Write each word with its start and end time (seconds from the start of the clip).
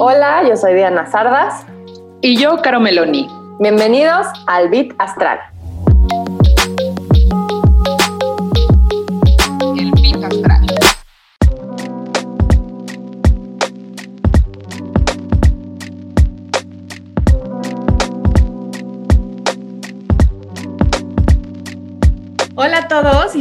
Hola, 0.00 0.42
yo 0.48 0.56
soy 0.56 0.74
Diana 0.74 1.06
Sardas. 1.06 1.64
Y 2.22 2.36
yo, 2.36 2.60
Caro 2.62 2.80
Meloni. 2.80 3.28
Bienvenidos 3.60 4.26
al 4.46 4.68
Bit 4.68 4.94
Astral. 4.98 5.51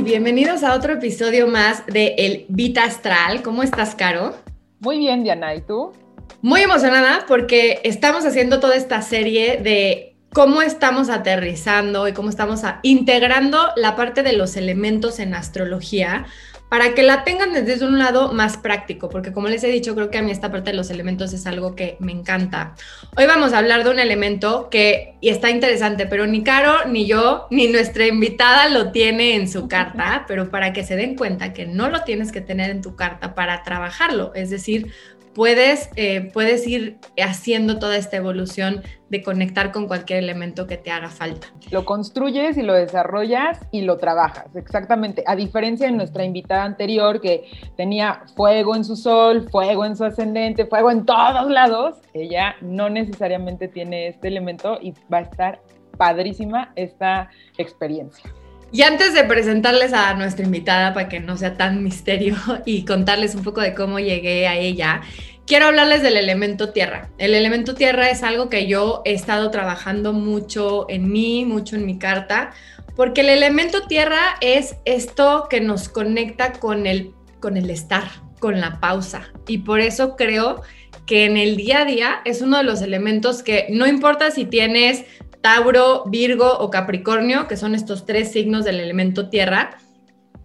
Y 0.02 0.04
bienvenidos 0.04 0.64
a 0.64 0.74
otro 0.74 0.94
episodio 0.94 1.48
más 1.48 1.86
de 1.86 2.16
El 2.18 2.46
Bit 2.50 2.80
Astral. 2.80 3.44
¿Cómo 3.44 3.62
estás, 3.62 3.94
Caro? 3.94 4.36
Muy 4.80 4.98
bien, 4.98 5.24
Diana. 5.24 5.54
¿Y 5.54 5.62
tú? 5.62 5.94
Muy 6.42 6.62
emocionada 6.62 7.26
porque 7.28 7.82
estamos 7.84 8.26
haciendo 8.26 8.60
toda 8.60 8.76
esta 8.76 9.04
serie 9.04 9.58
de 9.58 10.16
cómo 10.34 10.64
estamos 10.64 11.10
aterrizando 11.10 12.08
y 12.08 12.14
cómo 12.14 12.30
estamos 12.30 12.62
integrando 12.82 13.70
la 13.76 13.96
parte 13.96 14.24
de 14.24 14.34
los 14.34 14.56
elementos 14.58 15.20
en 15.20 15.36
astrología 15.36 16.26
para 16.72 16.94
que 16.96 17.04
la 17.04 17.26
tengan 17.26 17.52
desde 17.52 17.86
un 17.86 18.00
lado 18.00 18.32
más 18.32 18.56
práctico, 18.56 19.10
porque 19.10 19.34
como 19.34 19.50
les 19.50 19.62
he 19.66 19.68
dicho, 19.68 19.94
creo 19.94 20.10
que 20.10 20.18
a 20.18 20.22
mí 20.22 20.32
esta 20.32 20.50
parte 20.50 20.72
de 20.72 20.78
los 20.78 20.90
elementos 20.90 21.34
es 21.34 21.46
algo 21.46 21.76
que 21.76 21.98
me 22.00 22.14
encanta. 22.14 22.76
Hoy 23.18 23.26
vamos 23.26 23.52
a 23.52 23.58
hablar 23.58 23.84
de 23.84 23.90
un 23.90 24.00
elemento 24.00 24.70
que 24.70 25.16
y 25.20 25.28
está 25.28 25.50
interesante, 25.50 26.06
pero 26.06 26.28
ni 26.28 26.46
Caro, 26.46 26.88
ni 26.88 27.06
yo, 27.06 27.48
ni 27.50 27.68
nuestra 27.68 28.08
invitada 28.08 28.70
lo 28.70 28.94
tiene 28.94 29.36
en 29.36 29.50
su 29.50 29.68
carta, 29.68 30.24
pero 30.30 30.50
para 30.50 30.72
que 30.72 30.86
se 30.86 30.96
den 30.96 31.18
cuenta 31.18 31.52
que 31.52 31.66
no 31.66 31.90
lo 31.90 32.04
tienes 32.06 32.32
que 32.32 32.40
tener 32.40 32.70
en 32.70 32.82
tu 32.82 32.96
carta 32.96 33.36
para 33.36 33.64
trabajarlo, 33.64 34.34
es 34.34 34.50
decir, 34.50 34.94
puedes, 35.34 35.90
eh, 35.96 36.30
puedes 36.34 36.68
ir 36.68 36.98
haciendo 37.22 37.80
toda 37.80 37.98
esta 37.98 38.18
evolución 38.18 38.82
de 39.10 39.24
conectar 39.24 39.72
con 39.72 39.88
cualquier 39.88 40.20
elemento 40.20 40.68
que 40.68 40.78
te 40.78 40.92
haga 40.92 41.10
falta. 41.10 41.48
Lo 41.70 41.86
construyes 41.86 42.58
y 42.58 42.62
lo 42.62 42.74
desarrollas 42.74 43.60
y 43.72 43.82
lo 43.82 43.98
trabajas, 43.98 44.56
exactamente. 44.56 45.24
A 45.28 45.36
diferencia 45.36 45.88
de 45.88 45.94
nuestra 45.94 46.24
invitada 46.24 46.64
anterior 46.64 47.20
que 47.20 47.46
tenía 47.76 48.24
fuego 48.36 48.76
en 48.76 48.86
su 48.86 48.96
sol, 48.96 49.50
fuego 49.50 49.86
en 49.86 49.98
su 49.98 50.06
ascendente, 50.06 50.66
fuego 50.66 50.92
en 50.92 51.06
todos 51.06 51.50
lados, 51.50 51.98
ella 52.14 52.56
no 52.62 52.90
necesariamente 52.90 53.68
tiene 53.68 54.08
este 54.08 54.30
elemento 54.30 54.80
y 54.82 54.94
va 55.12 55.20
a 55.20 55.22
estar 55.22 55.62
padrísima 55.98 56.72
esta 56.76 57.30
experiencia. 57.58 58.32
Y 58.74 58.84
antes 58.84 59.14
de 59.14 59.26
presentarles 59.26 59.92
a 59.92 60.14
nuestra 60.14 60.46
invitada 60.46 60.94
para 60.94 61.10
que 61.10 61.20
no 61.20 61.36
sea 61.36 61.58
tan 61.58 61.84
misterio 61.84 62.36
y 62.66 62.86
contarles 62.86 63.36
un 63.36 63.44
poco 63.44 63.62
de 63.62 63.74
cómo 63.74 64.00
llegué 64.00 64.48
a 64.48 64.56
ella, 64.56 65.02
quiero 65.46 65.66
hablarles 65.66 66.02
del 66.02 66.16
elemento 66.16 66.70
tierra. 66.70 67.10
El 67.18 67.34
elemento 67.34 67.76
tierra 67.76 68.10
es 68.10 68.24
algo 68.24 68.48
que 68.48 68.68
yo 68.68 69.02
he 69.04 69.14
estado 69.14 69.52
trabajando 69.52 70.14
mucho 70.14 70.86
en 70.90 71.12
mí, 71.12 71.44
mucho 71.44 71.76
en 71.76 71.86
mi 71.86 72.00
carta, 72.00 72.52
porque 72.96 73.22
el 73.22 73.30
elemento 73.30 73.88
tierra 73.88 74.38
es 74.40 74.76
esto 74.86 75.48
que 75.50 75.60
nos 75.60 75.90
conecta 75.90 76.54
con 76.54 76.88
el, 76.88 77.14
con 77.42 77.58
el 77.58 77.70
estar, 77.70 78.06
con 78.40 78.62
la 78.62 78.80
pausa. 78.80 79.34
Y 79.48 79.60
por 79.60 79.82
eso 79.82 80.16
creo 80.16 80.62
que 81.06 81.26
en 81.26 81.36
el 81.36 81.58
día 81.58 81.82
a 81.82 81.86
día 81.86 82.22
es 82.24 82.42
uno 82.42 82.58
de 82.58 82.64
los 82.64 82.82
elementos 82.82 83.44
que 83.44 83.68
no 83.70 83.88
importa 83.88 84.32
si 84.32 84.46
tienes 84.46 85.04
Tauro, 85.42 86.04
Virgo 86.06 86.58
o 86.60 86.70
Capricornio, 86.70 87.48
que 87.48 87.58
son 87.58 87.76
estos 87.76 88.06
tres 88.06 88.32
signos 88.32 88.64
del 88.64 88.80
elemento 88.80 89.30
tierra, 89.30 89.78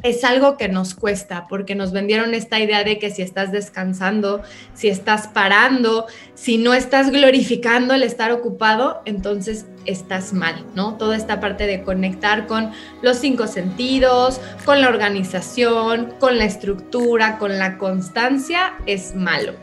es 0.02 0.25
algo 0.25 0.56
que 0.56 0.69
nos 0.69 0.94
cuesta 0.94 1.47
porque 1.48 1.75
nos 1.75 1.92
vendieron 1.92 2.34
esta 2.34 2.61
idea 2.61 2.84
de 2.84 2.98
que 2.98 3.11
si 3.11 3.22
estás 3.22 3.50
descansando, 3.50 4.42
si 4.74 4.89
estás 4.89 5.29
parando, 5.29 6.07
si 6.34 6.58
no 6.58 6.74
estás 6.74 7.11
glorificando 7.11 7.95
el 7.95 8.02
estar 8.02 8.30
ocupado, 8.30 9.02
entonces 9.05 9.67
estás 9.84 10.33
mal, 10.33 10.64
¿no? 10.74 10.96
Toda 10.96 11.17
esta 11.17 11.40
parte 11.40 11.67
de 11.67 11.83
conectar 11.83 12.46
con 12.46 12.73
los 13.02 13.18
cinco 13.18 13.46
sentidos, 13.46 14.40
con 14.64 14.80
la 14.80 14.89
organización, 14.89 16.14
con 16.20 16.39
la 16.39 16.45
estructura, 16.45 17.39
con 17.39 17.58
la 17.58 17.78
constancia, 17.78 18.74
es 18.86 19.14
malo. 19.14 19.55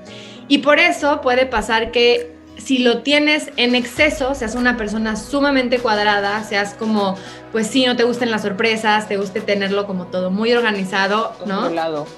Y 0.48 0.60
por 0.60 0.80
eso 0.80 1.22
puede 1.22 1.46
pasar 1.46 1.92
que 1.92 2.33
si 2.64 2.80
lo 2.80 3.00
tienes 3.00 3.50
en 3.58 3.76
exceso, 3.76 4.36
seas 4.36 4.56
una 4.56 4.78
persona 4.78 5.16
sumamente 5.16 5.80
cuadrada, 5.80 6.44
seas 6.44 6.74
como, 6.74 7.18
pues 7.52 7.68
sí, 7.68 7.86
no 7.86 7.96
te 7.96 8.04
gusten 8.04 8.32
las 8.32 8.44
sorpresas, 8.44 9.08
te 9.08 9.18
guste 9.18 9.42
tenerlo 9.42 9.86
como 9.86 10.08
todo 10.08 10.32
muy 10.32 10.54
organizado, 10.54 11.34
¿no? 11.46 11.70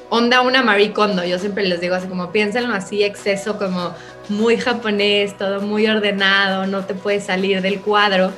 Onda 0.09 0.41
una 0.41 0.61
Marie 0.61 0.93
Kondo, 0.93 1.23
yo 1.23 1.39
siempre 1.39 1.65
les 1.65 1.81
digo 1.81 1.95
así 1.95 2.07
como 2.07 2.31
piénsenlo 2.31 2.73
así, 2.75 3.03
exceso 3.03 3.57
como 3.57 3.93
muy 4.29 4.57
japonés, 4.57 5.37
todo 5.37 5.61
muy 5.61 5.87
ordenado, 5.87 6.67
no 6.67 6.85
te 6.85 6.93
puedes 6.93 7.25
salir 7.25 7.61
del 7.61 7.81
cuadro. 7.81 8.31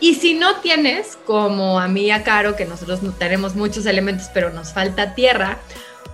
Y 0.00 0.16
si 0.16 0.34
no 0.34 0.56
tienes, 0.56 1.16
como 1.26 1.78
a 1.78 1.86
mí 1.86 2.06
y 2.06 2.10
a 2.10 2.24
Caro, 2.24 2.56
que 2.56 2.64
nosotros 2.64 3.04
no 3.04 3.12
tenemos 3.12 3.54
muchos 3.54 3.86
elementos, 3.86 4.28
pero 4.34 4.50
nos 4.50 4.72
falta 4.72 5.14
tierra, 5.14 5.58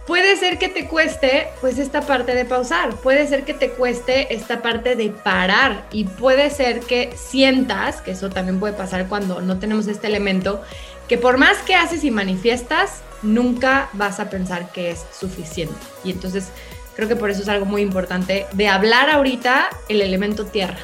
puede 0.08 0.36
ser 0.36 0.58
que 0.58 0.70
te 0.70 0.86
cueste 0.86 1.48
pues 1.60 1.78
esta 1.78 2.00
parte 2.00 2.34
de 2.34 2.46
pausar, 2.46 2.96
puede 2.96 3.28
ser 3.28 3.44
que 3.44 3.52
te 3.52 3.68
cueste 3.68 4.34
esta 4.34 4.62
parte 4.62 4.96
de 4.96 5.10
parar 5.10 5.84
y 5.92 6.04
puede 6.04 6.48
ser 6.48 6.80
que 6.80 7.12
sientas, 7.14 8.00
que 8.00 8.12
eso 8.12 8.30
también 8.30 8.58
puede 8.58 8.72
pasar 8.72 9.06
cuando 9.06 9.42
no 9.42 9.58
tenemos 9.58 9.86
este 9.86 10.06
elemento, 10.06 10.62
que 11.08 11.18
por 11.18 11.36
más 11.36 11.58
que 11.58 11.74
haces 11.74 12.04
y 12.04 12.10
manifiestas, 12.10 13.02
nunca 13.20 13.90
vas 13.92 14.18
a 14.18 14.30
pensar 14.30 14.72
que 14.72 14.92
es 14.92 15.04
suficiente. 15.12 15.76
Y 16.02 16.10
entonces 16.12 16.48
creo 16.96 17.06
que 17.06 17.16
por 17.16 17.28
eso 17.28 17.42
es 17.42 17.48
algo 17.50 17.66
muy 17.66 17.82
importante 17.82 18.46
de 18.52 18.66
hablar 18.66 19.10
ahorita 19.10 19.68
el 19.90 20.00
elemento 20.00 20.46
tierra. 20.46 20.78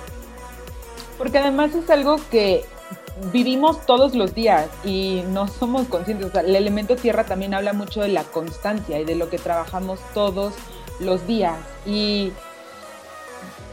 Porque 1.16 1.38
además 1.38 1.74
es 1.74 1.88
algo 1.88 2.20
que 2.30 2.66
vivimos 3.32 3.84
todos 3.86 4.14
los 4.14 4.34
días 4.34 4.68
y 4.84 5.22
no 5.28 5.48
somos 5.48 5.86
conscientes. 5.88 6.28
O 6.28 6.30
sea, 6.30 6.42
el 6.42 6.56
elemento 6.56 6.96
tierra 6.96 7.24
también 7.24 7.54
habla 7.54 7.72
mucho 7.72 8.02
de 8.02 8.08
la 8.08 8.24
constancia 8.24 9.00
y 9.00 9.04
de 9.04 9.14
lo 9.14 9.30
que 9.30 9.38
trabajamos 9.38 10.00
todos 10.12 10.54
los 11.00 11.26
días. 11.26 11.56
Y 11.86 12.32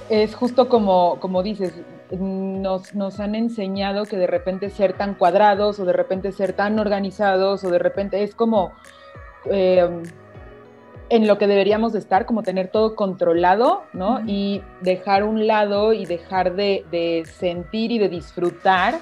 es 0.09 0.35
justo 0.35 0.69
como, 0.69 1.19
como 1.19 1.43
dices, 1.43 1.73
nos, 2.11 2.93
nos 2.93 3.19
han 3.19 3.35
enseñado 3.35 4.05
que 4.05 4.17
de 4.17 4.27
repente 4.27 4.69
ser 4.69 4.93
tan 4.93 5.15
cuadrados 5.15 5.79
o 5.79 5.85
de 5.85 5.93
repente 5.93 6.31
ser 6.31 6.53
tan 6.53 6.79
organizados 6.79 7.63
o 7.63 7.69
de 7.69 7.79
repente 7.79 8.23
es 8.23 8.35
como... 8.35 8.73
Eh, 9.45 10.03
en 11.11 11.27
lo 11.27 11.37
que 11.37 11.45
deberíamos 11.45 11.91
de 11.91 11.99
estar, 11.99 12.25
como 12.25 12.41
tener 12.41 12.69
todo 12.69 12.95
controlado, 12.95 13.83
¿no? 13.91 14.21
Y 14.25 14.61
dejar 14.79 15.23
un 15.25 15.45
lado 15.45 15.91
y 15.91 16.05
dejar 16.05 16.55
de, 16.55 17.25
sentir 17.37 17.91
y 17.91 17.99
de 17.99 18.07
disfrutar 18.07 18.99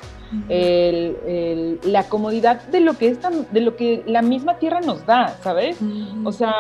la 0.50 2.04
comodidad 2.10 2.64
de 2.64 2.80
lo, 2.80 2.98
que 2.98 3.10
es 3.10 3.20
de 3.52 3.62
lo 3.62 3.76
que 3.76 4.04
la 4.08 4.24
misma 4.24 4.58
tierra 4.58 4.82
nos 4.82 5.06
da, 5.06 5.38
¿sabes? 5.44 5.78
O 6.26 6.32
sea, 6.32 6.56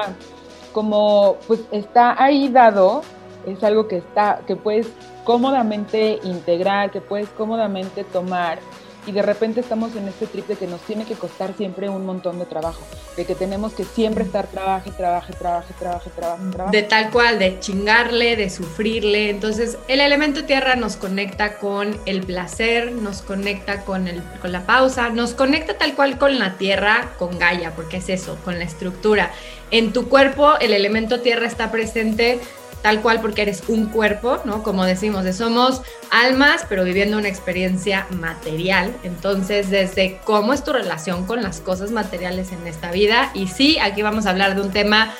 como 0.72 1.38
pues 1.48 1.62
está 1.72 2.22
ahí 2.24 2.50
dado, 2.50 3.02
es 3.48 3.64
algo 3.64 3.88
que 3.88 3.98
está, 3.98 4.42
que 4.46 4.56
puedes 4.56 4.88
cómodamente 5.24 6.20
integrar, 6.24 6.92
que 6.92 7.02
puedes 7.02 7.28
cómodamente 7.30 8.04
tomar 8.04 8.60
y 9.09 9.12
de 9.12 9.24
repente 9.24 9.59
estamos 9.59 9.96
en 9.96 10.08
este 10.08 10.28
trip 10.28 10.47
de 10.47 10.56
que 10.56 10.68
nos 10.68 10.81
tiene 10.81 11.03
que 11.03 11.16
costar 11.16 11.56
siempre 11.58 11.90
un 11.90 12.06
montón 12.06 12.38
de 12.38 12.46
trabajo, 12.46 12.80
de 13.18 13.25
que 13.25 13.34
tenemos 13.34 13.74
que 13.74 13.84
siempre 13.84 14.24
estar 14.24 14.46
trabaje, 14.46 14.92
trabaje, 14.92 15.34
trabaje, 15.34 15.74
trabaje, 15.80 16.12
trabaje, 16.16 16.52
trabaje. 16.52 16.78
De 16.78 16.84
tal 16.84 17.09
cual, 17.09 17.40
de 17.40 17.59
chingarle, 17.59 18.36
de 18.36 18.52
sufrirle. 18.52 19.31
Entonces, 19.31 19.80
el 19.88 20.00
elemento 20.00 20.46
tierra 20.46 20.75
nos 20.75 20.96
conecta 20.96 21.58
con 21.58 22.00
el 22.06 22.22
placer, 22.22 22.92
nos 22.92 23.24
conecta 23.24 23.84
con, 23.84 24.08
el, 24.08 24.22
con 24.44 24.52
la 24.52 24.68
pausa, 24.68 25.09
nos 25.09 25.34
conecta 25.34 25.75
tal 25.75 25.95
cual 25.95 26.19
con 26.19 26.38
la 26.38 26.60
tierra, 26.60 27.10
con 27.18 27.39
Gaia, 27.39 27.72
porque 27.75 27.98
es 27.98 28.10
eso, 28.10 28.38
con 28.45 28.60
la 28.60 28.66
estructura. 28.66 29.31
En 29.72 29.92
tu 29.92 30.07
cuerpo, 30.07 30.60
el 30.60 30.74
elemento 30.74 31.22
tierra 31.22 31.48
está 31.48 31.72
presente 31.72 32.39
tal 32.81 33.02
cual 33.02 33.22
porque 33.22 33.42
eres 33.42 33.64
un 33.68 33.88
cuerpo, 33.88 34.40
¿no? 34.46 34.64
Como 34.64 34.86
decimos, 34.86 35.26
somos 35.36 35.81
almas, 36.12 36.66
pero 36.70 36.84
viviendo 36.84 37.18
una 37.18 37.28
experiencia 37.28 38.08
material. 38.12 38.94
Entonces, 39.04 39.70
desde 39.70 40.20
cómo 40.24 40.54
es 40.54 40.64
tu 40.64 40.74
relación 40.74 41.26
con 41.26 41.42
las 41.44 41.60
cosas 41.60 41.92
materiales 41.92 42.52
en 42.52 42.66
esta 42.68 42.92
vida. 42.92 43.31
Y 43.34 43.48
sí, 43.48 43.78
aquí 43.80 44.02
vamos 44.02 44.26
a 44.26 44.31
hablar 44.31 44.56
de 44.56 44.62
un 44.62 44.72
tema 44.72 45.14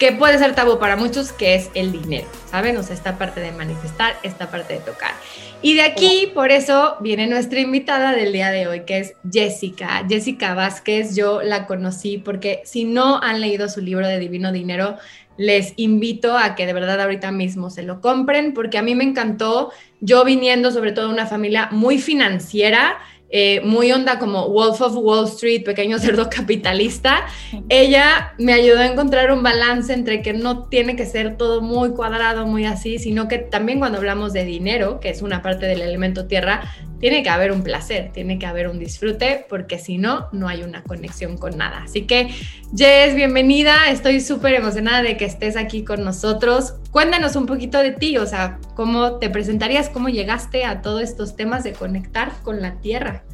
que 0.00 0.12
puede 0.12 0.38
ser 0.38 0.54
tabú 0.54 0.78
para 0.78 0.96
muchos, 0.96 1.30
que 1.30 1.54
es 1.54 1.68
el 1.74 1.92
dinero, 1.92 2.26
¿saben? 2.50 2.74
O 2.78 2.82
sea, 2.82 2.94
esta 2.94 3.18
parte 3.18 3.40
de 3.40 3.52
manifestar, 3.52 4.16
esta 4.22 4.50
parte 4.50 4.72
de 4.74 4.80
tocar. 4.80 5.12
Y 5.60 5.74
de 5.74 5.82
aquí, 5.82 6.32
por 6.34 6.50
eso, 6.50 6.96
viene 7.00 7.26
nuestra 7.26 7.60
invitada 7.60 8.12
del 8.12 8.32
día 8.32 8.50
de 8.50 8.66
hoy, 8.66 8.80
que 8.86 8.98
es 8.98 9.14
Jessica. 9.30 10.02
Jessica 10.08 10.54
Vázquez, 10.54 11.14
yo 11.14 11.42
la 11.42 11.66
conocí 11.66 12.16
porque 12.16 12.62
si 12.64 12.84
no 12.84 13.20
han 13.22 13.42
leído 13.42 13.68
su 13.68 13.82
libro 13.82 14.08
de 14.08 14.18
Divino 14.18 14.52
Dinero, 14.52 14.96
les 15.40 15.72
invito 15.76 16.36
a 16.36 16.54
que 16.54 16.66
de 16.66 16.74
verdad 16.74 17.00
ahorita 17.00 17.32
mismo 17.32 17.70
se 17.70 17.82
lo 17.82 18.02
compren, 18.02 18.52
porque 18.52 18.76
a 18.76 18.82
mí 18.82 18.94
me 18.94 19.04
encantó, 19.04 19.72
yo 20.02 20.22
viniendo 20.22 20.70
sobre 20.70 20.92
todo 20.92 21.06
de 21.06 21.14
una 21.14 21.24
familia 21.24 21.70
muy 21.72 21.96
financiera, 21.96 22.98
eh, 23.30 23.62
muy 23.64 23.90
onda 23.90 24.18
como 24.18 24.50
Wolf 24.50 24.82
of 24.82 24.96
Wall 24.96 25.24
Street, 25.28 25.64
pequeño 25.64 25.98
cerdo 25.98 26.28
capitalista, 26.36 27.24
ella 27.70 28.34
me 28.36 28.52
ayudó 28.52 28.80
a 28.80 28.86
encontrar 28.86 29.32
un 29.32 29.42
balance 29.42 29.94
entre 29.94 30.20
que 30.20 30.34
no 30.34 30.68
tiene 30.68 30.94
que 30.94 31.06
ser 31.06 31.38
todo 31.38 31.62
muy 31.62 31.92
cuadrado, 31.92 32.46
muy 32.46 32.66
así, 32.66 32.98
sino 32.98 33.26
que 33.26 33.38
también 33.38 33.78
cuando 33.78 33.96
hablamos 33.96 34.34
de 34.34 34.44
dinero, 34.44 35.00
que 35.00 35.08
es 35.08 35.22
una 35.22 35.40
parte 35.40 35.64
del 35.64 35.80
elemento 35.80 36.26
tierra, 36.26 36.64
tiene 37.00 37.22
que 37.22 37.30
haber 37.30 37.50
un 37.50 37.62
placer, 37.62 38.10
tiene 38.12 38.38
que 38.38 38.46
haber 38.46 38.68
un 38.68 38.78
disfrute, 38.78 39.46
porque 39.48 39.78
si 39.78 39.96
no, 39.96 40.28
no 40.32 40.48
hay 40.48 40.62
una 40.62 40.82
conexión 40.82 41.38
con 41.38 41.56
nada. 41.56 41.82
Así 41.84 42.02
que, 42.02 42.28
Jess, 42.76 43.14
bienvenida, 43.14 43.88
estoy 43.88 44.20
súper 44.20 44.54
emocionada 44.54 45.02
de 45.02 45.16
que 45.16 45.24
estés 45.24 45.56
aquí 45.56 45.82
con 45.82 46.04
nosotros. 46.04 46.74
Cuéntanos 46.90 47.36
un 47.36 47.46
poquito 47.46 47.78
de 47.78 47.92
ti, 47.92 48.18
o 48.18 48.26
sea, 48.26 48.58
cómo 48.76 49.16
te 49.16 49.30
presentarías, 49.30 49.88
cómo 49.88 50.10
llegaste 50.10 50.66
a 50.66 50.82
todos 50.82 51.02
estos 51.02 51.36
temas 51.36 51.64
de 51.64 51.72
conectar 51.72 52.32
con 52.42 52.60
la 52.60 52.74
tierra. 52.80 53.24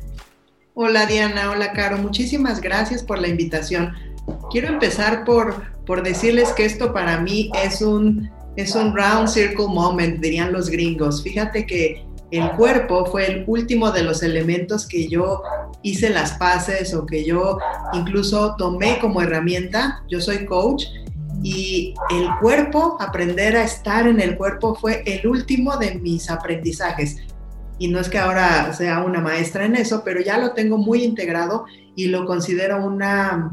Hola 0.75 1.07
Diana, 1.07 1.51
hola 1.51 1.73
Caro, 1.73 1.99
muchísimas 1.99 2.61
gracias 2.61 3.03
por 3.03 3.19
la 3.19 3.29
invitación. 3.29 3.95
Quiero 4.51 4.69
empezar 4.69 5.25
por, 5.25 5.73
por 5.85 6.05
decirles 6.05 6.53
que 6.53 6.65
esto 6.65 6.93
para 6.93 7.19
mí 7.21 7.51
es 7.65 7.83
un, 7.83 8.31
es 8.57 8.77
un 8.77 8.95
round 8.95 9.27
circle 9.27 9.67
moment, 9.67 10.21
dirían 10.21 10.53
los 10.53 10.69
gringos. 10.71 11.23
Fíjate 11.23 11.67
que 11.67 12.06
el 12.31 12.51
cuerpo 12.53 13.07
fue 13.07 13.27
el 13.27 13.45
último 13.47 13.93
de 13.93 14.03
los 14.03 14.23
elementos 14.23 14.87
que 14.87 15.09
yo 15.09 15.43
hice 15.83 16.11
las 16.11 16.33
paces 16.33 16.93
o 16.95 17.07
que 17.07 17.25
yo 17.25 17.59
incluso 17.93 18.57
tomé 18.57 18.99
como 18.99 19.23
herramienta. 19.23 20.03
Yo 20.09 20.21
soy 20.21 20.45
coach 20.45 20.85
y 21.43 21.95
el 22.11 22.29
cuerpo, 22.41 22.97
aprender 23.01 23.57
a 23.57 23.63
estar 23.63 24.07
en 24.09 24.21
el 24.21 24.37
cuerpo 24.37 24.75
fue 24.75 25.03
el 25.07 25.27
último 25.29 25.77
de 25.77 25.95
mis 25.97 26.29
aprendizajes. 26.31 27.17
Y 27.79 27.89
no 27.89 28.01
es 28.01 28.09
que 28.09 28.19
ahora 28.19 28.73
sea 28.73 29.05
una 29.05 29.21
maestra 29.21 29.65
en 29.65 29.77
eso, 29.77 30.03
pero 30.05 30.21
ya 30.21 30.39
lo 30.39 30.53
tengo 30.53 30.79
muy 30.79 31.05
integrado 31.05 31.67
y 31.95 32.07
lo 32.07 32.27
considero 32.27 32.85
una, 32.85 33.53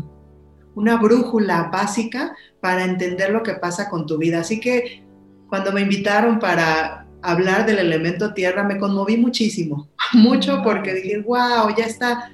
una 0.76 0.98
brújula 0.98 1.70
básica 1.72 2.36
para 2.62 2.86
entender 2.86 3.32
lo 3.32 3.44
que 3.44 3.54
pasa 3.54 3.90
con 3.90 4.08
tu 4.08 4.18
vida. 4.18 4.40
Así 4.40 4.60
que 4.60 5.04
cuando 5.50 5.72
me 5.72 5.82
invitaron 5.82 6.40
para 6.40 7.03
hablar 7.24 7.66
del 7.66 7.80
elemento 7.80 8.34
tierra, 8.34 8.64
me 8.64 8.78
conmoví 8.78 9.18
muchísimo, 9.18 9.90
mucho 10.14 10.62
porque 10.64 10.94
dije, 10.94 11.20
wow, 11.20 11.74
ya 11.76 11.86
está, 11.86 12.32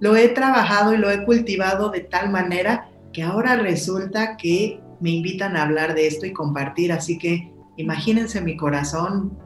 lo 0.00 0.16
he 0.16 0.28
trabajado 0.28 0.92
y 0.92 0.98
lo 0.98 1.10
he 1.10 1.24
cultivado 1.24 1.90
de 1.90 2.00
tal 2.00 2.30
manera 2.30 2.88
que 3.12 3.22
ahora 3.22 3.56
resulta 3.56 4.36
que 4.36 4.80
me 5.00 5.10
invitan 5.10 5.56
a 5.56 5.62
hablar 5.62 5.94
de 5.94 6.06
esto 6.06 6.26
y 6.26 6.32
compartir, 6.32 6.92
así 6.92 7.18
que 7.18 7.52
imagínense 7.76 8.40
mi 8.40 8.56
corazón 8.56 9.36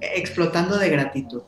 explotando 0.00 0.78
de 0.78 0.90
gratitud. 0.90 1.42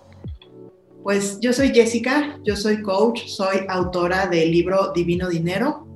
Pues 1.03 1.39
yo 1.41 1.53
soy 1.53 1.69
Jessica, 1.75 2.39
yo 2.45 2.57
soy 2.57 2.81
coach, 2.81 3.27
soy 3.27 3.59
autora 3.69 4.27
del 4.27 4.51
libro 4.51 4.93
Divino 4.95 5.29
Dinero, 5.29 5.87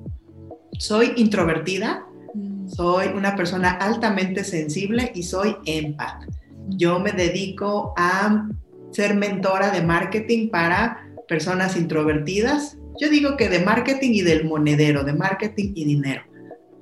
soy 0.78 1.14
introvertida, 1.16 2.06
mm. 2.34 2.68
soy 2.68 3.08
una 3.08 3.34
persona 3.34 3.70
altamente 3.70 4.44
sensible 4.44 5.10
y 5.14 5.22
soy 5.22 5.56
empath. 5.64 6.37
Yo 6.68 7.00
me 7.00 7.12
dedico 7.12 7.94
a 7.96 8.48
ser 8.90 9.14
mentora 9.14 9.70
de 9.70 9.82
marketing 9.82 10.50
para 10.50 11.08
personas 11.26 11.76
introvertidas. 11.76 12.76
Yo 13.00 13.08
digo 13.08 13.36
que 13.36 13.48
de 13.48 13.60
marketing 13.60 14.10
y 14.12 14.22
del 14.22 14.44
monedero, 14.44 15.04
de 15.04 15.12
marketing 15.12 15.72
y 15.74 15.84
dinero. 15.84 16.22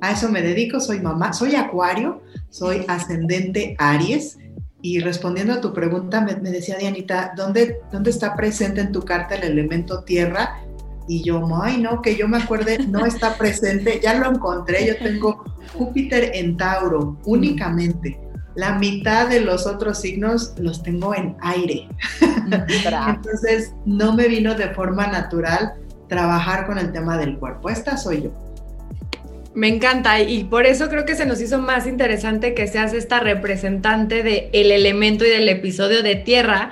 A 0.00 0.12
eso 0.12 0.30
me 0.30 0.42
dedico, 0.42 0.80
soy 0.80 1.00
mamá, 1.00 1.32
soy 1.32 1.54
acuario, 1.54 2.22
soy 2.50 2.84
ascendente 2.88 3.76
Aries. 3.78 4.38
Y 4.82 5.00
respondiendo 5.00 5.54
a 5.54 5.60
tu 5.60 5.72
pregunta, 5.72 6.20
me, 6.20 6.34
decía 6.34 6.76
Dianita, 6.76 7.32
¿dónde, 7.36 7.80
¿dónde 7.90 8.10
está 8.10 8.36
presente 8.36 8.80
en 8.80 8.92
tu 8.92 9.02
carta 9.02 9.34
el 9.34 9.44
elemento 9.44 10.04
tierra? 10.04 10.60
Y 11.08 11.22
yo, 11.24 11.46
ay, 11.62 11.80
no, 11.80 12.02
que 12.02 12.16
yo 12.16 12.28
me 12.28 12.38
acuerde, 12.38 12.78
no 12.86 13.06
está 13.06 13.36
presente, 13.36 14.00
ya 14.02 14.14
lo 14.14 14.30
encontré, 14.30 14.86
yo 14.86 14.96
tengo 14.96 15.44
Júpiter 15.72 16.32
en 16.34 16.56
Tauro 16.56 17.18
únicamente 17.24 18.25
la 18.56 18.78
mitad 18.78 19.28
de 19.28 19.40
los 19.40 19.66
otros 19.66 20.00
signos 20.00 20.54
los 20.58 20.82
tengo 20.82 21.14
en 21.14 21.36
aire. 21.40 21.88
Entonces, 23.08 23.72
no 23.84 24.14
me 24.14 24.28
vino 24.28 24.54
de 24.54 24.70
forma 24.70 25.06
natural 25.06 25.74
trabajar 26.08 26.66
con 26.66 26.78
el 26.78 26.92
tema 26.92 27.18
del 27.18 27.36
cuerpo. 27.38 27.68
Esta 27.68 27.96
soy 27.96 28.22
yo. 28.22 28.30
Me 29.54 29.68
encanta 29.68 30.20
y 30.20 30.44
por 30.44 30.66
eso 30.66 30.88
creo 30.88 31.06
que 31.06 31.14
se 31.14 31.24
nos 31.24 31.40
hizo 31.40 31.58
más 31.58 31.86
interesante 31.86 32.54
que 32.54 32.66
seas 32.66 32.92
esta 32.92 33.20
representante 33.20 34.22
del 34.22 34.48
el 34.52 34.70
elemento 34.70 35.24
y 35.24 35.30
del 35.30 35.48
episodio 35.48 36.02
de 36.02 36.14
tierra, 36.14 36.70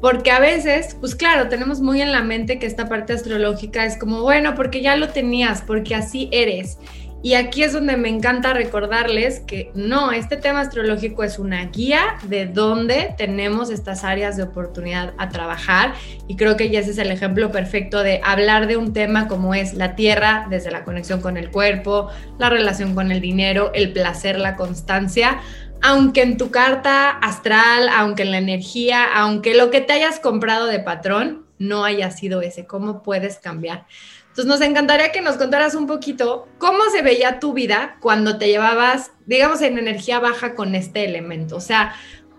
porque 0.00 0.30
a 0.30 0.38
veces, 0.38 0.96
pues 1.00 1.16
claro, 1.16 1.48
tenemos 1.48 1.80
muy 1.80 2.00
en 2.00 2.12
la 2.12 2.22
mente 2.22 2.58
que 2.58 2.66
esta 2.66 2.88
parte 2.88 3.12
astrológica 3.12 3.84
es 3.84 3.98
como, 3.98 4.22
bueno, 4.22 4.54
porque 4.54 4.80
ya 4.80 4.96
lo 4.96 5.08
tenías, 5.08 5.62
porque 5.62 5.94
así 5.94 6.28
eres. 6.32 6.78
Y 7.22 7.34
aquí 7.34 7.62
es 7.62 7.74
donde 7.74 7.98
me 7.98 8.08
encanta 8.08 8.54
recordarles 8.54 9.40
que 9.40 9.70
no, 9.74 10.10
este 10.10 10.38
tema 10.38 10.60
astrológico 10.60 11.22
es 11.22 11.38
una 11.38 11.66
guía 11.66 12.16
de 12.22 12.46
dónde 12.46 13.14
tenemos 13.18 13.70
estas 13.70 14.04
áreas 14.04 14.38
de 14.38 14.44
oportunidad 14.44 15.12
a 15.18 15.28
trabajar. 15.28 15.92
Y 16.28 16.36
creo 16.36 16.56
que 16.56 16.70
ya 16.70 16.80
ese 16.80 16.92
es 16.92 16.98
el 16.98 17.10
ejemplo 17.10 17.52
perfecto 17.52 18.02
de 18.02 18.22
hablar 18.24 18.66
de 18.66 18.78
un 18.78 18.94
tema 18.94 19.28
como 19.28 19.54
es 19.54 19.74
la 19.74 19.96
tierra, 19.96 20.46
desde 20.48 20.70
la 20.70 20.82
conexión 20.82 21.20
con 21.20 21.36
el 21.36 21.50
cuerpo, 21.50 22.08
la 22.38 22.48
relación 22.48 22.94
con 22.94 23.12
el 23.12 23.20
dinero, 23.20 23.70
el 23.74 23.92
placer, 23.92 24.38
la 24.38 24.56
constancia, 24.56 25.40
aunque 25.82 26.22
en 26.22 26.38
tu 26.38 26.50
carta 26.50 27.10
astral, 27.10 27.88
aunque 27.94 28.22
en 28.22 28.30
la 28.30 28.38
energía, 28.38 29.04
aunque 29.14 29.54
lo 29.54 29.70
que 29.70 29.82
te 29.82 29.92
hayas 29.92 30.20
comprado 30.20 30.66
de 30.66 30.80
patrón 30.80 31.46
no 31.58 31.84
haya 31.84 32.10
sido 32.10 32.40
ese, 32.40 32.66
¿cómo 32.66 33.02
puedes 33.02 33.38
cambiar? 33.38 33.84
Entonces 34.30 34.46
nos 34.46 34.60
encantaría 34.60 35.10
que 35.10 35.20
nos 35.20 35.36
contaras 35.36 35.74
un 35.74 35.88
poquito 35.88 36.46
cómo 36.58 36.78
se 36.92 37.02
veía 37.02 37.40
tu 37.40 37.52
vida 37.52 37.96
cuando 38.00 38.38
te 38.38 38.46
llevabas, 38.46 39.10
digamos, 39.26 39.60
en 39.60 39.76
energía 39.76 40.20
baja 40.20 40.54
con 40.54 40.76
este 40.76 41.04
elemento. 41.04 41.56
O 41.56 41.60
sea, 41.60 41.94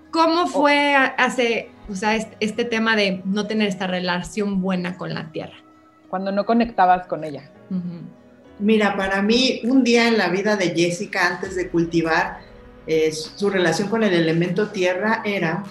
¿cómo 0.10 0.48
fue 0.48 0.96
hace, 0.96 1.70
o 1.90 1.96
sea, 1.96 2.16
este, 2.16 2.64
tema 2.64 2.96
de 2.96 3.22
no 3.26 3.46
tener 3.46 3.68
esta 3.68 3.88
relación 3.88 4.62
buena 4.62 4.98
con 4.98 5.14
la 5.14 5.32
tierra? 5.32 5.58
Cuando 6.10 6.32
no 6.32 6.46
conectabas 6.46 7.08
con 7.08 7.26
ella. 7.26 7.52
Mira, 8.60 8.96
para 8.96 9.22
mí 9.22 9.62
un 9.66 9.84
día 9.84 10.08
en 10.08 10.18
la 10.18 10.30
vida 10.30 10.56
de 10.56 10.74
Jessica 10.74 11.28
antes 11.28 11.56
de 11.56 11.70
cultivar 11.70 12.40
eh, 12.88 13.12
su 13.12 13.50
relación 13.50 13.90
con 13.90 14.04
el 14.04 14.14
elemento 14.14 14.70
tierra 14.70 15.22
era, 15.26 15.64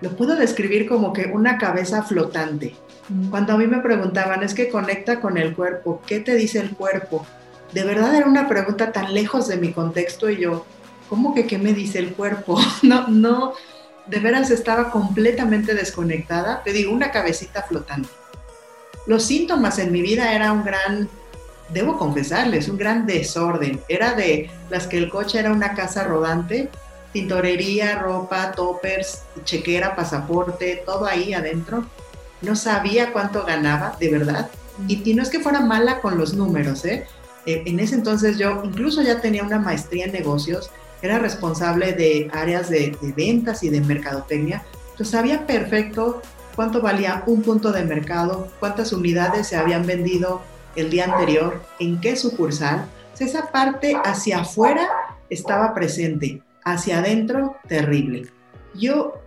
lo 0.00 0.16
puedo 0.16 0.34
describir 0.34 0.88
como 0.88 1.12
que 1.12 1.26
una 1.26 1.58
cabeza 1.58 2.02
flotante. 2.02 2.74
Cuando 3.30 3.54
a 3.54 3.56
mí 3.56 3.66
me 3.66 3.80
preguntaban, 3.80 4.42
es 4.44 4.54
que 4.54 4.68
conecta 4.68 5.20
con 5.20 5.36
el 5.36 5.54
cuerpo, 5.54 6.00
¿qué 6.06 6.20
te 6.20 6.36
dice 6.36 6.60
el 6.60 6.70
cuerpo? 6.76 7.26
De 7.72 7.82
verdad 7.82 8.14
era 8.14 8.26
una 8.26 8.48
pregunta 8.48 8.92
tan 8.92 9.12
lejos 9.14 9.48
de 9.48 9.56
mi 9.56 9.72
contexto 9.72 10.30
y 10.30 10.38
yo, 10.38 10.64
¿cómo 11.08 11.34
que 11.34 11.46
qué 11.46 11.58
me 11.58 11.72
dice 11.72 11.98
el 11.98 12.12
cuerpo? 12.14 12.58
No, 12.82 13.08
no, 13.08 13.54
de 14.06 14.20
veras 14.20 14.50
estaba 14.50 14.90
completamente 14.90 15.74
desconectada. 15.74 16.62
Te 16.62 16.72
digo, 16.72 16.92
una 16.92 17.10
cabecita 17.10 17.62
flotante. 17.62 18.08
Los 19.06 19.24
síntomas 19.24 19.78
en 19.78 19.90
mi 19.92 20.02
vida 20.02 20.32
era 20.32 20.52
un 20.52 20.64
gran, 20.64 21.08
debo 21.70 21.98
confesarles, 21.98 22.68
un 22.68 22.78
gran 22.78 23.06
desorden. 23.06 23.80
Era 23.88 24.14
de 24.14 24.50
las 24.70 24.86
que 24.86 24.98
el 24.98 25.08
coche 25.08 25.40
era 25.40 25.52
una 25.52 25.74
casa 25.74 26.04
rodante, 26.04 26.68
tintorería, 27.12 27.98
ropa, 27.98 28.52
toppers, 28.52 29.22
chequera, 29.44 29.96
pasaporte, 29.96 30.82
todo 30.86 31.06
ahí 31.06 31.34
adentro 31.34 31.86
no 32.42 32.56
sabía 32.56 33.12
cuánto 33.12 33.44
ganaba, 33.44 33.96
de 34.00 34.10
verdad. 34.10 34.50
Y, 34.88 35.14
no 35.14 35.22
es 35.22 35.28
que 35.28 35.40
fuera 35.40 35.60
mala 35.60 36.00
con 36.00 36.16
los 36.16 36.34
números, 36.34 36.84
¿eh? 36.84 37.06
¿eh? 37.46 37.62
En 37.66 37.80
ese 37.80 37.94
entonces 37.94 38.38
yo 38.38 38.62
incluso 38.64 39.02
ya 39.02 39.20
tenía 39.20 39.42
una 39.42 39.58
maestría 39.58 40.06
en 40.06 40.12
negocios, 40.12 40.70
era 41.02 41.18
responsable 41.18 41.92
de 41.92 42.30
áreas 42.32 42.70
de, 42.70 42.96
ventas 43.16 43.62
y 43.62 43.70
de 43.70 43.80
mercadotecnia, 43.80 44.64
entonces 44.90 45.10
sabía 45.10 45.46
perfecto 45.46 46.22
cuánto 46.56 46.80
valía 46.80 47.22
un 47.26 47.42
punto 47.42 47.72
de 47.72 47.84
mercado, 47.84 48.48
cuántas 48.58 48.92
unidades 48.92 49.48
se 49.48 49.56
habían 49.56 49.86
vendido 49.86 50.42
el 50.76 50.90
día 50.90 51.04
anterior, 51.04 51.62
en 51.78 52.00
qué 52.00 52.16
sucursal. 52.16 52.86
esa 53.18 53.50
parte 53.52 53.96
hacia 54.02 54.40
afuera 54.40 54.88
estaba 55.28 55.74
presente, 55.74 56.42
hacia 56.64 56.98
adentro 56.98 57.56
terrible. 57.68 58.28
Yo 58.74 59.20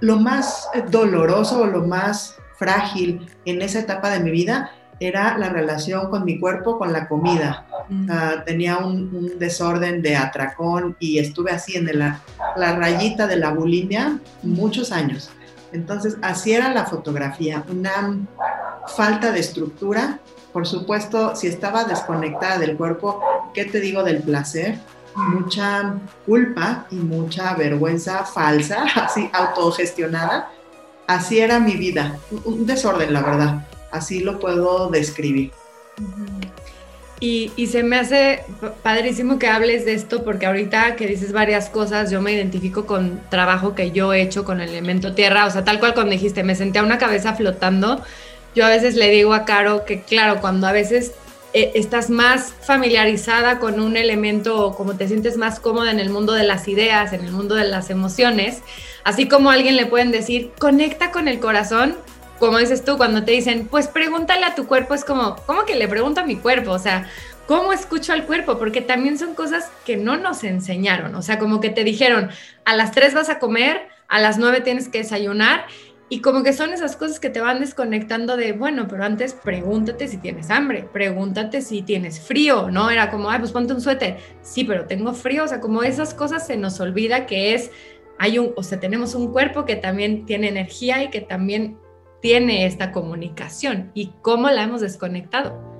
lo 0.00 0.18
más 0.18 0.68
doloroso 0.90 1.62
o 1.62 1.66
lo 1.66 1.86
más 1.86 2.36
frágil 2.64 3.26
en 3.44 3.60
esa 3.60 3.80
etapa 3.80 4.10
de 4.10 4.20
mi 4.20 4.30
vida 4.30 4.70
era 5.00 5.36
la 5.36 5.50
relación 5.50 6.08
con 6.08 6.24
mi 6.24 6.38
cuerpo, 6.38 6.78
con 6.78 6.92
la 6.92 7.08
comida. 7.08 7.66
Ah, 8.08 8.42
tenía 8.46 8.78
un, 8.78 9.38
desorden 9.38 10.00
de 10.00 10.16
atracón 10.16 10.96
y 10.98 11.18
estuve 11.18 11.50
así 11.50 11.76
en 11.76 11.98
la, 11.98 12.20
la 12.56 12.76
rayita 12.76 13.26
de 13.26 13.36
la 13.36 13.50
bulimia 13.50 14.18
muchos 14.42 14.92
años. 14.92 15.30
Entonces, 15.72 16.16
así 16.22 16.52
era 16.52 16.72
la 16.72 16.86
fotografía, 16.86 17.64
una 17.68 18.16
falta 18.96 19.32
de 19.32 19.40
estructura. 19.40 20.20
Por 20.52 20.66
supuesto, 20.66 21.34
si 21.34 21.48
estaba 21.48 21.84
desconectada 21.84 22.58
del 22.58 22.76
cuerpo, 22.76 23.20
¿qué 23.52 23.64
te 23.64 23.80
digo 23.80 24.04
del 24.04 24.22
placer? 24.22 24.78
Mucha 25.16 25.96
culpa 26.24 26.86
y 26.90 26.96
mucha 26.96 27.54
vergüenza 27.54 28.24
falsa, 28.24 28.84
así 28.94 29.28
autogestionada 29.32 30.48
Así 31.06 31.38
era 31.38 31.60
mi 31.60 31.76
vida, 31.76 32.18
un 32.44 32.66
desorden, 32.66 33.12
la 33.12 33.22
verdad. 33.22 33.66
así 33.90 34.20
lo 34.20 34.40
puedo 34.40 34.88
describir. 34.88 35.52
Y, 37.20 37.50
se 37.68 37.82
me 37.82 37.96
hace 37.96 38.42
padrísimo 38.82 39.38
que 39.38 39.46
hables 39.46 39.86
de 39.86 39.94
esto 39.94 40.24
porque 40.24 40.44
ahorita 40.44 40.94
que 40.96 41.06
dices 41.06 41.32
varias 41.32 41.70
cosas, 41.70 42.10
yo 42.10 42.20
me 42.20 42.32
identifico 42.32 42.84
con 42.84 43.20
trabajo 43.30 43.74
que 43.74 43.92
yo 43.92 44.12
he 44.12 44.20
hecho 44.20 44.44
con 44.44 44.60
el 44.60 44.68
elemento 44.68 45.14
tierra, 45.14 45.46
o 45.46 45.50
sea, 45.50 45.64
tal 45.64 45.78
cual 45.78 45.94
cuando 45.94 46.12
dijiste, 46.12 46.42
me 46.42 46.54
sentía 46.54 46.82
una 46.82 46.98
cabeza 46.98 47.34
flotando, 47.34 48.02
yo 48.54 48.66
a 48.66 48.68
veces 48.68 48.94
le 48.96 49.10
digo 49.10 49.32
a 49.32 49.46
Caro 49.46 49.86
que 49.86 50.02
claro, 50.02 50.40
cuando 50.42 50.66
a 50.66 50.72
veces 50.72 51.12
eh, 51.54 51.72
estás 51.76 52.10
más 52.10 52.52
familiarizada 52.60 53.58
con 53.58 53.80
un 53.80 53.96
elemento 53.96 54.62
o 54.62 54.76
como 54.76 54.96
te 54.96 55.08
sientes 55.08 55.38
más 55.38 55.60
cómoda 55.60 55.90
en 55.90 56.00
el 56.00 56.10
mundo 56.10 56.34
de 56.34 56.42
las 56.42 56.68
ideas, 56.68 57.12
en 57.14 57.24
el 57.24 57.32
mundo 57.32 57.54
de 57.54 57.64
las 57.64 57.88
emociones, 57.88 58.60
así 59.04 59.28
como 59.28 59.50
alguien 59.50 59.76
le 59.76 59.86
pueden 59.86 60.10
decir, 60.10 60.50
conecta 60.58 61.10
con 61.10 61.28
el 61.28 61.38
corazón, 61.38 61.96
como 62.38 62.58
dices 62.58 62.84
tú, 62.84 62.96
cuando 62.96 63.24
te 63.24 63.32
dicen, 63.32 63.68
pues 63.70 63.88
pregúntale 63.88 64.44
a 64.44 64.54
tu 64.54 64.66
cuerpo, 64.66 64.94
es 64.94 65.04
como, 65.04 65.36
¿cómo 65.46 65.64
que 65.64 65.76
le 65.76 65.88
pregunto 65.88 66.20
a 66.20 66.24
mi 66.24 66.36
cuerpo? 66.36 66.72
O 66.72 66.78
sea, 66.78 67.08
¿cómo 67.46 67.72
escucho 67.72 68.12
al 68.12 68.24
cuerpo? 68.24 68.58
Porque 68.58 68.80
también 68.80 69.18
son 69.18 69.34
cosas 69.34 69.70
que 69.86 69.96
no 69.96 70.16
nos 70.16 70.42
enseñaron, 70.44 71.14
o 71.14 71.22
sea, 71.22 71.38
como 71.38 71.60
que 71.60 71.70
te 71.70 71.84
dijeron, 71.84 72.30
a 72.64 72.74
las 72.74 72.90
3 72.90 73.14
vas 73.14 73.28
a 73.28 73.38
comer, 73.38 73.82
a 74.08 74.18
las 74.20 74.38
9 74.38 74.60
tienes 74.60 74.88
que 74.88 74.98
desayunar 74.98 75.66
y 76.10 76.20
como 76.20 76.42
que 76.42 76.52
son 76.52 76.72
esas 76.72 76.96
cosas 76.96 77.18
que 77.18 77.30
te 77.30 77.40
van 77.40 77.60
desconectando 77.60 78.36
de, 78.36 78.52
bueno, 78.52 78.86
pero 78.88 79.04
antes 79.04 79.32
pregúntate 79.32 80.06
si 80.06 80.18
tienes 80.18 80.50
hambre, 80.50 80.86
pregúntate 80.92 81.62
si 81.62 81.82
tienes 81.82 82.20
frío, 82.20 82.70
¿no? 82.70 82.90
Era 82.90 83.10
como, 83.10 83.30
ay, 83.30 83.38
pues 83.38 83.52
ponte 83.52 83.72
un 83.72 83.80
suéter. 83.80 84.18
Sí, 84.42 84.64
pero 84.64 84.84
tengo 84.84 85.14
frío, 85.14 85.44
o 85.44 85.48
sea, 85.48 85.60
como 85.60 85.82
esas 85.82 86.12
cosas 86.12 86.46
se 86.46 86.56
nos 86.58 86.78
olvida 86.78 87.26
que 87.26 87.54
es, 87.54 87.70
hay 88.18 88.38
un, 88.38 88.52
o 88.56 88.62
sea, 88.62 88.80
tenemos 88.80 89.14
un 89.14 89.32
cuerpo 89.32 89.64
que 89.64 89.76
también 89.76 90.26
tiene 90.26 90.48
energía 90.48 91.02
y 91.02 91.10
que 91.10 91.20
también 91.20 91.78
tiene 92.20 92.66
esta 92.66 92.92
comunicación 92.92 93.90
y 93.94 94.12
cómo 94.22 94.48
la 94.50 94.62
hemos 94.62 94.80
desconectado 94.80 95.74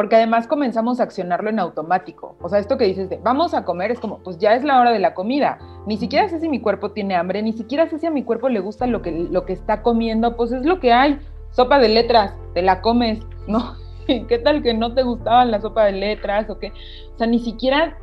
porque 0.00 0.16
además 0.16 0.46
comenzamos 0.46 0.98
a 0.98 1.02
accionarlo 1.02 1.50
en 1.50 1.58
automático. 1.58 2.36
O 2.40 2.48
sea, 2.48 2.58
esto 2.58 2.78
que 2.78 2.86
dices 2.86 3.10
de 3.10 3.18
vamos 3.18 3.52
a 3.52 3.66
comer 3.66 3.90
es 3.90 4.00
como, 4.00 4.18
pues 4.20 4.38
ya 4.38 4.54
es 4.54 4.64
la 4.64 4.80
hora 4.80 4.92
de 4.92 4.98
la 4.98 5.12
comida. 5.12 5.58
Ni 5.86 5.98
siquiera 5.98 6.26
sé 6.26 6.40
si 6.40 6.48
mi 6.48 6.58
cuerpo 6.58 6.92
tiene 6.92 7.16
hambre, 7.16 7.42
ni 7.42 7.52
siquiera 7.52 7.86
sé 7.86 7.98
si 7.98 8.06
a 8.06 8.10
mi 8.10 8.22
cuerpo 8.22 8.48
le 8.48 8.60
gusta 8.60 8.86
lo 8.86 9.02
que, 9.02 9.10
lo 9.12 9.44
que 9.44 9.52
está 9.52 9.82
comiendo, 9.82 10.36
pues 10.36 10.52
es 10.52 10.64
lo 10.64 10.80
que 10.80 10.92
hay. 10.92 11.18
Sopa 11.50 11.78
de 11.78 11.88
letras, 11.88 12.34
te 12.54 12.62
la 12.62 12.80
comes, 12.80 13.20
¿no? 13.46 13.74
¿Qué 14.06 14.38
tal 14.38 14.62
que 14.62 14.72
no 14.72 14.94
te 14.94 15.02
gustaban 15.02 15.50
la 15.50 15.60
sopa 15.60 15.84
de 15.84 15.92
letras 15.92 16.48
o 16.48 16.58
qué? 16.58 16.72
O 17.14 17.18
sea, 17.18 17.26
ni 17.26 17.40
siquiera 17.40 17.98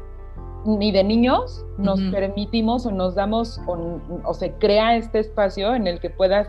ni 0.66 0.92
de 0.92 1.04
niños 1.04 1.66
nos 1.78 2.02
permitimos 2.12 2.86
o 2.86 2.92
nos 2.92 3.16
damos 3.16 3.60
o, 3.68 4.00
o, 4.26 4.34
se 4.34 4.54
crea 4.54 4.98
este 4.98 5.20
espacio 5.20 5.76
en 5.76 5.88
el 5.88 6.00
que 6.00 6.10
puedas 6.10 6.48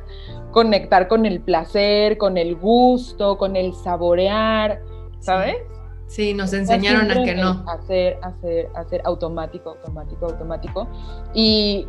conectar 0.50 1.08
con 1.08 1.26
el 1.26 1.40
placer, 1.40 2.18
con 2.18 2.36
el 2.38 2.56
gusto, 2.56 3.38
con 3.38 3.56
el 3.56 3.74
saborear, 3.74 4.80
¿sabes? 5.20 5.56
Sí, 6.08 6.32
nos 6.32 6.52
enseñaron 6.54 7.10
a 7.10 7.22
que 7.22 7.34
no. 7.34 7.64
Hacer, 7.68 8.18
hacer, 8.22 8.68
hacer 8.74 9.02
automático, 9.04 9.70
automático, 9.70 10.26
automático. 10.26 10.88
Y 11.34 11.86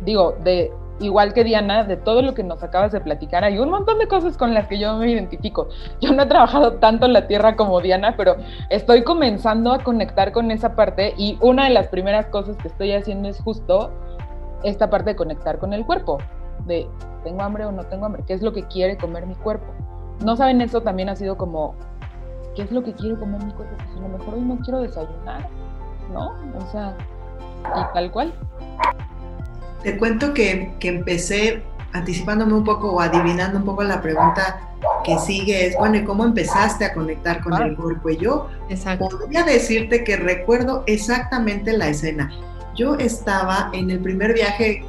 digo, 0.00 0.36
de 0.42 0.72
igual 1.00 1.32
que 1.32 1.44
Diana, 1.44 1.84
de 1.84 1.96
todo 1.96 2.22
lo 2.22 2.34
que 2.34 2.42
nos 2.42 2.62
acabas 2.62 2.92
de 2.92 3.00
platicar, 3.00 3.42
hay 3.42 3.58
un 3.58 3.70
montón 3.70 3.98
de 3.98 4.06
cosas 4.06 4.36
con 4.36 4.54
las 4.54 4.68
que 4.68 4.78
yo 4.78 4.96
me 4.96 5.10
identifico. 5.10 5.68
Yo 6.00 6.12
no 6.12 6.22
he 6.22 6.26
trabajado 6.26 6.74
tanto 6.74 7.06
en 7.06 7.12
la 7.12 7.26
tierra 7.26 7.56
como 7.56 7.80
Diana, 7.80 8.14
pero 8.16 8.36
estoy 8.68 9.02
comenzando 9.02 9.72
a 9.72 9.82
conectar 9.82 10.32
con 10.32 10.50
esa 10.50 10.76
parte 10.76 11.14
y 11.16 11.38
una 11.40 11.64
de 11.64 11.70
las 11.70 11.88
primeras 11.88 12.26
cosas 12.26 12.56
que 12.58 12.68
estoy 12.68 12.92
haciendo 12.92 13.28
es 13.28 13.40
justo 13.40 13.90
esta 14.62 14.90
parte 14.90 15.10
de 15.10 15.16
conectar 15.16 15.58
con 15.58 15.72
el 15.72 15.84
cuerpo, 15.86 16.18
de 16.66 16.86
tengo 17.24 17.42
hambre 17.42 17.64
o 17.64 17.72
no 17.72 17.84
tengo 17.84 18.06
hambre, 18.06 18.22
qué 18.26 18.34
es 18.34 18.42
lo 18.42 18.52
que 18.52 18.64
quiere 18.64 18.96
comer 18.96 19.26
mi 19.26 19.34
cuerpo. 19.34 19.66
No 20.24 20.36
saben, 20.36 20.60
eso 20.60 20.82
también 20.82 21.08
ha 21.08 21.16
sido 21.16 21.36
como 21.36 21.74
qué 22.54 22.62
es 22.62 22.72
lo 22.72 22.82
que 22.82 22.92
quiero 22.92 23.18
comer 23.18 23.42
mi 23.42 23.52
cuerpo, 23.52 23.74
pues 23.76 23.96
a 23.96 24.00
lo 24.00 24.08
mejor 24.08 24.34
hoy 24.34 24.42
no 24.42 24.58
quiero 24.58 24.80
desayunar, 24.80 25.48
¿no? 26.12 26.32
O 26.58 26.66
sea, 26.70 26.94
y 27.64 27.94
tal 27.94 28.10
cual. 28.10 28.32
Te 29.82 29.96
cuento 29.96 30.34
que, 30.34 30.72
que 30.78 30.88
empecé 30.88 31.62
anticipándome 31.92 32.54
un 32.54 32.64
poco 32.64 32.92
o 32.92 33.00
adivinando 33.00 33.58
un 33.58 33.64
poco 33.64 33.82
la 33.82 34.00
pregunta 34.00 34.70
que 35.04 35.18
sigue 35.18 35.66
es, 35.66 35.76
bueno, 35.76 35.96
¿y 35.96 36.04
cómo 36.04 36.24
empezaste 36.24 36.84
a 36.84 36.94
conectar 36.94 37.42
con 37.42 37.60
el 37.60 37.76
cuerpo? 37.76 38.10
Y 38.10 38.16
yo 38.18 38.48
Exacto. 38.68 39.08
podría 39.08 39.44
decirte 39.44 40.04
que 40.04 40.16
recuerdo 40.16 40.84
exactamente 40.86 41.76
la 41.76 41.88
escena. 41.88 42.30
Yo 42.76 42.94
estaba 42.96 43.70
en 43.72 43.90
el 43.90 44.00
primer 44.00 44.34
viaje, 44.34 44.84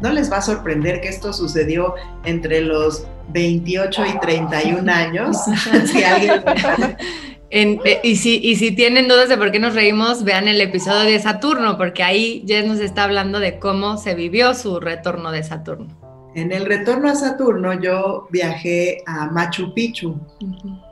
no 0.00 0.10
les 0.10 0.30
va 0.30 0.38
a 0.38 0.42
sorprender 0.42 1.00
que 1.00 1.08
esto 1.08 1.32
sucedió 1.32 1.94
entre 2.24 2.60
los 2.60 3.06
28 3.28 4.02
y 4.06 4.18
31 4.20 4.92
años. 4.92 5.36
si 5.86 6.04
alguien... 6.04 6.42
Eh, 7.54 8.00
y, 8.02 8.16
si, 8.16 8.38
y 8.38 8.56
si 8.56 8.70
tienen 8.70 9.08
dudas 9.08 9.28
de 9.28 9.36
por 9.36 9.52
qué 9.52 9.58
nos 9.58 9.74
reímos, 9.74 10.24
vean 10.24 10.48
el 10.48 10.58
episodio 10.58 11.00
de 11.00 11.18
Saturno, 11.18 11.76
porque 11.76 12.02
ahí 12.02 12.42
Jess 12.48 12.66
nos 12.66 12.80
está 12.80 13.04
hablando 13.04 13.40
de 13.40 13.58
cómo 13.58 13.98
se 13.98 14.14
vivió 14.14 14.54
su 14.54 14.80
retorno 14.80 15.30
de 15.30 15.42
Saturno. 15.42 15.88
En 16.34 16.50
el 16.50 16.64
retorno 16.64 17.10
a 17.10 17.14
Saturno 17.14 17.78
yo 17.78 18.26
viajé 18.30 19.02
a 19.04 19.26
Machu 19.26 19.74
Picchu, 19.74 20.18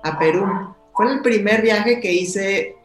a 0.02 0.18
Perú. 0.18 0.44
Fue 0.92 1.10
el 1.10 1.22
primer 1.22 1.62
viaje 1.62 1.98
que 1.98 2.12
hice 2.12 2.76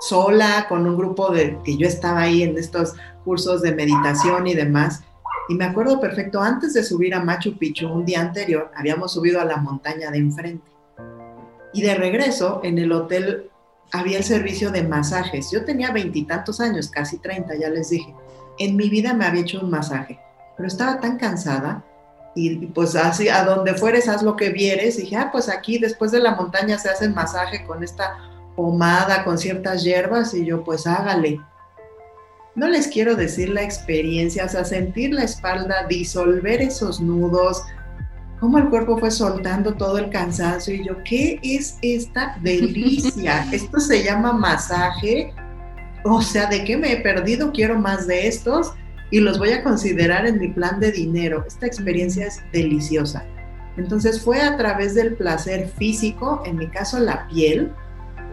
sola 0.00 0.64
con 0.66 0.86
un 0.86 0.96
grupo 0.96 1.30
de 1.30 1.58
que 1.66 1.76
yo 1.76 1.86
estaba 1.86 2.22
ahí 2.22 2.42
en 2.42 2.56
estos 2.56 2.94
cursos 3.24 3.60
de 3.60 3.74
meditación 3.74 4.46
y 4.46 4.54
demás. 4.54 5.02
Y 5.50 5.54
me 5.54 5.66
acuerdo 5.66 6.00
perfecto, 6.00 6.40
antes 6.40 6.72
de 6.72 6.82
subir 6.82 7.14
a 7.14 7.22
Machu 7.22 7.58
Picchu, 7.58 7.88
un 7.88 8.06
día 8.06 8.22
anterior, 8.22 8.70
habíamos 8.74 9.12
subido 9.12 9.38
a 9.38 9.44
la 9.44 9.58
montaña 9.58 10.10
de 10.10 10.16
enfrente. 10.16 10.77
Y 11.72 11.82
de 11.82 11.94
regreso, 11.94 12.60
en 12.64 12.78
el 12.78 12.92
hotel 12.92 13.50
había 13.92 14.18
el 14.18 14.24
servicio 14.24 14.70
de 14.70 14.82
masajes. 14.82 15.50
Yo 15.50 15.64
tenía 15.64 15.92
veintitantos 15.92 16.60
años, 16.60 16.88
casi 16.90 17.18
treinta, 17.18 17.54
ya 17.56 17.68
les 17.68 17.90
dije. 17.90 18.14
En 18.58 18.76
mi 18.76 18.88
vida 18.88 19.14
me 19.14 19.24
había 19.24 19.42
hecho 19.42 19.60
un 19.60 19.70
masaje, 19.70 20.18
pero 20.56 20.66
estaba 20.66 21.00
tan 21.00 21.16
cansada 21.16 21.84
y 22.34 22.66
pues 22.66 22.94
así, 22.94 23.28
a 23.28 23.44
donde 23.44 23.74
fueres, 23.74 24.08
haz 24.08 24.22
lo 24.22 24.36
que 24.36 24.50
vieres. 24.50 24.98
Y 24.98 25.02
dije, 25.02 25.16
ah, 25.16 25.30
pues 25.32 25.48
aquí 25.48 25.78
después 25.78 26.10
de 26.10 26.20
la 26.20 26.34
montaña 26.34 26.78
se 26.78 26.88
hace 26.88 27.06
el 27.06 27.14
masaje 27.14 27.64
con 27.64 27.82
esta 27.82 28.16
pomada, 28.54 29.24
con 29.24 29.38
ciertas 29.38 29.82
hierbas, 29.84 30.34
y 30.34 30.44
yo, 30.44 30.64
pues 30.64 30.86
hágale 30.86 31.40
no 32.58 32.66
les 32.66 32.88
quiero 32.88 33.14
decir 33.14 33.50
la 33.50 33.62
experiencia, 33.62 34.44
o 34.44 34.48
sea, 34.48 34.64
sentir 34.64 35.14
la 35.14 35.22
espalda, 35.22 35.86
disolver 35.88 36.60
esos 36.60 37.00
nudos, 37.00 37.62
cómo 38.40 38.58
el 38.58 38.68
cuerpo 38.68 38.98
fue 38.98 39.10
soltando 39.10 39.74
todo 39.74 39.98
el 39.98 40.10
cansancio 40.10 40.74
y 40.74 40.86
yo, 40.86 40.96
¿qué 41.04 41.40
es 41.42 41.78
esta 41.82 42.38
delicia? 42.42 43.46
Esto 43.52 43.80
se 43.80 44.04
llama 44.04 44.32
masaje. 44.32 45.32
O 46.04 46.22
sea, 46.22 46.46
¿de 46.46 46.64
qué 46.64 46.76
me 46.76 46.92
he 46.92 46.96
perdido? 46.98 47.52
Quiero 47.52 47.78
más 47.78 48.06
de 48.06 48.28
estos 48.28 48.72
y 49.10 49.20
los 49.20 49.38
voy 49.38 49.50
a 49.50 49.62
considerar 49.62 50.26
en 50.26 50.38
mi 50.38 50.48
plan 50.48 50.78
de 50.80 50.92
dinero. 50.92 51.44
Esta 51.46 51.66
experiencia 51.66 52.26
es 52.26 52.40
deliciosa. 52.52 53.24
Entonces 53.76 54.22
fue 54.22 54.40
a 54.40 54.56
través 54.56 54.94
del 54.94 55.14
placer 55.14 55.68
físico, 55.68 56.42
en 56.44 56.56
mi 56.56 56.68
caso 56.68 56.98
la 56.98 57.26
piel, 57.28 57.72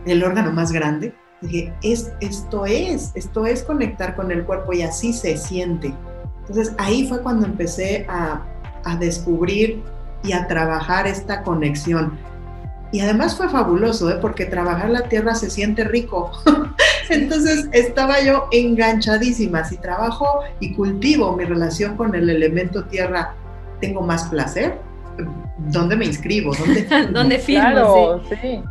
el 0.05 0.23
órgano 0.23 0.51
más 0.51 0.71
grande, 0.71 1.13
dije, 1.41 1.73
es, 1.83 2.11
esto 2.19 2.65
es, 2.65 3.11
esto 3.15 3.45
es 3.45 3.63
conectar 3.63 4.15
con 4.15 4.31
el 4.31 4.43
cuerpo 4.43 4.73
y 4.73 4.81
así 4.81 5.13
se 5.13 5.37
siente. 5.37 5.93
Entonces 6.41 6.73
ahí 6.77 7.07
fue 7.07 7.21
cuando 7.21 7.45
empecé 7.45 8.05
a, 8.09 8.43
a 8.85 8.95
descubrir 8.97 9.83
y 10.25 10.33
a 10.33 10.47
trabajar 10.47 11.07
esta 11.07 11.43
conexión. 11.43 12.17
Y 12.91 13.01
además 13.01 13.35
fue 13.35 13.49
fabuloso, 13.49 14.09
¿eh? 14.09 14.17
porque 14.21 14.45
trabajar 14.45 14.89
la 14.89 15.03
tierra 15.03 15.35
se 15.35 15.49
siente 15.49 15.83
rico. 15.83 16.31
Entonces 17.09 17.67
estaba 17.71 18.21
yo 18.21 18.47
enganchadísima. 18.51 19.63
Si 19.65 19.77
trabajo 19.77 20.41
y 20.59 20.73
cultivo 20.73 21.35
mi 21.35 21.45
relación 21.45 21.97
con 21.97 22.15
el 22.15 22.29
elemento 22.29 22.85
tierra, 22.85 23.33
tengo 23.81 24.01
más 24.01 24.25
placer. 24.25 24.77
¿Dónde 25.57 25.95
me 25.95 26.05
inscribo? 26.05 26.53
¿Dónde, 26.55 26.87
¿Dónde 27.11 27.39
firmo? 27.39 28.21
sí. 28.29 28.63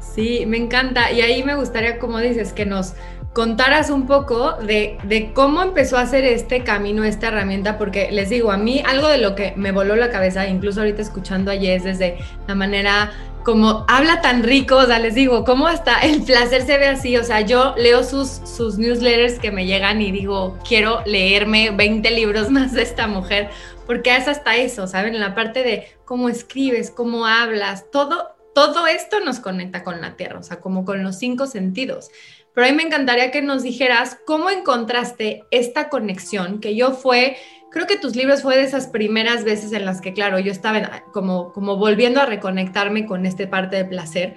Sí, 0.00 0.44
me 0.46 0.56
encanta. 0.56 1.12
Y 1.12 1.20
ahí 1.20 1.42
me 1.44 1.54
gustaría, 1.54 1.98
como 1.98 2.18
dices, 2.18 2.52
que 2.52 2.66
nos 2.66 2.94
contaras 3.32 3.90
un 3.90 4.06
poco 4.06 4.54
de, 4.54 4.98
de, 5.04 5.32
cómo 5.32 5.62
empezó 5.62 5.96
a 5.96 6.02
hacer 6.02 6.24
este 6.24 6.64
camino, 6.64 7.04
esta 7.04 7.28
herramienta, 7.28 7.78
porque 7.78 8.10
les 8.10 8.28
digo, 8.28 8.50
a 8.50 8.56
mí 8.56 8.82
algo 8.84 9.08
de 9.08 9.18
lo 9.18 9.34
que 9.34 9.52
me 9.56 9.70
voló 9.70 9.94
la 9.94 10.10
cabeza, 10.10 10.48
incluso 10.48 10.80
ahorita 10.80 11.00
escuchando 11.00 11.52
a 11.52 11.56
Jess 11.56 11.84
desde 11.84 12.18
la 12.48 12.54
manera 12.54 13.12
como 13.44 13.84
habla 13.88 14.20
tan 14.20 14.42
rico, 14.42 14.76
o 14.76 14.84
sea, 14.84 14.98
les 14.98 15.14
digo, 15.14 15.44
cómo 15.44 15.66
hasta 15.66 16.00
el 16.00 16.22
placer 16.22 16.62
se 16.62 16.76
ve 16.78 16.88
así, 16.88 17.16
o 17.16 17.24
sea, 17.24 17.40
yo 17.40 17.74
leo 17.78 18.04
sus, 18.04 18.28
sus 18.28 18.78
newsletters 18.78 19.38
que 19.38 19.50
me 19.50 19.66
llegan 19.66 20.02
y 20.02 20.12
digo, 20.12 20.58
quiero 20.66 21.02
leerme 21.06 21.70
20 21.70 22.10
libros 22.10 22.50
más 22.50 22.72
de 22.72 22.82
esta 22.82 23.06
mujer, 23.06 23.50
porque 23.86 24.14
es 24.14 24.28
hasta 24.28 24.56
eso, 24.56 24.86
¿saben? 24.86 25.14
En 25.14 25.20
la 25.20 25.34
parte 25.34 25.62
de 25.62 25.88
cómo 26.04 26.28
escribes, 26.28 26.90
cómo 26.90 27.26
hablas, 27.26 27.90
todo, 27.90 28.36
todo 28.54 28.86
esto 28.86 29.20
nos 29.20 29.40
conecta 29.40 29.84
con 29.84 30.00
la 30.00 30.16
tierra, 30.16 30.38
o 30.38 30.42
sea, 30.42 30.60
como 30.60 30.84
con 30.84 31.02
los 31.02 31.16
cinco 31.18 31.46
sentidos. 31.46 32.10
Pero 32.54 32.66
a 32.66 32.70
mí 32.70 32.76
me 32.76 32.82
encantaría 32.82 33.30
que 33.30 33.42
nos 33.42 33.62
dijeras 33.62 34.18
cómo 34.26 34.50
encontraste 34.50 35.44
esta 35.50 35.88
conexión, 35.88 36.60
que 36.60 36.74
yo 36.74 36.92
fue 36.92 37.36
creo 37.70 37.86
que 37.86 37.96
tus 37.96 38.16
libros 38.16 38.42
fue 38.42 38.56
de 38.56 38.64
esas 38.64 38.88
primeras 38.88 39.44
veces 39.44 39.72
en 39.72 39.84
las 39.84 40.00
que, 40.00 40.12
claro, 40.12 40.38
yo 40.38 40.52
estaba 40.52 41.04
como, 41.12 41.52
como 41.52 41.76
volviendo 41.76 42.20
a 42.20 42.26
reconectarme 42.26 43.06
con 43.06 43.26
esta 43.26 43.48
parte 43.48 43.76
de 43.76 43.84
placer, 43.84 44.34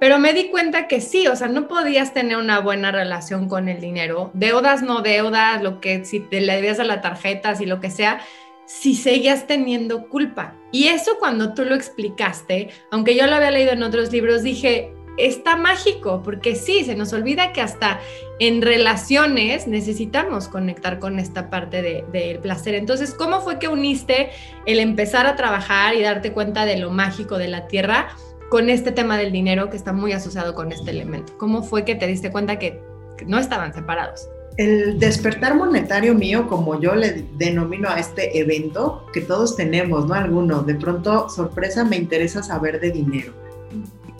pero 0.00 0.18
me 0.18 0.32
di 0.32 0.48
cuenta 0.48 0.88
que 0.88 1.02
sí, 1.02 1.28
o 1.28 1.36
sea, 1.36 1.48
no 1.48 1.68
podías 1.68 2.14
tener 2.14 2.38
una 2.38 2.60
buena 2.60 2.90
relación 2.90 3.48
con 3.48 3.68
el 3.68 3.80
dinero, 3.80 4.30
deudas, 4.32 4.82
no 4.82 5.02
deudas, 5.02 5.62
lo 5.62 5.80
que 5.80 6.06
si 6.06 6.20
te 6.20 6.40
le 6.40 6.54
debías 6.54 6.80
a 6.80 6.84
la 6.84 7.02
tarjeta, 7.02 7.54
si 7.54 7.66
lo 7.66 7.80
que 7.80 7.90
sea, 7.90 8.22
si 8.64 8.94
seguías 8.94 9.46
teniendo 9.46 10.08
culpa. 10.08 10.54
Y 10.72 10.88
eso 10.88 11.18
cuando 11.18 11.52
tú 11.52 11.66
lo 11.66 11.74
explicaste, 11.74 12.70
aunque 12.90 13.14
yo 13.14 13.26
lo 13.26 13.34
había 13.34 13.50
leído 13.50 13.72
en 13.72 13.82
otros 13.82 14.10
libros, 14.10 14.42
dije, 14.42 14.90
está 15.26 15.56
mágico, 15.56 16.22
porque 16.22 16.56
sí, 16.56 16.84
se 16.84 16.94
nos 16.94 17.12
olvida 17.12 17.52
que 17.52 17.60
hasta 17.60 18.00
en 18.38 18.62
relaciones 18.62 19.66
necesitamos 19.66 20.48
conectar 20.48 20.98
con 20.98 21.18
esta 21.18 21.50
parte 21.50 21.82
del 22.10 22.38
placer. 22.38 22.74
Entonces, 22.74 23.14
¿cómo 23.14 23.40
fue 23.40 23.58
que 23.58 23.68
uniste 23.68 24.30
el 24.66 24.80
empezar 24.80 25.26
a 25.26 25.36
trabajar 25.36 25.94
y 25.94 26.02
darte 26.02 26.32
cuenta 26.32 26.64
de 26.64 26.78
lo 26.78 26.90
mágico 26.90 27.38
de 27.38 27.48
la 27.48 27.66
tierra 27.66 28.08
con 28.50 28.70
este 28.70 28.92
tema 28.92 29.18
del 29.18 29.30
dinero 29.30 29.70
que 29.70 29.76
está 29.76 29.92
muy 29.92 30.12
asociado 30.12 30.54
con 30.54 30.72
este 30.72 30.90
elemento? 30.90 31.36
¿Cómo 31.38 31.62
fue 31.62 31.84
que 31.84 31.94
te 31.94 32.06
diste 32.06 32.30
cuenta 32.30 32.58
que 32.58 32.80
no 33.26 33.38
estaban 33.38 33.74
separados? 33.74 34.28
El 34.56 34.98
despertar 34.98 35.54
monetario 35.54 36.14
mío, 36.14 36.48
como 36.48 36.80
yo 36.80 36.94
le 36.94 37.24
denomino 37.36 37.88
a 37.88 37.98
este 37.98 38.38
evento, 38.38 39.06
que 39.12 39.20
todos 39.20 39.56
tenemos, 39.56 40.06
¿no? 40.06 40.14
Algunos, 40.14 40.66
de 40.66 40.74
pronto, 40.74 41.28
sorpresa, 41.28 41.84
me 41.84 41.96
interesa 41.96 42.42
saber 42.42 42.80
de 42.80 42.90
dinero 42.90 43.32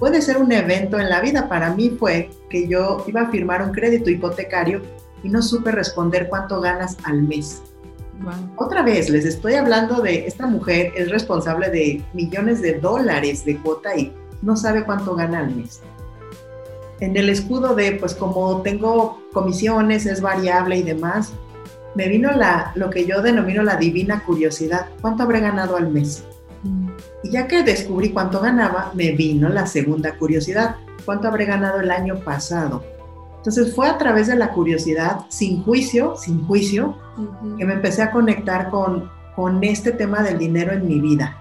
puede 0.01 0.23
ser 0.23 0.39
un 0.39 0.51
evento 0.51 0.99
en 0.99 1.09
la 1.09 1.21
vida. 1.21 1.49
Para 1.49 1.73
mí 1.75 1.91
fue 1.91 2.31
que 2.49 2.67
yo 2.67 3.05
iba 3.07 3.21
a 3.21 3.31
firmar 3.31 3.63
un 3.63 3.71
crédito 3.71 4.11
hipotecario 4.11 4.83
y 5.23 5.29
no 5.29 5.43
supe 5.43 5.71
responder 5.71 6.29
cuánto 6.29 6.61
ganas 6.61 6.97
al 7.05 7.23
mes. 7.23 7.63
Otra 8.57 8.83
vez, 8.83 9.09
les 9.09 9.25
estoy 9.25 9.55
hablando 9.55 10.03
de 10.03 10.27
esta 10.27 10.47
mujer, 10.47 10.93
es 10.97 11.11
responsable 11.11 11.71
de 11.71 12.03
millones 12.13 12.61
de 12.61 12.79
dólares 12.79 13.45
de 13.45 13.57
cuota 13.59 13.97
y 13.97 14.13
no 14.43 14.57
sabe 14.57 14.85
cuánto 14.85 15.15
gana 15.15 15.41
al 15.41 15.55
mes. 15.55 15.81
En 17.01 17.17
el 17.17 17.31
escudo 17.31 17.75
de, 17.75 17.93
pues 17.93 18.15
como 18.15 18.61
tengo 18.61 19.23
comisiones, 19.33 20.05
es 20.05 20.21
variable 20.21 20.77
y 20.77 20.83
demás, 20.83 21.33
me 21.95 22.09
vino 22.09 22.31
la, 22.33 22.73
lo 22.75 22.91
que 22.91 23.07
yo 23.07 23.23
denomino 23.23 23.63
la 23.63 23.77
divina 23.77 24.23
curiosidad. 24.25 24.89
¿Cuánto 25.01 25.23
habré 25.23 25.41
ganado 25.41 25.77
al 25.77 25.89
mes? 25.89 26.25
Y 27.23 27.31
ya 27.31 27.47
que 27.47 27.63
descubrí 27.63 28.11
cuánto 28.11 28.41
ganaba, 28.41 28.93
me 28.95 29.13
vino 29.13 29.49
la 29.49 29.67
segunda 29.67 30.17
curiosidad. 30.17 30.77
¿Cuánto 31.05 31.29
habré 31.29 31.45
ganado 31.45 31.81
el 31.81 31.91
año 31.91 32.21
pasado? 32.21 32.83
Entonces 33.37 33.75
fue 33.75 33.89
a 33.89 33.97
través 33.97 34.27
de 34.27 34.37
la 34.37 34.53
curiosidad, 34.53 35.21
sin 35.29 35.63
juicio, 35.63 36.15
sin 36.17 36.47
juicio, 36.47 36.97
que 37.57 37.65
me 37.65 37.75
empecé 37.75 38.03
a 38.03 38.11
conectar 38.11 38.69
con, 38.69 39.11
con 39.35 39.65
este 39.65 39.93
tema 39.93 40.23
del 40.23 40.39
dinero 40.39 40.73
en 40.73 40.87
mi 40.87 41.01
vida. 41.01 41.37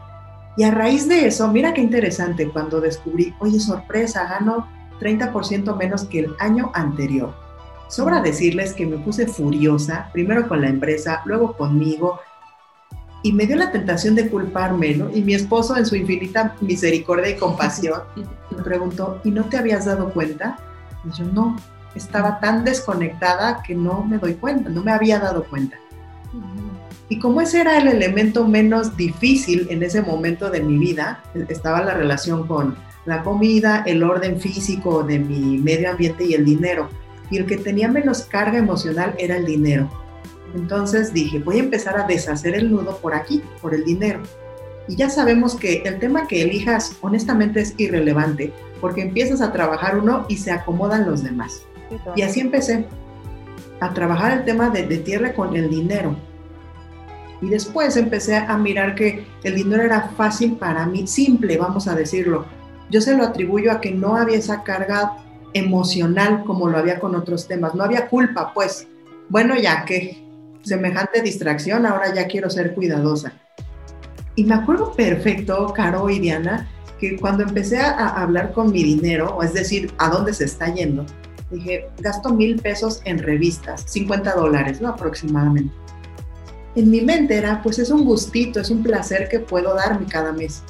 Y 0.55 0.63
a 0.63 0.71
raíz 0.71 1.07
de 1.07 1.27
eso, 1.27 1.47
mira 1.49 1.73
qué 1.73 1.81
interesante, 1.81 2.49
cuando 2.49 2.79
descubrí, 2.81 3.33
oye, 3.39 3.59
sorpresa, 3.59 4.25
gano 4.27 4.67
30% 4.99 5.75
menos 5.77 6.05
que 6.05 6.19
el 6.19 6.35
año 6.39 6.71
anterior. 6.73 7.33
Sobra 7.89 8.21
decirles 8.21 8.73
que 8.73 8.85
me 8.85 8.97
puse 8.97 9.27
furiosa, 9.27 10.09
primero 10.13 10.47
con 10.47 10.61
la 10.61 10.69
empresa, 10.69 11.21
luego 11.25 11.57
conmigo, 11.57 12.19
y 13.21 13.33
me 13.33 13.45
dio 13.45 13.57
la 13.57 13.71
tentación 13.71 14.15
de 14.15 14.29
culparme, 14.29 14.95
¿no? 14.95 15.09
Y 15.13 15.21
mi 15.21 15.33
esposo, 15.33 15.75
en 15.75 15.85
su 15.85 15.95
infinita 15.95 16.55
misericordia 16.61 17.29
y 17.29 17.35
compasión, 17.35 18.01
me 18.55 18.63
preguntó, 18.63 19.19
¿y 19.23 19.31
no 19.31 19.45
te 19.45 19.57
habías 19.57 19.85
dado 19.85 20.11
cuenta? 20.11 20.57
Y 21.05 21.17
yo, 21.17 21.25
no, 21.25 21.55
estaba 21.95 22.39
tan 22.39 22.63
desconectada 22.63 23.61
que 23.63 23.75
no 23.75 24.03
me 24.03 24.17
doy 24.17 24.35
cuenta, 24.35 24.69
no 24.69 24.83
me 24.83 24.91
había 24.91 25.19
dado 25.19 25.43
cuenta. 25.45 25.77
Y 27.09 27.17
como 27.17 27.41
ese 27.41 27.61
era 27.61 27.77
el 27.79 27.87
elemento 27.87 28.47
menos 28.47 28.95
difícil 28.95 29.67
en 29.71 29.81
ese 29.81 30.01
momento 30.01 30.51
de 30.51 30.61
mi 30.61 30.77
vida, 30.77 31.23
estaba 31.49 31.81
la 31.81 31.95
relación 31.95 32.45
con 32.45 32.75
la 33.05 33.23
comida, 33.23 33.83
el 33.87 34.03
orden 34.03 34.39
físico 34.39 35.03
de 35.03 35.17
mi 35.17 35.57
medio 35.57 35.89
ambiente 35.89 36.25
y 36.25 36.35
el 36.35 36.45
dinero. 36.45 36.87
Y 37.31 37.37
el 37.37 37.47
que 37.47 37.57
tenía 37.57 37.87
menos 37.87 38.21
carga 38.21 38.59
emocional 38.59 39.15
era 39.17 39.37
el 39.37 39.45
dinero. 39.45 39.89
Entonces 40.55 41.13
dije, 41.13 41.39
voy 41.39 41.57
a 41.57 41.63
empezar 41.63 41.99
a 41.99 42.07
deshacer 42.07 42.55
el 42.55 42.71
nudo 42.71 42.97
por 42.97 43.13
aquí, 43.13 43.41
por 43.61 43.73
el 43.73 43.85
dinero. 43.85 44.21
Y 44.87 44.95
ya 44.95 45.09
sabemos 45.09 45.55
que 45.55 45.83
el 45.85 45.99
tema 45.99 46.27
que 46.27 46.41
elijas 46.41 46.97
honestamente 47.01 47.61
es 47.61 47.75
irrelevante, 47.77 48.51
porque 48.81 49.03
empiezas 49.03 49.41
a 49.41 49.51
trabajar 49.51 49.97
uno 49.97 50.25
y 50.27 50.37
se 50.37 50.51
acomodan 50.51 51.09
los 51.09 51.23
demás. 51.23 51.63
Y 52.15 52.23
así 52.23 52.39
empecé 52.39 52.85
a 53.79 53.93
trabajar 53.93 54.39
el 54.39 54.45
tema 54.45 54.69
de, 54.69 54.83
tierra 54.97 55.33
con 55.33 55.55
el 55.55 55.69
dinero. 55.69 56.15
Y 57.41 57.49
después 57.49 57.95
empecé 57.97 58.35
a 58.35 58.57
mirar 58.57 58.95
que 58.95 59.25
el 59.43 59.55
dinero 59.55 59.83
era 59.83 60.09
fácil 60.09 60.57
para 60.57 60.85
mí, 60.85 61.07
simple, 61.07 61.57
vamos 61.57 61.87
a 61.87 61.95
decirlo. 61.95 62.45
Yo 62.89 62.99
se 62.99 63.15
lo 63.15 63.23
atribuyo 63.23 63.71
a 63.71 63.79
que 63.79 63.91
no 63.91 64.15
había 64.15 64.37
esa 64.37 64.63
carga 64.63 65.17
emocional 65.53 66.43
como 66.45 66.67
lo 66.67 66.77
había 66.77 66.99
con 66.99 67.15
otros 67.15 67.47
temas. 67.47 67.75
No 67.75 67.83
había 67.83 68.07
culpa, 68.07 68.53
pues. 68.53 68.87
Bueno, 69.29 69.55
ya 69.55 69.85
que 69.85 70.28
semejante 70.61 71.21
distracción, 71.21 71.85
ahora 71.85 72.13
ya 72.13 72.27
quiero 72.27 72.49
ser 72.49 72.73
cuidadosa. 72.73 73.33
Y 74.35 74.45
me 74.45 74.55
acuerdo 74.55 74.93
perfecto, 74.93 75.73
Caro 75.73 76.09
y 76.09 76.19
Diana, 76.19 76.69
que 76.99 77.17
cuando 77.17 77.43
empecé 77.43 77.77
a, 77.79 78.07
hablar 78.21 78.53
con 78.53 78.71
mi 78.71 78.83
dinero, 78.83 79.35
o 79.35 79.43
es 79.43 79.53
decir, 79.53 79.91
a 79.97 80.09
dónde 80.09 80.33
se 80.33 80.45
está 80.45 80.73
yendo, 80.73 81.05
dije, 81.51 81.87
gasto 81.99 82.33
mil 82.33 82.57
pesos 82.61 83.01
en 83.05 83.19
revistas, 83.19 83.83
50 83.87 84.35
dólares, 84.35 84.81
¿no? 84.81 84.89
Aproximadamente. 84.89 85.73
En 86.75 86.91
mi 86.91 87.01
mente 87.01 87.35
era, 87.35 87.61
pues 87.63 87.79
es 87.79 87.89
un 87.89 88.05
gustito, 88.05 88.59
es 88.59 88.69
un 88.69 88.83
placer 88.83 89.27
que 89.27 89.39
puedo 89.39 89.73
darme 89.75 90.05
cada 90.05 90.31
mes. 90.31 90.61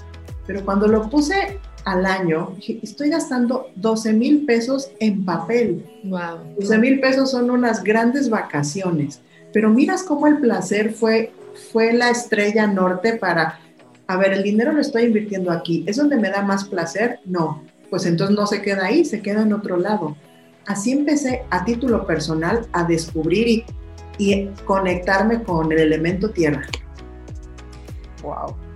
Pero 0.48 0.64
cuando 0.64 0.88
lo 0.88 1.10
puse 1.10 1.60
al 1.86 2.06
año, 2.06 2.54
dije, 2.56 2.80
estoy 2.82 3.10
gastando 3.10 3.68
12 3.76 4.14
mil 4.14 4.46
pesos 4.46 4.92
en 5.00 5.26
papel. 5.26 5.86
Wow. 6.04 6.56
12 6.60 6.78
mil 6.78 7.00
pesos 7.00 7.32
son 7.32 7.52
unas 7.52 7.84
grandes 7.84 8.30
vacaciones. 8.30 9.22
Pero 9.54 9.70
miras 9.70 10.04
cómo 10.04 10.28
el 10.28 10.40
placer 10.40 10.92
fue, 10.92 11.32
fue 11.72 11.94
la 11.94 12.10
estrella 12.10 12.68
norte 12.68 13.18
para, 13.18 13.60
a 14.08 14.18
ver, 14.18 14.34
el 14.34 14.44
dinero 14.44 14.72
lo 14.72 14.82
estoy 14.82 15.04
invirtiendo 15.04 15.52
aquí, 15.52 15.84
¿es 15.88 15.98
donde 15.98 16.18
me 16.18 16.30
da 16.30 16.42
más 16.42 16.66
placer? 16.66 17.20
No, 17.26 17.64
pues 17.90 18.06
entonces 18.06 18.36
no 18.36 18.46
se 18.48 18.62
queda 18.62 18.86
ahí, 18.86 19.06
se 19.06 19.22
queda 19.22 19.42
en 19.42 19.54
otro 19.54 19.78
lado. 19.78 20.16
Así 20.68 20.92
empecé 20.92 21.44
a 21.50 21.66
título 21.66 22.06
personal 22.06 22.68
a 22.74 22.84
descubrir 22.84 23.48
y, 23.48 23.66
y 24.20 24.48
conectarme 24.66 25.44
con 25.44 25.72
el 25.72 25.80
elemento 25.80 26.30
tierra. 26.30 26.68
Wow 28.22 28.69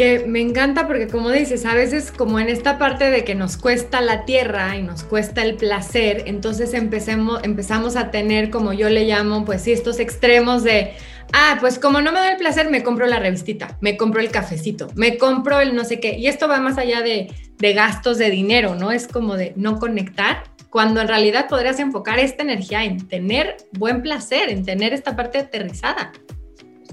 que 0.00 0.24
me 0.26 0.40
encanta 0.40 0.86
porque 0.86 1.08
como 1.08 1.28
dices, 1.28 1.66
a 1.66 1.74
veces 1.74 2.10
como 2.10 2.40
en 2.40 2.48
esta 2.48 2.78
parte 2.78 3.10
de 3.10 3.22
que 3.22 3.34
nos 3.34 3.58
cuesta 3.58 4.00
la 4.00 4.24
tierra 4.24 4.74
y 4.74 4.82
nos 4.82 5.04
cuesta 5.04 5.42
el 5.42 5.56
placer, 5.56 6.22
entonces 6.24 6.72
empecemos, 6.72 7.40
empezamos 7.44 7.96
a 7.96 8.10
tener, 8.10 8.48
como 8.48 8.72
yo 8.72 8.88
le 8.88 9.04
llamo, 9.04 9.44
pues 9.44 9.60
sí, 9.60 9.72
estos 9.72 10.00
extremos 10.00 10.64
de, 10.64 10.92
ah, 11.34 11.58
pues 11.60 11.78
como 11.78 12.00
no 12.00 12.12
me 12.12 12.20
da 12.20 12.30
el 12.32 12.38
placer, 12.38 12.70
me 12.70 12.82
compro 12.82 13.04
la 13.04 13.18
revistita, 13.18 13.76
me 13.82 13.98
compro 13.98 14.22
el 14.22 14.30
cafecito, 14.30 14.88
me 14.94 15.18
compro 15.18 15.60
el 15.60 15.76
no 15.76 15.84
sé 15.84 16.00
qué, 16.00 16.16
y 16.16 16.28
esto 16.28 16.48
va 16.48 16.60
más 16.60 16.78
allá 16.78 17.02
de, 17.02 17.30
de 17.58 17.72
gastos 17.74 18.16
de 18.16 18.30
dinero, 18.30 18.76
¿no? 18.76 18.92
Es 18.92 19.06
como 19.06 19.36
de 19.36 19.52
no 19.56 19.78
conectar, 19.78 20.44
cuando 20.70 21.02
en 21.02 21.08
realidad 21.08 21.46
podrías 21.46 21.78
enfocar 21.78 22.18
esta 22.20 22.42
energía 22.42 22.84
en 22.84 23.06
tener 23.06 23.58
buen 23.72 24.00
placer, 24.00 24.48
en 24.48 24.64
tener 24.64 24.94
esta 24.94 25.14
parte 25.14 25.36
aterrizada 25.36 26.10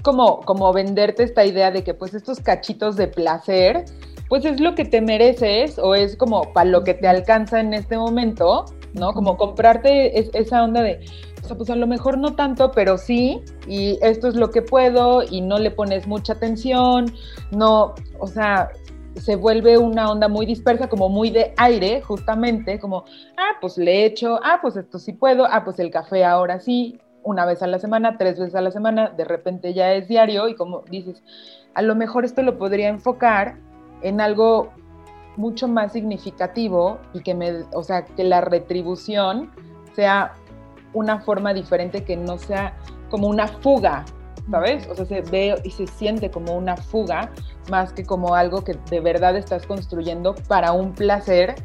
como, 0.02 0.40
como 0.40 0.72
venderte 0.72 1.22
esta 1.22 1.44
idea 1.44 1.70
de 1.70 1.84
que 1.84 1.94
pues 1.94 2.14
estos 2.14 2.40
cachitos 2.40 2.96
de 2.96 3.08
placer, 3.08 3.84
pues 4.28 4.44
es 4.44 4.60
lo 4.60 4.74
que 4.74 4.84
te 4.84 5.00
mereces 5.00 5.78
o 5.78 5.94
es 5.94 6.16
como 6.16 6.52
para 6.52 6.68
lo 6.68 6.84
que 6.84 6.94
te 6.94 7.08
alcanza 7.08 7.60
en 7.60 7.74
este 7.74 7.96
momento, 7.96 8.66
¿no? 8.94 9.12
Como 9.12 9.36
comprarte 9.36 10.18
esa 10.38 10.62
onda 10.62 10.82
de, 10.82 11.00
o 11.42 11.46
sea, 11.46 11.56
pues 11.56 11.70
a 11.70 11.76
lo 11.76 11.86
mejor 11.86 12.18
no 12.18 12.34
tanto, 12.34 12.70
pero 12.72 12.98
sí, 12.98 13.40
y 13.66 13.98
esto 14.02 14.28
es 14.28 14.34
lo 14.34 14.50
que 14.50 14.62
puedo 14.62 15.22
y 15.22 15.40
no 15.40 15.58
le 15.58 15.70
pones 15.70 16.06
mucha 16.06 16.34
atención, 16.34 17.12
no, 17.50 17.94
o 18.18 18.26
sea, 18.26 18.70
se 19.16 19.36
vuelve 19.36 19.78
una 19.78 20.10
onda 20.10 20.28
muy 20.28 20.46
dispersa, 20.46 20.88
como 20.88 21.08
muy 21.08 21.30
de 21.30 21.54
aire, 21.56 22.02
justamente, 22.02 22.78
como, 22.78 23.04
ah, 23.36 23.56
pues 23.60 23.78
le 23.78 24.04
echo, 24.04 24.38
ah, 24.42 24.58
pues 24.60 24.76
esto 24.76 24.98
sí 24.98 25.12
puedo, 25.12 25.46
ah, 25.46 25.64
pues 25.64 25.78
el 25.78 25.90
café 25.90 26.24
ahora 26.24 26.60
sí, 26.60 26.98
una 27.28 27.44
vez 27.44 27.62
a 27.62 27.66
la 27.66 27.78
semana, 27.78 28.16
tres 28.16 28.38
veces 28.38 28.54
a 28.54 28.62
la 28.62 28.70
semana, 28.70 29.10
de 29.10 29.24
repente 29.24 29.74
ya 29.74 29.92
es 29.92 30.08
diario 30.08 30.48
y 30.48 30.54
como 30.54 30.82
dices, 30.90 31.22
a 31.74 31.82
lo 31.82 31.94
mejor 31.94 32.24
esto 32.24 32.40
lo 32.40 32.56
podría 32.56 32.88
enfocar 32.88 33.58
en 34.00 34.22
algo 34.22 34.70
mucho 35.36 35.68
más 35.68 35.92
significativo 35.92 36.98
y 37.12 37.20
que 37.20 37.34
me, 37.34 37.64
o 37.74 37.82
sea, 37.82 38.06
que 38.06 38.24
la 38.24 38.40
retribución 38.40 39.50
sea 39.94 40.32
una 40.94 41.20
forma 41.20 41.52
diferente 41.52 42.02
que 42.02 42.16
no 42.16 42.38
sea 42.38 42.74
como 43.10 43.28
una 43.28 43.46
fuga, 43.46 44.06
¿sabes? 44.50 44.88
O 44.88 44.94
sea, 44.94 45.04
se 45.04 45.20
ve 45.20 45.54
y 45.64 45.70
se 45.70 45.86
siente 45.86 46.30
como 46.30 46.56
una 46.56 46.78
fuga 46.78 47.30
más 47.70 47.92
que 47.92 48.06
como 48.06 48.34
algo 48.36 48.64
que 48.64 48.74
de 48.88 49.00
verdad 49.00 49.36
estás 49.36 49.66
construyendo 49.66 50.34
para 50.48 50.72
un 50.72 50.94
placer 50.94 51.56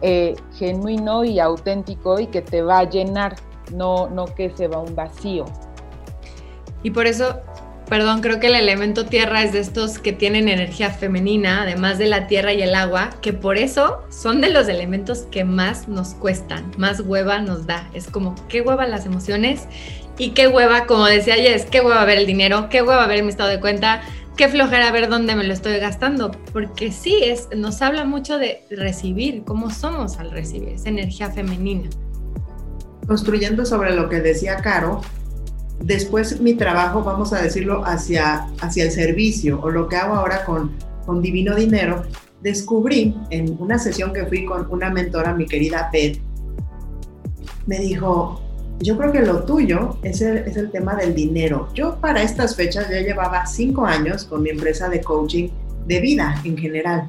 eh, 0.00 0.36
genuino 0.54 1.24
y 1.24 1.40
auténtico 1.40 2.20
y 2.20 2.28
que 2.28 2.40
te 2.40 2.62
va 2.62 2.78
a 2.78 2.84
llenar 2.84 3.34
no, 3.72 4.08
no 4.08 4.26
que 4.26 4.50
se 4.50 4.68
va 4.68 4.78
un 4.78 4.94
vacío. 4.94 5.44
Y 6.82 6.90
por 6.90 7.06
eso 7.06 7.40
perdón, 7.88 8.20
creo 8.20 8.38
que 8.38 8.48
el 8.48 8.54
elemento 8.54 9.06
tierra 9.06 9.42
es 9.42 9.52
de 9.52 9.60
estos 9.60 9.98
que 9.98 10.12
tienen 10.12 10.48
energía 10.48 10.90
femenina, 10.90 11.62
además 11.62 11.98
de 11.98 12.06
la 12.06 12.26
tierra 12.26 12.52
y 12.52 12.62
el 12.62 12.74
agua, 12.74 13.10
que 13.22 13.32
por 13.32 13.56
eso 13.56 14.02
son 14.10 14.40
de 14.40 14.50
los 14.50 14.68
elementos 14.68 15.20
que 15.30 15.44
más 15.44 15.88
nos 15.88 16.14
cuestan, 16.14 16.70
más 16.76 17.00
hueva 17.00 17.40
nos 17.40 17.66
da. 17.66 17.88
Es 17.94 18.06
como, 18.08 18.34
qué 18.48 18.60
hueva 18.60 18.86
las 18.86 19.06
emociones 19.06 19.66
y 20.18 20.30
qué 20.30 20.48
hueva, 20.48 20.86
como 20.86 21.06
decía 21.06 21.34
Jess, 21.34 21.64
qué 21.64 21.80
hueva 21.80 22.04
ver 22.04 22.18
el 22.18 22.26
dinero, 22.26 22.68
qué 22.68 22.82
hueva 22.82 23.06
ver 23.06 23.22
mi 23.22 23.30
estado 23.30 23.48
de 23.48 23.60
cuenta, 23.60 24.02
qué 24.36 24.48
flojera 24.48 24.90
ver 24.92 25.08
dónde 25.08 25.34
me 25.34 25.44
lo 25.44 25.54
estoy 25.54 25.78
gastando, 25.78 26.30
porque 26.52 26.92
sí, 26.92 27.20
es, 27.22 27.48
nos 27.56 27.80
habla 27.80 28.04
mucho 28.04 28.38
de 28.38 28.66
recibir, 28.70 29.44
cómo 29.44 29.70
somos 29.70 30.18
al 30.18 30.30
recibir, 30.30 30.70
esa 30.70 30.90
energía 30.90 31.30
femenina. 31.30 31.88
Construyendo 33.08 33.64
sobre 33.64 33.96
lo 33.96 34.08
que 34.08 34.20
decía 34.20 34.58
Caro, 34.58 35.00
después 35.82 36.40
mi 36.40 36.54
trabajo, 36.54 37.02
vamos 37.02 37.32
a 37.32 37.42
decirlo, 37.42 37.84
hacia, 37.84 38.46
hacia 38.60 38.84
el 38.84 38.92
servicio 38.92 39.60
o 39.60 39.70
lo 39.70 39.88
que 39.88 39.96
hago 39.96 40.14
ahora 40.14 40.44
con, 40.44 40.76
con 41.06 41.20
Divino 41.20 41.56
Dinero, 41.56 42.02
descubrí 42.42 43.16
en 43.30 43.56
una 43.58 43.78
sesión 43.78 44.12
que 44.12 44.26
fui 44.26 44.44
con 44.44 44.70
una 44.70 44.90
mentora, 44.90 45.34
mi 45.34 45.46
querida 45.46 45.88
Pet, 45.90 46.20
me 47.66 47.78
dijo, 47.78 48.40
yo 48.80 48.96
creo 48.96 49.10
que 49.10 49.22
lo 49.22 49.44
tuyo 49.44 49.96
es 50.02 50.20
el, 50.20 50.38
es 50.38 50.56
el 50.56 50.70
tema 50.70 50.94
del 50.94 51.14
dinero. 51.14 51.68
Yo 51.74 51.96
para 51.96 52.22
estas 52.22 52.54
fechas 52.54 52.88
ya 52.88 53.00
llevaba 53.00 53.46
cinco 53.46 53.84
años 53.84 54.24
con 54.24 54.42
mi 54.42 54.50
empresa 54.50 54.88
de 54.88 55.00
coaching 55.00 55.48
de 55.86 56.00
vida 56.00 56.34
en 56.44 56.56
general. 56.56 57.08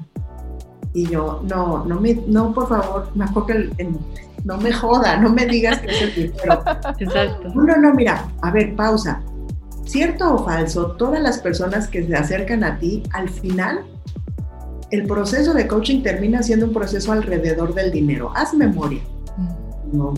Y 0.94 1.08
yo, 1.08 1.42
no, 1.48 1.86
no, 1.86 2.02
me, 2.02 2.16
no 2.28 2.54
por 2.54 2.68
favor, 2.68 3.12
me 3.14 3.26
que 3.46 3.70
no 4.44 4.58
me 4.58 4.72
joda, 4.72 5.18
no 5.18 5.30
me 5.30 5.46
digas 5.46 5.80
que 5.80 5.88
es 5.88 6.02
el 6.02 6.16
dinero. 6.16 6.64
Exacto. 7.00 7.50
No, 7.54 7.78
no, 7.78 7.94
mira, 7.94 8.30
a 8.42 8.52
ver, 8.52 8.76
pausa. 8.76 9.22
¿Cierto 9.86 10.36
o 10.36 10.46
falso? 10.46 10.92
Todas 10.98 11.22
las 11.22 11.40
personas 11.40 11.88
que 11.88 12.06
se 12.06 12.16
acercan 12.16 12.64
a 12.64 12.78
ti, 12.78 13.04
al 13.14 13.30
final, 13.30 13.86
el 14.92 15.08
proceso 15.08 15.54
de 15.54 15.68
coaching 15.68 16.04
termina 16.04 16.44
siendo 16.44 16.68
un 16.68 16.74
proceso 16.74 17.12
alrededor 17.12 17.74
del 17.74 17.92
dinero. 17.92 18.32
Haz 18.36 18.54
memoria. 18.54 19.02
Mm. 19.38 19.98
No, 19.98 20.14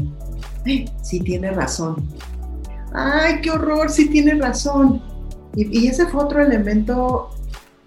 sí 1.01 1.19
tiene 1.21 1.51
razón. 1.51 1.95
Ay, 2.93 3.39
qué 3.41 3.51
horror, 3.51 3.89
sí 3.89 4.09
tiene 4.09 4.35
razón. 4.35 5.01
Y, 5.55 5.87
ese 5.87 6.05
fue 6.07 6.23
otro 6.23 6.41
elemento 6.41 7.29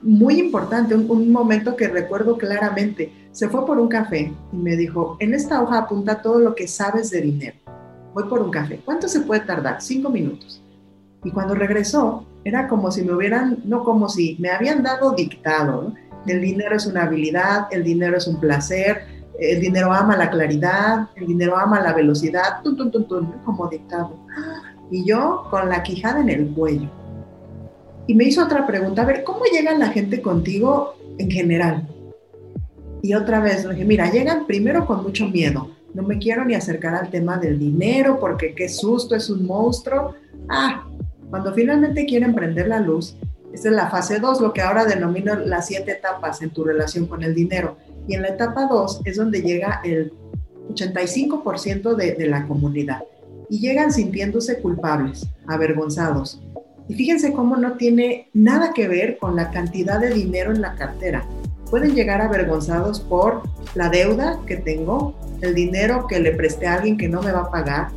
muy 0.03 0.39
importante, 0.39 0.95
un, 0.95 1.33
momento 1.33 1.77
que 1.77 1.89
recuerdo 1.89 2.37
claramente. 2.37 3.24
Se 3.35 3.49
fue 3.49 3.67
por 3.67 3.81
un 3.81 3.89
café 3.89 4.33
y 4.53 4.57
me 4.57 4.77
dijo, 4.77 5.17
en 5.19 5.35
esta 5.35 5.61
hoja 5.61 5.79
apunta 5.79 6.23
todo 6.23 6.39
lo 6.39 6.55
que 6.55 6.69
sabes 6.69 7.11
de 7.11 7.21
dinero. 7.21 7.57
Voy 8.15 8.29
por 8.29 8.41
un 8.41 8.53
café. 8.53 8.81
¿Cuánto 8.85 9.09
se 9.09 9.23
puede 9.23 9.41
tardar? 9.41 9.83
Cinco 9.83 10.09
minutos. 10.09 10.63
Y 11.25 11.33
cuando 11.33 11.57
regresó, 11.57 12.25
era 12.45 12.69
como 12.69 12.93
si 12.93 13.03
me 13.03 13.13
hubieran, 13.13 13.59
no 13.65 13.83
como 13.83 14.09
si, 14.09 14.37
me 14.39 14.51
habían 14.51 14.85
dado 14.85 15.17
dictado. 15.17 15.93
El 16.29 16.43
dinero 16.43 16.77
es 16.77 16.87
una 16.87 17.03
habilidad, 17.03 17.67
el 17.73 17.83
dinero 17.83 18.19
es 18.19 18.29
un 18.29 18.39
placer, 18.39 19.03
el 19.41 19.61
dinero 19.61 19.93
ama 19.93 20.17
la 20.17 20.31
claridad, 20.31 21.09
el 21.17 21.27
dinero 21.27 21.57
ama 21.57 21.81
la 21.81 21.93
velocidad, 21.93 22.63
como 23.45 23.67
dictado. 23.67 24.15
Y 24.93 25.05
yo 25.05 25.49
con 25.51 25.69
la 25.71 25.83
quijada 25.83 26.21
en 26.21 26.29
el 26.29 26.51
cuello. 26.51 26.89
Y 28.07 28.15
me 28.15 28.23
hizo 28.23 28.45
otra 28.45 28.65
pregunta, 28.65 29.05
ver, 29.05 29.25
¿cómo 29.25 29.41
llega 29.53 29.77
la 29.77 29.89
gente 29.89 30.23
contigo 30.23 30.95
en 31.19 31.33
general? 31.33 31.89
Y 33.05 33.13
otra 33.13 33.39
vez 33.39 33.69
dije, 33.69 33.85
mira, 33.85 34.11
llegan 34.11 34.47
primero 34.47 34.87
con 34.87 35.03
mucho 35.03 35.29
miedo. 35.29 35.69
No 35.93 36.03
me 36.05 36.17
quiero 36.17 36.43
ni 36.43 36.55
acercar 36.55 36.95
al 36.95 37.11
tema 37.11 37.37
del 37.37 37.59
dinero 37.59 38.19
porque 38.19 38.55
qué 38.55 38.67
susto, 38.67 39.15
es 39.15 39.29
un 39.29 39.45
monstruo. 39.45 40.15
Ah, 40.49 40.89
cuando 41.29 41.53
finalmente 41.53 42.07
quieren 42.07 42.35
prender 42.35 42.67
la 42.67 42.81
luz, 42.81 43.15
esta 43.53 43.69
es 43.69 43.75
la 43.75 43.91
fase 43.91 44.21
2, 44.21 44.41
lo 44.41 44.55
que 44.55 44.63
ahora 44.63 44.87
denomino 44.87 45.35
las 45.35 45.67
siete 45.67 45.93
etapas 45.93 46.41
en 46.41 46.49
tu 46.49 46.65
relación 46.65 47.05
con 47.05 47.23
el 47.23 47.35
dinero. 47.35 47.77
Y 48.09 48.15
en 48.15 48.23
la 48.23 48.29
etapa 48.29 48.69
2 48.71 49.03
es 49.05 49.19
donde 49.19 49.43
llega 49.43 49.83
el 49.85 50.11
85% 50.73 51.97
de, 51.97 52.13
de 52.15 52.27
la 52.27 52.47
comunidad. 52.47 53.03
Y 53.51 53.61
llegan 53.61 53.93
sintiéndose 53.93 54.61
culpables, 54.61 55.27
avergonzados. 55.47 56.41
Y 56.89 56.95
fíjense 56.95 57.35
cómo 57.35 57.59
no 57.59 57.75
tiene 57.75 58.31
nada 58.33 58.73
que 58.73 58.89
ver 58.89 59.19
con 59.19 59.37
la 59.37 59.51
cantidad 59.51 60.01
de 60.01 60.09
dinero 60.09 60.53
en 60.53 60.63
la 60.63 60.75
cartera. 60.75 61.29
Pueden 61.75 61.97
llegar 61.97 62.21
avergonzados 62.21 63.01
por 63.01 63.43
la 63.75 63.89
deuda 63.89 64.39
que 64.47 64.59
tengo, 64.59 65.13
el 65.41 65.57
dinero 65.57 66.07
que 66.07 66.21
le 66.21 66.31
presté 66.31 66.69
a 66.69 66.75
alguien 66.75 66.97
que 66.97 67.09
no 67.09 67.21
me 67.21 67.33
va 67.33 67.41
a 67.41 67.51
pagar, 67.51 67.89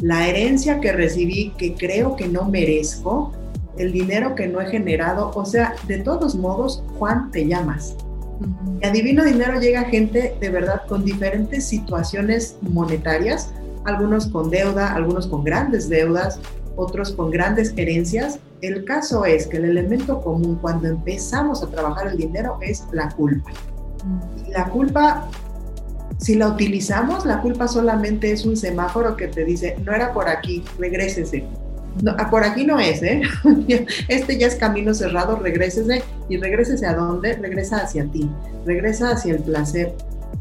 la 0.00 0.28
herencia 0.28 0.78
que 0.78 0.92
recibí 0.92 1.52
que 1.58 1.74
creo 1.74 2.14
que 2.14 2.28
no 2.28 2.44
merezco, 2.44 3.32
el 3.76 3.90
dinero 3.90 4.36
que 4.36 4.46
no 4.46 4.60
he 4.60 4.70
generado. 4.70 5.32
O 5.34 5.44
sea, 5.44 5.74
de 5.88 5.98
todos 5.98 6.36
modos, 6.36 6.84
Juan, 6.96 7.32
te 7.32 7.44
llamas. 7.44 7.96
Y 8.80 8.86
a 8.86 8.92
Divino 8.92 9.24
Dinero 9.24 9.58
llega 9.58 9.82
gente 9.86 10.36
de 10.40 10.50
verdad 10.50 10.82
con 10.88 11.04
diferentes 11.04 11.66
situaciones 11.66 12.56
monetarias, 12.60 13.52
algunos 13.84 14.28
con 14.28 14.48
deuda, 14.48 14.94
algunos 14.94 15.26
con 15.26 15.42
grandes 15.42 15.88
deudas, 15.88 16.38
otros 16.76 17.10
con 17.10 17.32
grandes 17.32 17.74
herencias. 17.76 18.38
El 18.60 18.84
caso 18.84 19.24
es 19.24 19.46
que 19.46 19.58
el 19.58 19.66
elemento 19.66 20.20
común 20.20 20.58
cuando 20.60 20.88
empezamos 20.88 21.62
a 21.62 21.68
trabajar 21.68 22.08
el 22.08 22.16
dinero 22.16 22.58
es 22.60 22.84
la 22.92 23.08
culpa. 23.10 23.50
Y 24.46 24.50
la 24.50 24.68
culpa, 24.68 25.28
si 26.18 26.34
la 26.34 26.48
utilizamos, 26.48 27.24
la 27.24 27.40
culpa 27.40 27.68
solamente 27.68 28.32
es 28.32 28.44
un 28.44 28.56
semáforo 28.56 29.16
que 29.16 29.28
te 29.28 29.44
dice, 29.44 29.76
no 29.84 29.92
era 29.92 30.12
por 30.12 30.28
aquí, 30.28 30.64
regrésese 30.78 31.44
Ah, 32.06 32.30
por 32.30 32.44
aquí 32.44 32.64
no 32.64 32.78
es, 32.78 33.02
¿eh? 33.02 33.22
Este 34.08 34.38
ya 34.38 34.46
es 34.46 34.54
camino 34.54 34.94
cerrado, 34.94 35.36
regrésese 35.36 36.02
y 36.28 36.36
regrésese 36.36 36.86
a 36.86 36.94
dónde? 36.94 37.34
Regresa 37.34 37.78
hacia 37.78 38.04
ti, 38.06 38.30
regresa 38.64 39.10
hacia 39.10 39.34
el 39.34 39.42
placer 39.42 39.94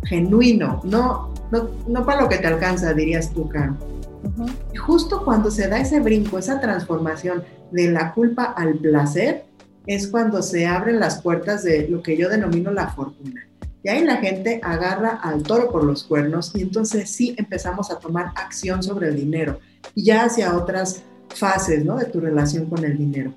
genuino, 0.03 0.81
no, 0.83 1.33
no, 1.51 1.69
no 1.87 2.05
para 2.05 2.21
lo 2.21 2.29
que 2.29 2.37
te 2.37 2.47
alcanza, 2.47 2.93
dirías 2.93 3.31
tú, 3.31 3.49
Caro. 3.49 3.75
Y 4.73 4.77
justo 4.77 5.23
cuando 5.23 5.49
se 5.49 5.67
da 5.67 5.79
ese 5.79 5.99
brinco, 5.99 6.37
esa 6.37 6.59
transformación 6.59 7.43
de 7.71 7.91
la 7.91 8.13
culpa 8.13 8.43
al 8.43 8.75
placer, 8.75 9.45
es 9.85 10.07
cuando 10.07 10.41
se 10.41 10.65
abren 10.65 10.99
las 10.99 11.21
puertas 11.21 11.63
de 11.63 11.87
lo 11.87 12.01
que 12.01 12.17
yo 12.17 12.29
denomino 12.29 12.71
la 12.71 12.89
fortuna. 12.89 13.47
Y 13.83 13.89
ahí 13.89 14.03
la 14.03 14.17
gente 14.17 14.59
agarra 14.63 15.11
al 15.21 15.43
toro 15.43 15.71
por 15.71 15.83
los 15.83 16.03
cuernos 16.03 16.51
y 16.53 16.61
entonces 16.61 17.09
sí 17.09 17.35
empezamos 17.37 17.89
a 17.89 17.99
tomar 17.99 18.31
acción 18.35 18.83
sobre 18.83 19.07
el 19.07 19.15
dinero 19.15 19.59
y 19.95 20.03
ya 20.03 20.25
hacia 20.25 20.57
otras 20.57 21.03
fases 21.33 21.85
¿no? 21.85 21.97
de 21.97 22.05
tu 22.05 22.19
relación 22.19 22.65
con 22.69 22.83
el 22.83 22.97
dinero. 22.97 23.33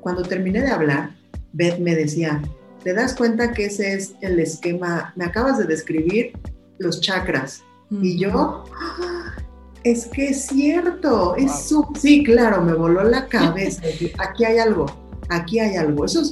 Cuando 0.00 0.22
terminé 0.22 0.60
de 0.60 0.70
hablar, 0.70 1.16
Beth 1.52 1.78
me 1.78 1.94
decía, 1.94 2.42
¿te 2.84 2.92
das 2.92 3.14
cuenta 3.14 3.52
que 3.52 3.66
ese 3.66 3.94
es 3.94 4.14
el 4.20 4.38
esquema? 4.40 5.12
Me 5.16 5.24
acabas 5.24 5.58
de 5.58 5.64
describir 5.64 6.32
los 6.78 7.00
chakras. 7.00 7.62
Y 7.90 8.18
yo, 8.18 8.64
¡Ah! 8.76 9.34
Es 9.84 10.06
que 10.06 10.28
es 10.28 10.46
cierto, 10.46 11.36
es 11.36 11.72
sí, 12.00 12.24
claro, 12.24 12.62
me 12.62 12.74
voló 12.74 13.04
la 13.04 13.26
cabeza. 13.26 13.82
aquí 14.18 14.44
hay 14.44 14.58
algo, 14.58 14.86
aquí 15.28 15.60
hay 15.60 15.76
algo. 15.76 16.04
Eso 16.04 16.22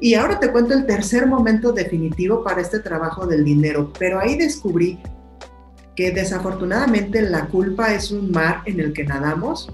y 0.00 0.14
ahora 0.14 0.40
te 0.40 0.50
cuento 0.50 0.72
el 0.72 0.86
tercer 0.86 1.26
momento 1.26 1.72
definitivo 1.72 2.42
para 2.42 2.62
este 2.62 2.78
trabajo 2.78 3.26
del 3.26 3.44
dinero, 3.44 3.92
pero 3.98 4.18
ahí 4.18 4.36
descubrí 4.36 4.98
que 5.94 6.10
desafortunadamente 6.10 7.20
la 7.20 7.46
culpa 7.46 7.92
es 7.92 8.10
un 8.10 8.30
mar 8.30 8.62
en 8.64 8.80
el 8.80 8.94
que 8.94 9.04
nadamos 9.04 9.70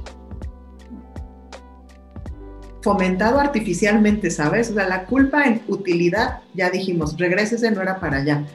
fomentado 2.83 3.39
artificialmente, 3.39 4.31
¿sabes? 4.31 4.71
O 4.71 4.75
sea, 4.75 4.89
la 4.89 5.07
culpa 5.07 5.45
en 5.45 5.63
utilidad, 5.69 6.41
ya 6.55 6.71
dijimos, 6.71 7.17
regrésese, 7.17 7.71
no 7.71 7.83
era 7.83 7.99
para 8.01 8.19
allá. 8.19 8.47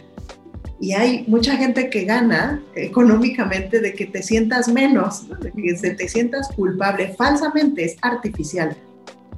Y 0.82 0.94
hay 0.94 1.26
mucha 1.28 1.56
gente 1.58 1.92
que 1.92 2.06
gana 2.06 2.60
económicamente 2.74 3.80
de 3.80 3.94
que 3.94 4.08
te 4.08 4.24
sientas 4.24 4.68
menos, 4.68 5.30
de 5.40 5.52
que 5.52 5.74
te 5.92 6.10
sientas 6.10 6.50
culpable, 6.56 7.14
falsamente, 7.16 7.86
es 7.86 7.98
artificial. 8.02 8.76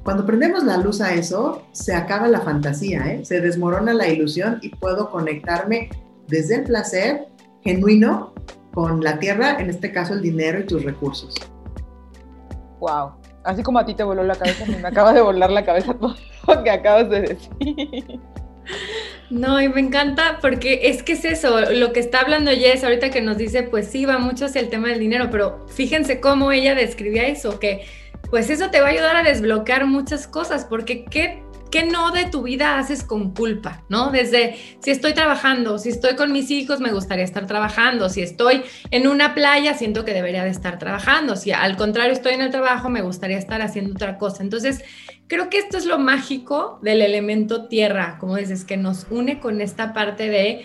Cuando 0.04 0.24
prendemos 0.24 0.64
la 0.64 0.78
luz 0.78 1.02
a 1.02 1.12
eso, 1.12 1.62
se 1.72 1.94
acaba 1.94 2.28
la 2.28 2.40
fantasía, 2.40 3.12
¿eh? 3.12 3.24
se 3.26 3.42
desmorona 3.42 3.92
la 3.92 4.08
ilusión 4.08 4.58
y 4.62 4.70
puedo 4.70 5.10
conectarme 5.10 5.90
desde 6.28 6.56
el 6.56 6.64
placer 6.64 7.28
genuino 7.62 8.32
con 8.72 9.04
la 9.04 9.18
tierra, 9.18 9.60
en 9.60 9.68
este 9.68 9.92
caso 9.92 10.14
el 10.14 10.22
dinero 10.22 10.60
y 10.60 10.64
tus 10.64 10.82
recursos. 10.82 11.34
Wow, 12.80 13.12
así 13.44 13.62
como 13.62 13.78
a 13.78 13.84
ti 13.84 13.94
te 13.94 14.02
voló 14.02 14.22
la 14.22 14.34
cabeza, 14.34 14.64
me 14.66 14.88
acaba 14.88 15.12
de 15.12 15.20
volar 15.20 15.50
la 15.50 15.64
cabeza 15.64 15.92
todo 15.92 16.14
lo 16.48 16.62
que 16.64 16.70
acabas 16.70 17.10
de 17.10 17.20
decir. 17.20 18.20
No, 19.30 19.60
y 19.60 19.68
me 19.68 19.80
encanta 19.80 20.38
porque 20.40 20.80
es 20.84 21.02
que 21.02 21.12
es 21.12 21.24
eso, 21.24 21.60
lo 21.72 21.92
que 21.92 22.00
está 22.00 22.20
hablando 22.20 22.50
Jess 22.50 22.84
ahorita 22.84 23.10
que 23.10 23.20
nos 23.20 23.36
dice, 23.36 23.62
pues 23.62 23.88
sí, 23.88 24.04
va 24.04 24.18
mucho 24.18 24.46
hacia 24.46 24.60
el 24.60 24.68
tema 24.68 24.88
del 24.88 24.98
dinero, 24.98 25.28
pero 25.30 25.66
fíjense 25.68 26.20
cómo 26.20 26.52
ella 26.52 26.74
describía 26.74 27.26
eso, 27.26 27.58
que 27.58 27.86
pues 28.30 28.50
eso 28.50 28.70
te 28.70 28.80
va 28.80 28.88
a 28.88 28.90
ayudar 28.90 29.16
a 29.16 29.22
desbloquear 29.22 29.86
muchas 29.86 30.26
cosas, 30.26 30.64
porque 30.64 31.04
qué 31.04 31.44
¿qué 31.74 31.84
no 31.84 32.12
de 32.12 32.26
tu 32.26 32.42
vida 32.42 32.78
haces 32.78 33.02
con 33.02 33.34
culpa? 33.34 33.82
¿No? 33.88 34.12
Desde 34.12 34.54
si 34.78 34.92
estoy 34.92 35.12
trabajando, 35.12 35.76
si 35.80 35.88
estoy 35.88 36.14
con 36.14 36.30
mis 36.30 36.48
hijos, 36.52 36.78
me 36.78 36.92
gustaría 36.92 37.24
estar 37.24 37.48
trabajando, 37.48 38.08
si 38.08 38.22
estoy 38.22 38.62
en 38.92 39.08
una 39.08 39.34
playa, 39.34 39.74
siento 39.74 40.04
que 40.04 40.14
debería 40.14 40.44
de 40.44 40.50
estar 40.50 40.78
trabajando, 40.78 41.34
si 41.34 41.50
al 41.50 41.76
contrario 41.76 42.12
estoy 42.12 42.34
en 42.34 42.42
el 42.42 42.52
trabajo, 42.52 42.90
me 42.90 43.02
gustaría 43.02 43.38
estar 43.38 43.60
haciendo 43.60 43.90
otra 43.90 44.18
cosa. 44.18 44.44
Entonces, 44.44 44.84
creo 45.26 45.50
que 45.50 45.58
esto 45.58 45.78
es 45.78 45.86
lo 45.86 45.98
mágico 45.98 46.78
del 46.82 47.02
elemento 47.02 47.66
tierra, 47.66 48.18
como 48.18 48.36
dices, 48.36 48.64
que 48.64 48.76
nos 48.76 49.06
une 49.10 49.40
con 49.40 49.60
esta 49.60 49.92
parte 49.92 50.28
de 50.28 50.64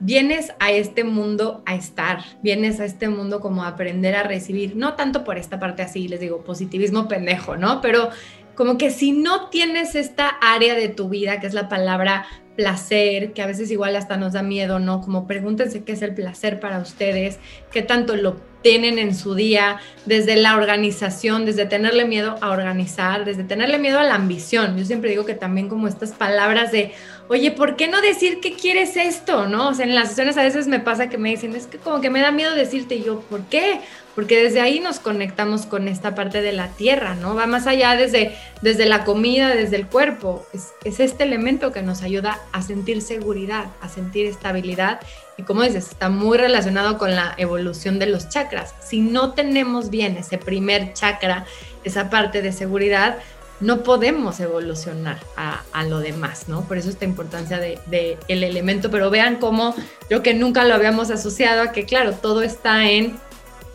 vienes 0.00 0.52
a 0.60 0.70
este 0.70 1.04
mundo 1.04 1.62
a 1.66 1.74
estar, 1.74 2.22
vienes 2.42 2.80
a 2.80 2.84
este 2.84 3.08
mundo 3.08 3.40
como 3.40 3.64
a 3.64 3.68
aprender 3.68 4.14
a 4.14 4.22
recibir, 4.22 4.76
no 4.76 4.94
tanto 4.94 5.24
por 5.24 5.38
esta 5.38 5.58
parte 5.58 5.82
así, 5.82 6.08
les 6.08 6.20
digo, 6.20 6.44
positivismo 6.44 7.08
pendejo, 7.08 7.56
¿no? 7.56 7.80
Pero 7.80 8.10
como 8.54 8.78
que 8.78 8.90
si 8.90 9.12
no 9.12 9.48
tienes 9.50 9.94
esta 9.94 10.28
área 10.28 10.74
de 10.74 10.88
tu 10.88 11.08
vida, 11.08 11.40
que 11.40 11.46
es 11.46 11.54
la 11.54 11.68
palabra 11.68 12.26
placer, 12.58 13.34
que 13.34 13.40
a 13.40 13.46
veces 13.46 13.70
igual 13.70 13.94
hasta 13.94 14.16
nos 14.16 14.32
da 14.32 14.42
miedo, 14.42 14.80
¿no? 14.80 15.00
Como 15.00 15.28
pregúntense 15.28 15.84
qué 15.84 15.92
es 15.92 16.02
el 16.02 16.12
placer 16.12 16.58
para 16.58 16.80
ustedes, 16.80 17.38
qué 17.70 17.82
tanto 17.82 18.16
lo 18.16 18.36
tienen 18.62 18.98
en 18.98 19.14
su 19.14 19.36
día, 19.36 19.76
desde 20.06 20.34
la 20.34 20.56
organización, 20.56 21.46
desde 21.46 21.66
tenerle 21.66 22.04
miedo 22.04 22.34
a 22.40 22.50
organizar, 22.50 23.24
desde 23.24 23.44
tenerle 23.44 23.78
miedo 23.78 24.00
a 24.00 24.02
la 24.02 24.16
ambición. 24.16 24.76
Yo 24.76 24.84
siempre 24.84 25.10
digo 25.10 25.24
que 25.24 25.34
también 25.34 25.68
como 25.68 25.86
estas 25.86 26.10
palabras 26.10 26.72
de, 26.72 26.92
oye, 27.28 27.50
¿por 27.50 27.76
qué 27.76 27.88
no 27.88 28.00
decir 28.00 28.40
que 28.40 28.54
quieres 28.54 28.96
esto? 28.96 29.46
¿No? 29.46 29.68
O 29.68 29.74
sea, 29.74 29.84
en 29.84 29.94
las 29.94 30.08
sesiones 30.08 30.36
a 30.36 30.42
veces 30.42 30.66
me 30.66 30.80
pasa 30.80 31.08
que 31.08 31.18
me 31.18 31.30
dicen, 31.30 31.54
es 31.54 31.66
que 31.66 31.78
como 31.78 32.00
que 32.00 32.10
me 32.10 32.20
da 32.20 32.30
miedo 32.30 32.54
decirte 32.54 32.96
y 32.96 33.04
yo, 33.04 33.20
¿por 33.20 33.42
qué? 33.44 33.80
Porque 34.14 34.42
desde 34.42 34.60
ahí 34.60 34.80
nos 34.80 34.98
conectamos 34.98 35.66
con 35.66 35.86
esta 35.86 36.14
parte 36.14 36.42
de 36.42 36.52
la 36.52 36.68
tierra, 36.68 37.14
¿no? 37.14 37.34
Va 37.34 37.46
más 37.46 37.66
allá 37.66 37.94
desde, 37.96 38.34
desde 38.62 38.86
la 38.86 39.04
comida, 39.04 39.54
desde 39.54 39.76
el 39.76 39.86
cuerpo. 39.86 40.44
Es, 40.52 40.72
es 40.84 41.00
este 41.00 41.24
elemento 41.24 41.72
que 41.72 41.82
nos 41.82 42.02
ayuda 42.02 42.40
a 42.52 42.62
sentir 42.62 43.02
seguridad, 43.02 43.66
a 43.80 43.88
sentir 43.88 44.26
estabilidad 44.26 45.00
y 45.38 45.44
como 45.44 45.62
dices, 45.62 45.90
está 45.90 46.08
muy 46.08 46.36
relacionado 46.36 46.98
con 46.98 47.14
la 47.14 47.34
evolución 47.36 48.00
de 48.00 48.06
los 48.06 48.28
chakras. 48.28 48.74
Si 48.80 49.00
no 49.00 49.34
tenemos 49.34 49.88
bien 49.88 50.16
ese 50.16 50.36
primer 50.36 50.94
chakra, 50.94 51.46
esa 51.84 52.10
parte 52.10 52.42
de 52.42 52.52
seguridad, 52.52 53.18
no 53.60 53.82
podemos 53.82 54.38
evolucionar 54.40 55.18
a, 55.36 55.62
lo 55.84 55.98
demás, 55.98 56.48
¿no? 56.48 56.62
Por 56.62 56.78
eso 56.78 56.88
esta 56.88 57.04
importancia 57.04 57.58
del 57.58 57.78
de, 57.86 58.18
el 58.28 58.44
elemento, 58.44 58.90
pero 58.90 59.10
vean 59.10 59.36
cómo 59.36 59.74
yo 60.10 60.22
que 60.22 60.34
nunca 60.34 60.64
lo 60.64 60.74
habíamos 60.74 61.10
asociado 61.10 61.62
a 61.62 61.72
que, 61.72 61.84
claro, 61.84 62.12
todo 62.12 62.42
está 62.42 62.88
en 62.88 63.18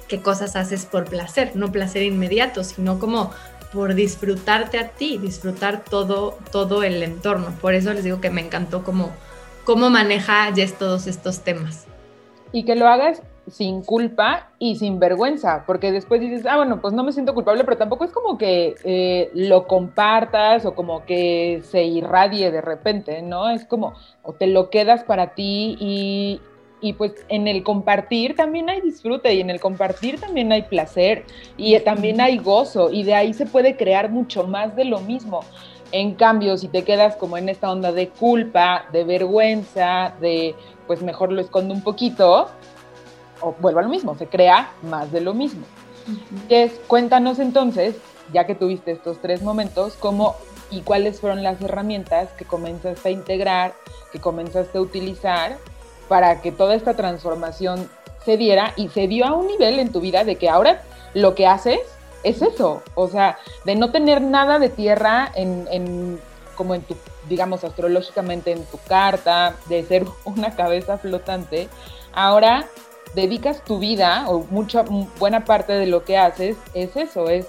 qué 0.08 0.22
cosas 0.22 0.56
haces 0.56 0.86
por 0.86 1.06
placer, 1.06 1.52
no 1.56 1.72
placer 1.72 2.04
inmediato, 2.04 2.64
sino 2.64 3.00
como 3.00 3.32
por 3.74 3.96
disfrutarte 3.96 4.78
a 4.78 4.90
ti, 4.90 5.18
disfrutar 5.18 5.84
todo, 5.84 6.38
todo 6.52 6.84
el 6.84 7.02
entorno. 7.02 7.54
Por 7.60 7.74
eso 7.74 7.92
les 7.94 8.04
digo 8.04 8.22
que 8.22 8.30
me 8.30 8.42
encantó 8.42 8.84
como 8.84 9.12
cómo 9.66 9.90
maneja 9.90 10.54
Jess 10.54 10.78
todos 10.78 11.08
estos 11.08 11.40
temas. 11.40 11.86
Y 12.52 12.66
que 12.66 12.76
lo 12.76 12.88
hagas 12.88 13.22
sin 13.48 13.84
culpa 13.84 14.50
y 14.58 14.78
sin 14.78 15.00
vergüenza, 15.00 15.64
porque 15.68 15.92
después 15.92 16.22
dices, 16.22 16.46
ah, 16.46 16.58
bueno, 16.58 16.80
pues 16.80 16.94
no 16.94 17.04
me 17.04 17.12
siento 17.12 17.34
culpable, 17.34 17.64
pero 17.64 17.78
tampoco 17.78 18.06
es 18.06 18.12
como 18.12 18.38
que 18.38 18.76
eh, 18.84 19.32
lo 19.34 19.68
compartas 19.68 20.66
o 20.66 20.76
como 20.76 21.06
que 21.06 21.62
se 21.64 21.84
irradie 21.84 22.52
de 22.52 22.62
repente, 22.62 23.22
¿no? 23.22 23.50
Es 23.50 23.66
como, 23.66 23.94
o 24.22 24.34
te 24.34 24.48
lo 24.48 24.70
quedas 24.70 25.04
para 25.04 25.34
ti 25.34 25.78
y, 25.80 26.42
y 26.80 26.94
pues 26.94 27.26
en 27.28 27.48
el 27.48 27.64
compartir 27.64 28.36
también 28.36 28.70
hay 28.70 28.80
disfrute 28.82 29.34
y 29.34 29.42
en 29.42 29.50
el 29.50 29.60
compartir 29.60 30.20
también 30.20 30.52
hay 30.52 30.64
placer 30.64 31.26
y 31.58 31.78
también 31.80 32.22
hay 32.22 32.38
gozo 32.38 32.92
y 32.92 33.04
de 33.04 33.16
ahí 33.16 33.34
se 33.34 33.46
puede 33.46 33.76
crear 33.76 34.10
mucho 34.10 34.48
más 34.48 34.76
de 34.76 34.86
lo 34.86 35.00
mismo. 35.00 35.42
En 35.92 36.16
cambio, 36.16 36.58
si 36.58 36.70
te 36.70 36.84
quedas 36.84 37.16
como 37.18 37.38
en 37.38 37.50
esta 37.50 37.72
onda 37.72 37.92
de 37.92 38.10
culpa, 38.10 38.86
de 38.92 39.04
vergüenza, 39.04 40.14
de 40.20 40.56
pues 40.88 41.02
mejor 41.04 41.32
lo 41.32 41.40
escondo 41.40 41.74
un 41.74 41.82
poquito, 41.82 42.50
o 43.44 43.56
vuelvo 43.60 43.80
a 43.80 43.84
lo 43.84 43.90
mismo, 43.90 44.16
se 44.16 44.28
crea 44.28 44.72
más 44.82 45.12
de 45.12 45.22
lo 45.22 45.34
mismo. 45.34 45.66
es, 46.50 46.74
cuéntanos 46.88 47.40
entonces, 47.40 47.96
ya 48.32 48.46
que 48.46 48.56
tuviste 48.56 48.92
estos 48.92 49.22
tres 49.22 49.42
momentos, 49.42 49.96
cómo 50.00 50.36
y 50.72 50.82
cuáles 50.82 51.20
fueron 51.20 51.44
las 51.44 51.62
herramientas 51.62 52.30
que 52.32 52.46
comenzaste 52.46 53.10
a 53.10 53.12
integrar, 53.12 53.74
que 54.12 54.20
comenzaste 54.20 54.78
a 54.78 54.82
utilizar 54.82 55.58
para 56.08 56.42
que 56.42 56.52
toda 56.52 56.76
esta 56.76 56.96
transformación 56.96 57.90
se 58.26 58.38
diera 58.38 58.74
y 58.76 58.90
se 58.90 59.08
dio 59.08 59.26
a 59.26 59.34
un 59.34 59.48
nivel 59.48 59.80
en 59.80 59.92
tu 59.92 60.00
vida 60.00 60.24
de 60.24 60.38
que 60.38 60.50
ahora 60.50 60.82
lo 61.14 61.36
que 61.36 61.46
haces 61.46 61.80
es 62.24 62.42
eso, 62.42 62.82
o 62.96 63.08
sea, 63.08 63.38
de 63.66 63.76
no 63.76 63.92
tener 63.92 64.22
nada 64.22 64.58
de 64.58 64.70
tierra 64.70 65.30
en, 65.36 66.20
como 66.56 66.74
en 66.74 66.82
tu, 66.82 66.96
digamos, 67.28 67.64
astrológicamente 67.64 68.52
en 68.52 68.64
tu 68.66 68.78
carta, 68.88 69.56
de 69.68 69.84
ser 69.84 70.06
una 70.26 70.56
cabeza 70.56 70.98
flotante, 70.98 71.68
ahora 72.14 72.66
dedicas 73.16 73.64
tu 73.64 73.80
vida, 73.80 74.30
o 74.30 74.46
mucha, 74.50 74.84
buena 75.20 75.46
parte 75.46 75.74
de 75.74 75.86
lo 75.86 76.04
que 76.04 76.18
haces, 76.18 76.58
es 76.74 76.96
eso, 76.96 77.30
es 77.30 77.48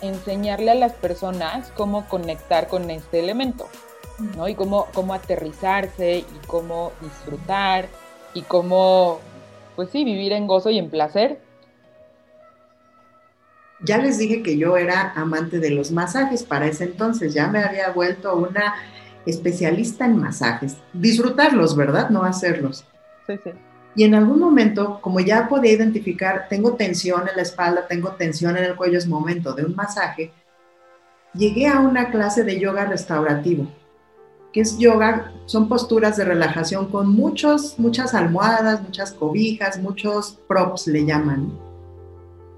enseñarle 0.00 0.70
a 0.70 0.74
las 0.74 0.92
personas 0.92 1.72
cómo 1.76 2.08
conectar 2.08 2.68
con 2.68 2.90
este 2.90 3.20
elemento, 3.20 3.68
¿no? 4.36 4.48
Y 4.48 4.54
cómo, 4.54 4.86
cómo 4.94 5.14
aterrizarse 5.14 6.18
y 6.18 6.46
cómo 6.46 6.92
disfrutar 7.00 7.88
y 8.34 8.42
cómo, 8.42 9.20
pues 9.76 9.90
sí, 9.90 10.04
vivir 10.04 10.32
en 10.32 10.46
gozo 10.46 10.70
y 10.70 10.78
en 10.78 10.90
placer 10.90 11.38
ya 13.82 13.98
les 13.98 14.18
dije 14.18 14.42
que 14.42 14.58
yo 14.58 14.76
era 14.76 15.12
amante 15.16 15.58
de 15.58 15.70
los 15.70 15.90
masajes 15.90 16.42
para 16.42 16.66
ese 16.66 16.84
entonces, 16.84 17.32
ya 17.32 17.48
me 17.48 17.62
había 17.62 17.90
vuelto 17.90 18.36
una 18.36 18.74
especialista 19.26 20.04
en 20.04 20.18
masajes. 20.18 20.76
Disfrutarlos, 20.92 21.76
¿verdad? 21.76 22.10
No 22.10 22.24
hacerlos. 22.24 22.84
Sí, 23.26 23.38
sí. 23.42 23.50
Y 23.96 24.04
en 24.04 24.14
algún 24.14 24.38
momento, 24.38 25.00
como 25.00 25.20
ya 25.20 25.48
podía 25.48 25.72
identificar, 25.72 26.46
tengo 26.48 26.74
tensión 26.74 27.28
en 27.28 27.36
la 27.36 27.42
espalda, 27.42 27.86
tengo 27.88 28.12
tensión 28.12 28.56
en 28.56 28.64
el 28.64 28.76
cuello, 28.76 28.98
es 28.98 29.06
momento 29.06 29.52
de 29.52 29.64
un 29.64 29.74
masaje, 29.74 30.32
llegué 31.34 31.66
a 31.66 31.80
una 31.80 32.10
clase 32.10 32.44
de 32.44 32.60
yoga 32.60 32.84
restaurativo, 32.84 33.66
que 34.52 34.60
es 34.60 34.78
yoga, 34.78 35.32
son 35.46 35.68
posturas 35.68 36.16
de 36.16 36.24
relajación 36.24 36.90
con 36.90 37.08
muchos, 37.08 37.78
muchas 37.78 38.14
almohadas, 38.14 38.82
muchas 38.82 39.12
cobijas, 39.12 39.78
muchos 39.78 40.38
props 40.46 40.86
le 40.86 41.04
llaman 41.04 41.52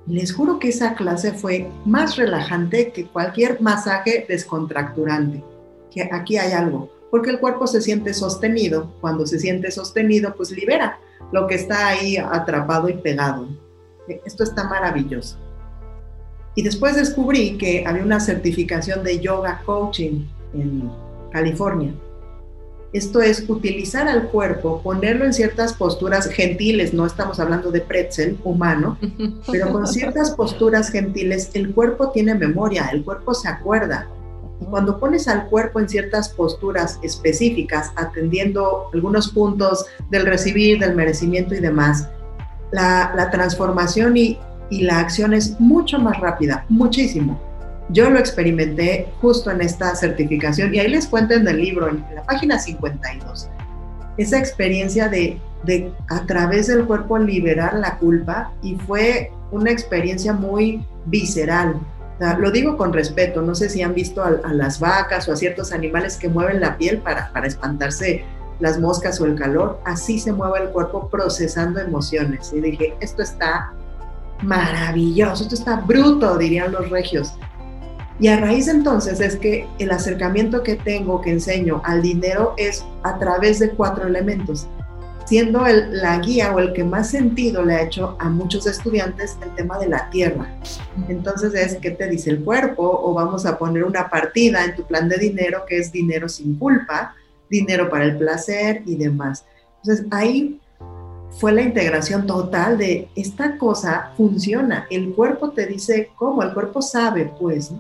les 0.07 0.33
juro 0.33 0.59
que 0.59 0.68
esa 0.68 0.95
clase 0.95 1.33
fue 1.33 1.71
más 1.85 2.16
relajante 2.16 2.92
que 2.92 3.07
cualquier 3.07 3.61
masaje 3.61 4.25
descontracturante. 4.29 5.45
Que 5.90 6.09
aquí 6.11 6.37
hay 6.37 6.53
algo, 6.53 6.90
porque 7.11 7.31
el 7.31 7.38
cuerpo 7.38 7.66
se 7.66 7.81
siente 7.81 8.14
sostenido. 8.14 8.92
Cuando 9.01 9.27
se 9.27 9.38
siente 9.38 9.71
sostenido, 9.71 10.35
pues 10.35 10.51
libera 10.51 10.99
lo 11.33 11.47
que 11.47 11.55
está 11.57 11.88
ahí 11.88 12.16
atrapado 12.16 12.88
y 12.88 12.95
pegado. 12.95 13.49
Esto 14.25 14.45
está 14.45 14.64
maravilloso. 14.64 15.38
Y 16.55 16.62
después 16.62 16.97
descubrí 16.97 17.57
que 17.57 17.85
había 17.87 18.03
una 18.03 18.21
certificación 18.21 19.03
de 19.03 19.21
yoga 19.21 19.62
coaching 19.64 20.27
en 20.55 20.90
California 21.31 21.95
esto 22.92 23.23
es 23.23 23.49
utilizar 23.49 24.07
al 24.07 24.29
cuerpo, 24.29 24.83
ponerlo 24.83 25.25
en 25.25 25.33
ciertas 25.33 25.73
posturas 25.73 26.29
gentiles, 26.29 26.92
no 26.92 27.07
estamos 27.07 27.40
hablando 27.40 27.71
de 27.71 27.81
pretzel 27.81 28.38
humano, 28.45 28.99
pero 29.51 29.73
con 29.73 29.87
ciertas 29.87 30.33
posturas 30.33 30.90
gentiles 30.90 31.51
el 31.55 31.73
cuerpo 31.73 32.11
tiene 32.11 32.35
memoria, 32.35 32.88
el 32.92 33.03
cuerpo 33.03 33.33
se 33.33 33.49
acuerda. 33.49 34.09
Cuando 34.64 34.98
pones 34.98 35.29
al 35.29 35.46
cuerpo 35.46 35.81
en 35.81 35.88
ciertas 35.88 36.29
posturas 36.29 36.98
específicas, 37.03 37.90
atendiendo 37.96 38.88
algunos 38.92 39.29
puntos 39.29 39.87
del 40.11 40.27
recibir, 40.27 40.79
del 40.79 40.94
merecimiento 40.94 41.55
y 41.55 41.61
demás, 41.61 42.09
la, 42.70 43.29
transformación 43.31 44.16
y 44.16 44.38
la 44.70 45.01
acción 45.01 45.35
es 45.35 45.61
mucho 45.61 45.98
más 45.98 46.18
rápida, 46.20 46.64
muchísimo. 46.68 47.40
Yo 47.88 48.09
lo 48.09 48.18
experimenté 48.18 49.09
justo 49.20 49.51
en 49.51 49.61
esta 49.61 49.94
certificación 49.94 50.75
y 50.75 50.79
ahí 50.79 50.88
les 50.88 51.07
cuento 51.07 51.35
en 51.35 51.46
el 51.46 51.59
libro, 51.59 51.88
en 51.88 52.05
la 52.14 52.22
página 52.22 52.59
52, 52.59 53.48
esa 54.16 54.38
experiencia 54.38 55.09
de, 55.09 55.38
de 55.64 55.92
a 56.09 56.25
través 56.25 56.68
del 56.68 56.87
cuerpo 56.87 57.18
liberar 57.18 57.75
la 57.75 57.98
culpa 57.98 58.53
y 58.62 58.77
fue 58.77 59.31
una 59.51 59.70
experiencia 59.70 60.33
muy 60.33 60.85
visceral. 61.07 61.77
Lo 62.39 62.51
digo 62.51 62.77
con 62.77 62.93
respeto, 62.93 63.43
no 63.43 63.55
sé 63.55 63.69
si 63.69 63.83
han 63.83 63.95
visto 63.95 64.23
a, 64.23 64.31
las 64.53 64.79
vacas 64.81 65.29
o 65.29 65.33
a 65.33 65.37
ciertos 65.37 65.73
animales 65.73 66.17
que 66.17 66.29
mueven 66.29 66.61
la 66.61 66.77
piel 66.77 66.99
para, 66.99 67.33
para 67.33 67.47
espantarse 67.47 68.25
las 68.61 68.79
moscas 68.79 69.21
o 69.21 69.27
el 69.27 69.35
calor, 69.35 69.81
así 69.85 70.19
se 70.19 70.33
mueve 70.33 70.67
el 70.67 70.71
cuerpo 70.71 71.09
procesando 71.09 71.81
emociones. 71.81 72.53
Y 72.53 72.61
dije, 72.61 72.95
esto 73.01 73.23
está 73.23 73.73
maravilloso, 74.43 75.43
esto 75.43 75.55
está 75.55 75.77
bruto, 75.77 76.37
dirían 76.39 76.73
los 76.73 76.89
regios. 76.91 77.35
Y 78.21 78.29
a 78.29 78.37
raíz 78.37 78.69
entonces 78.69 79.21
es 79.21 79.37
que 79.37 79.67
el 79.79 79.91
acercamiento 79.91 80.63
que 80.63 80.77
tengo, 80.77 81.21
que 81.21 81.33
enseño 81.33 81.83
al 81.85 82.03
dinero 82.03 82.55
es 82.57 82.85
a 83.03 83.19
través 83.19 83.59
de 83.59 83.71
cuatro 83.71 84.07
elementos, 84.07 84.69
siendo 85.25 85.67
el, 85.67 86.01
la 86.01 86.19
guía 86.19 86.53
o 86.55 86.59
el 86.59 86.73
que 86.73 86.85
más 86.85 87.11
sentido 87.11 87.65
le 87.65 87.75
ha 87.75 87.83
hecho 87.83 88.17
a 88.19 88.29
muchos 88.29 88.67
estudiantes 88.67 89.37
el 89.43 89.55
tema 89.55 89.79
de 89.79 89.89
la 89.89 90.11
tierra. 90.11 90.55
Entonces 91.09 91.55
es, 91.55 91.77
¿qué 91.77 91.91
te 91.91 92.09
dice 92.09 92.31
el 92.31 92.45
cuerpo? 92.45 93.01
O 93.03 93.15
vamos 93.15 93.47
a 93.47 93.59
poner 93.59 93.85
una 93.85 94.09
partida 94.09 94.65
en 94.65 94.75
tu 94.75 94.85
plan 94.85 95.09
de 95.09 95.19
dinero 95.19 95.65
que 95.69 95.79
es 95.79 95.93
dinero 95.93 96.29
sin 96.29 96.57
culpa, 96.57 97.15
dinero 97.49 97.89
para 97.89 98.05
el 98.05 98.17
placer 98.17 98.83
y 98.87 98.97
demás. 98.97 99.45
Entonces 99.83 100.07
ahí 100.11 100.61
fue 101.39 101.53
la 101.53 101.63
integración 101.63 102.27
total 102.27 102.79
de 102.79 103.09
esta 103.17 103.57
cosa 103.57 104.13
funciona, 104.17 104.87
el 104.91 105.15
cuerpo 105.15 105.51
te 105.51 105.67
dice 105.67 106.11
cómo, 106.17 106.43
el 106.43 106.53
cuerpo 106.53 106.83
sabe 106.83 107.33
pues. 107.39 107.73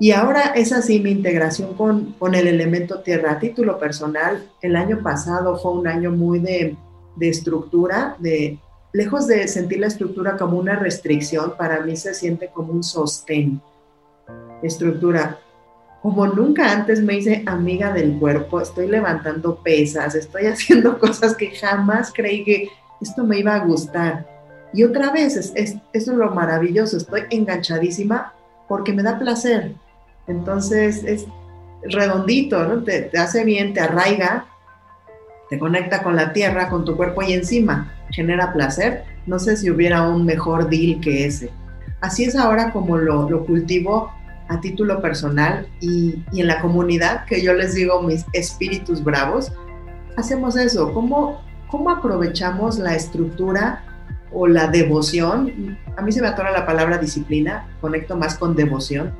Y 0.00 0.12
ahora 0.12 0.54
es 0.56 0.72
así 0.72 0.98
mi 0.98 1.10
integración 1.10 1.74
con, 1.74 2.14
con 2.18 2.34
el 2.34 2.46
elemento 2.46 3.00
tierra. 3.00 3.32
A 3.32 3.38
título 3.38 3.78
personal, 3.78 4.42
el 4.62 4.74
año 4.74 5.02
pasado 5.02 5.58
fue 5.58 5.72
un 5.72 5.86
año 5.86 6.10
muy 6.10 6.38
de, 6.38 6.74
de 7.16 7.28
estructura, 7.28 8.16
de, 8.18 8.58
lejos 8.94 9.26
de 9.26 9.46
sentir 9.46 9.78
la 9.80 9.88
estructura 9.88 10.38
como 10.38 10.58
una 10.58 10.74
restricción, 10.74 11.54
para 11.58 11.82
mí 11.82 11.96
se 11.96 12.14
siente 12.14 12.48
como 12.48 12.72
un 12.72 12.82
sostén. 12.82 13.60
Estructura. 14.62 15.38
Como 16.00 16.26
nunca 16.26 16.72
antes 16.72 17.02
me 17.02 17.18
hice 17.18 17.42
amiga 17.44 17.92
del 17.92 18.18
cuerpo, 18.18 18.58
estoy 18.62 18.88
levantando 18.88 19.56
pesas, 19.56 20.14
estoy 20.14 20.46
haciendo 20.46 20.98
cosas 20.98 21.36
que 21.36 21.50
jamás 21.50 22.10
creí 22.10 22.42
que 22.42 22.68
esto 23.02 23.22
me 23.22 23.40
iba 23.40 23.54
a 23.54 23.66
gustar. 23.66 24.26
Y 24.72 24.82
otra 24.82 25.12
vez, 25.12 25.36
es, 25.36 25.52
es, 25.54 25.76
eso 25.92 26.12
es 26.12 26.16
lo 26.16 26.30
maravilloso, 26.30 26.96
estoy 26.96 27.24
enganchadísima 27.28 28.32
porque 28.66 28.94
me 28.94 29.02
da 29.02 29.18
placer. 29.18 29.74
Entonces 30.30 31.02
es 31.04 31.26
redondito, 31.82 32.64
¿no? 32.64 32.82
Te, 32.84 33.10
hace 33.18 33.44
bien, 33.44 33.74
te 33.74 33.80
arraiga, 33.80 34.46
te 35.48 35.58
conecta 35.58 36.02
con 36.02 36.14
la 36.14 36.32
tierra, 36.32 36.68
con 36.68 36.84
tu 36.84 36.96
cuerpo 36.96 37.22
y 37.22 37.32
encima 37.32 37.92
genera 38.10 38.52
placer. 38.52 39.04
No 39.26 39.38
sé 39.38 39.56
si 39.56 39.70
hubiera 39.70 40.08
un 40.08 40.24
mejor 40.24 40.70
deal 40.70 41.00
que 41.00 41.26
ese. 41.26 41.50
Así 42.00 42.24
es 42.24 42.36
ahora 42.36 42.72
como 42.72 42.96
lo, 42.96 43.28
lo 43.28 43.44
cultivo 43.44 44.12
a 44.48 44.60
título 44.60 45.02
personal 45.02 45.68
y, 45.80 46.24
y, 46.32 46.40
en 46.40 46.46
la 46.46 46.60
comunidad, 46.60 47.24
que 47.26 47.42
yo 47.42 47.52
les 47.52 47.74
digo 47.74 48.02
mis 48.02 48.24
espíritus 48.32 49.02
bravos, 49.02 49.52
hacemos 50.16 50.56
eso. 50.56 50.92
¿Cómo, 50.92 51.40
cómo 51.68 51.90
aprovechamos 51.90 52.78
la 52.78 52.94
estructura 52.94 53.84
o 54.32 54.46
la 54.46 54.68
devoción? 54.68 55.76
A 55.96 56.02
mí 56.02 56.12
se 56.12 56.20
me 56.20 56.28
atora 56.28 56.50
la 56.52 56.66
palabra 56.66 56.98
disciplina, 56.98 57.68
conecto 57.80 58.16
más 58.16 58.36
con 58.38 58.56
devoción 58.56 59.12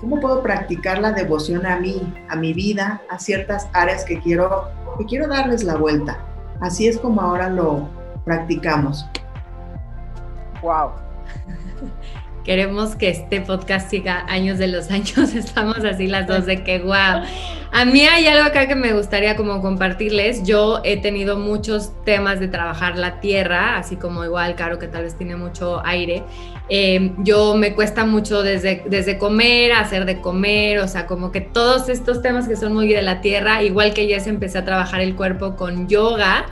¿Cómo 0.00 0.20
puedo 0.20 0.42
practicar 0.42 1.00
la 1.00 1.12
devoción 1.12 1.66
a 1.66 1.78
mí, 1.80 2.14
a 2.28 2.36
mi 2.36 2.52
vida, 2.52 3.02
a 3.10 3.18
ciertas 3.18 3.68
áreas 3.72 4.04
que 4.04 4.20
quiero, 4.20 4.68
que 4.96 5.04
quiero 5.06 5.26
darles 5.26 5.64
la 5.64 5.76
vuelta? 5.76 6.18
Así 6.60 6.86
es 6.86 6.98
como 6.98 7.20
ahora 7.20 7.50
lo 7.50 7.88
practicamos. 8.24 9.06
Wow. 10.62 10.92
Queremos 12.44 12.96
que 12.96 13.10
este 13.10 13.40
podcast 13.40 13.90
siga 13.90 14.24
años 14.28 14.58
de 14.58 14.68
los 14.68 14.90
años. 14.90 15.34
Estamos 15.34 15.78
así 15.84 16.06
las 16.06 16.26
dos 16.26 16.46
de 16.46 16.62
que 16.64 16.78
wow. 16.78 17.22
A 17.70 17.84
mí 17.84 18.00
hay 18.00 18.26
algo 18.26 18.46
acá 18.46 18.66
que 18.66 18.74
me 18.74 18.92
gustaría 18.92 19.36
como 19.36 19.60
compartirles. 19.60 20.42
Yo 20.44 20.80
he 20.84 20.96
tenido 20.96 21.38
muchos 21.38 21.92
temas 22.04 22.40
de 22.40 22.48
trabajar 22.48 22.96
la 22.96 23.20
tierra, 23.20 23.76
así 23.76 23.96
como 23.96 24.24
igual 24.24 24.54
Caro 24.54 24.78
que 24.78 24.88
tal 24.88 25.04
vez 25.04 25.16
tiene 25.16 25.36
mucho 25.36 25.84
aire. 25.84 26.22
Eh, 26.70 27.12
yo 27.18 27.56
me 27.56 27.74
cuesta 27.74 28.06
mucho 28.06 28.42
desde, 28.42 28.82
desde 28.86 29.18
comer, 29.18 29.72
hacer 29.72 30.06
de 30.06 30.20
comer, 30.20 30.78
o 30.78 30.88
sea, 30.88 31.06
como 31.06 31.30
que 31.30 31.40
todos 31.40 31.88
estos 31.88 32.22
temas 32.22 32.48
que 32.48 32.56
son 32.56 32.72
muy 32.72 32.88
de 32.88 33.02
la 33.02 33.20
tierra, 33.20 33.62
igual 33.62 33.92
que 33.92 34.06
ya 34.06 34.20
se 34.20 34.30
empecé 34.30 34.58
a 34.58 34.64
trabajar 34.64 35.00
el 35.00 35.14
cuerpo 35.14 35.56
con 35.56 35.88
yoga 35.88 36.46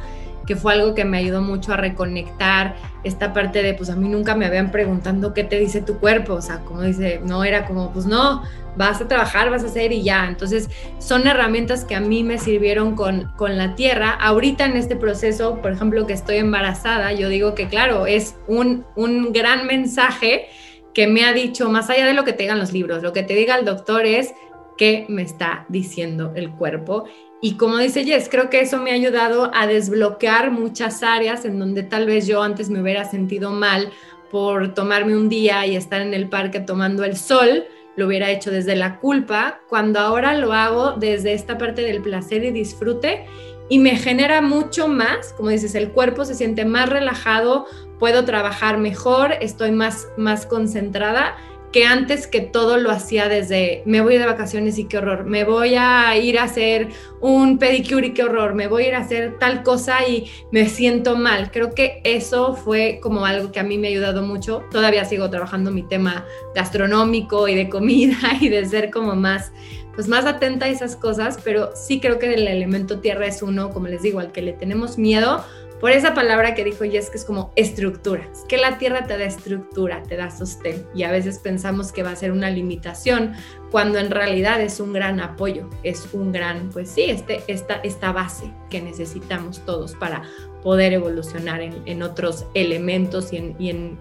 que 0.46 0.56
fue 0.56 0.74
algo 0.74 0.94
que 0.94 1.04
me 1.04 1.18
ayudó 1.18 1.42
mucho 1.42 1.72
a 1.72 1.76
reconectar 1.76 2.76
esta 3.04 3.32
parte 3.32 3.62
de, 3.62 3.74
pues 3.74 3.90
a 3.90 3.96
mí 3.96 4.08
nunca 4.08 4.34
me 4.34 4.46
habían 4.46 4.70
preguntando 4.70 5.34
qué 5.34 5.44
te 5.44 5.58
dice 5.58 5.80
tu 5.80 5.98
cuerpo, 5.98 6.34
o 6.34 6.42
sea, 6.42 6.60
como 6.60 6.82
dice, 6.82 7.20
no 7.24 7.44
era 7.44 7.66
como, 7.66 7.92
pues 7.92 8.06
no, 8.06 8.42
vas 8.76 9.00
a 9.00 9.08
trabajar, 9.08 9.50
vas 9.50 9.62
a 9.62 9.66
hacer 9.66 9.92
y 9.92 10.02
ya. 10.02 10.26
Entonces, 10.26 10.68
son 10.98 11.26
herramientas 11.26 11.84
que 11.84 11.94
a 11.94 12.00
mí 12.00 12.22
me 12.22 12.38
sirvieron 12.38 12.94
con, 12.94 13.32
con 13.36 13.56
la 13.56 13.74
tierra. 13.74 14.10
Ahorita 14.10 14.64
en 14.64 14.76
este 14.76 14.96
proceso, 14.96 15.60
por 15.60 15.72
ejemplo, 15.72 16.06
que 16.06 16.12
estoy 16.12 16.36
embarazada, 16.36 17.12
yo 17.12 17.28
digo 17.28 17.54
que, 17.54 17.68
claro, 17.68 18.06
es 18.06 18.36
un, 18.46 18.84
un 18.94 19.32
gran 19.32 19.66
mensaje 19.66 20.48
que 20.94 21.06
me 21.06 21.24
ha 21.24 21.32
dicho, 21.32 21.68
más 21.68 21.90
allá 21.90 22.06
de 22.06 22.14
lo 22.14 22.24
que 22.24 22.32
te 22.32 22.44
digan 22.44 22.58
los 22.58 22.72
libros, 22.72 23.02
lo 23.02 23.12
que 23.12 23.22
te 23.22 23.34
diga 23.34 23.56
el 23.56 23.64
doctor 23.64 24.06
es 24.06 24.32
qué 24.76 25.06
me 25.08 25.22
está 25.22 25.66
diciendo 25.68 26.32
el 26.34 26.50
cuerpo 26.50 27.04
y 27.40 27.56
como 27.56 27.78
dice 27.78 28.04
Jess, 28.04 28.28
creo 28.30 28.48
que 28.48 28.60
eso 28.60 28.78
me 28.78 28.90
ha 28.90 28.94
ayudado 28.94 29.50
a 29.54 29.66
desbloquear 29.66 30.50
muchas 30.50 31.02
áreas 31.02 31.44
en 31.44 31.58
donde 31.58 31.82
tal 31.82 32.06
vez 32.06 32.26
yo 32.26 32.42
antes 32.42 32.70
me 32.70 32.80
hubiera 32.80 33.04
sentido 33.04 33.50
mal 33.50 33.90
por 34.30 34.74
tomarme 34.74 35.16
un 35.16 35.28
día 35.28 35.66
y 35.66 35.76
estar 35.76 36.00
en 36.00 36.14
el 36.14 36.28
parque 36.28 36.60
tomando 36.60 37.04
el 37.04 37.16
sol, 37.16 37.64
lo 37.96 38.06
hubiera 38.06 38.30
hecho 38.30 38.50
desde 38.50 38.74
la 38.74 38.98
culpa, 38.98 39.60
cuando 39.68 40.00
ahora 40.00 40.34
lo 40.34 40.52
hago 40.52 40.92
desde 40.92 41.32
esta 41.34 41.58
parte 41.58 41.82
del 41.82 42.02
placer 42.02 42.44
y 42.44 42.50
disfrute 42.50 43.26
y 43.68 43.78
me 43.78 43.96
genera 43.96 44.40
mucho 44.40 44.88
más, 44.88 45.32
como 45.32 45.50
dices, 45.50 45.74
el 45.74 45.90
cuerpo 45.90 46.24
se 46.24 46.34
siente 46.34 46.64
más 46.64 46.88
relajado, 46.88 47.66
puedo 47.98 48.24
trabajar 48.24 48.78
mejor, 48.78 49.32
estoy 49.40 49.72
más, 49.72 50.08
más 50.16 50.46
concentrada 50.46 51.36
que 51.76 51.84
antes 51.84 52.26
que 52.26 52.40
todo 52.40 52.78
lo 52.78 52.90
hacía 52.90 53.28
desde 53.28 53.82
me 53.84 54.00
voy 54.00 54.16
de 54.16 54.24
vacaciones 54.24 54.78
y 54.78 54.86
qué 54.86 54.96
horror, 54.96 55.26
me 55.26 55.44
voy 55.44 55.74
a 55.74 56.16
ir 56.16 56.38
a 56.38 56.44
hacer 56.44 56.88
un 57.20 57.58
pedicure 57.58 58.06
y 58.06 58.14
qué 58.14 58.22
horror, 58.22 58.54
me 58.54 58.66
voy 58.66 58.84
a 58.84 58.88
ir 58.88 58.94
a 58.94 59.00
hacer 59.00 59.36
tal 59.38 59.62
cosa 59.62 60.08
y 60.08 60.30
me 60.50 60.70
siento 60.70 61.16
mal. 61.16 61.50
Creo 61.50 61.74
que 61.74 62.00
eso 62.02 62.54
fue 62.54 62.98
como 63.02 63.26
algo 63.26 63.52
que 63.52 63.60
a 63.60 63.62
mí 63.62 63.76
me 63.76 63.88
ha 63.88 63.90
ayudado 63.90 64.22
mucho. 64.22 64.64
Todavía 64.70 65.04
sigo 65.04 65.28
trabajando 65.28 65.70
mi 65.70 65.82
tema 65.82 66.24
gastronómico 66.54 67.46
y 67.46 67.54
de 67.54 67.68
comida 67.68 68.16
y 68.40 68.48
de 68.48 68.64
ser 68.64 68.90
como 68.90 69.14
más 69.14 69.52
pues 69.94 70.08
más 70.08 70.24
atenta 70.24 70.66
a 70.66 70.68
esas 70.68 70.96
cosas, 70.96 71.38
pero 71.44 71.72
sí 71.74 72.00
creo 72.00 72.18
que 72.18 72.32
el 72.32 72.48
elemento 72.48 73.00
tierra 73.00 73.26
es 73.26 73.42
uno, 73.42 73.70
como 73.70 73.86
les 73.88 74.00
digo, 74.00 74.20
al 74.20 74.32
que 74.32 74.40
le 74.40 74.52
tenemos 74.52 74.96
miedo 74.96 75.44
por 75.80 75.90
esa 75.90 76.14
palabra 76.14 76.54
que 76.54 76.64
dijo 76.64 76.84
Jess, 76.84 77.10
que 77.10 77.18
es 77.18 77.24
como 77.24 77.52
estructura. 77.54 78.26
Es 78.32 78.44
que 78.48 78.56
la 78.56 78.78
tierra 78.78 79.06
te 79.06 79.18
da 79.18 79.24
estructura, 79.24 80.02
te 80.02 80.16
da 80.16 80.30
sostén. 80.30 80.86
Y 80.94 81.02
a 81.02 81.10
veces 81.10 81.38
pensamos 81.38 81.92
que 81.92 82.02
va 82.02 82.10
a 82.10 82.16
ser 82.16 82.32
una 82.32 82.50
limitación, 82.50 83.34
cuando 83.70 83.98
en 83.98 84.10
realidad 84.10 84.60
es 84.60 84.80
un 84.80 84.92
gran 84.92 85.20
apoyo, 85.20 85.68
es 85.82 86.08
un 86.12 86.32
gran, 86.32 86.70
pues 86.70 86.90
sí, 86.90 87.04
este, 87.04 87.42
esta, 87.46 87.74
esta 87.76 88.12
base 88.12 88.50
que 88.70 88.80
necesitamos 88.80 89.60
todos 89.66 89.94
para 89.94 90.22
poder 90.62 90.94
evolucionar 90.94 91.60
en, 91.60 92.02
otros 92.02 92.46
elementos 92.54 93.32
y 93.32 93.36
en, 93.36 93.56
y 93.58 93.70
en 93.70 93.98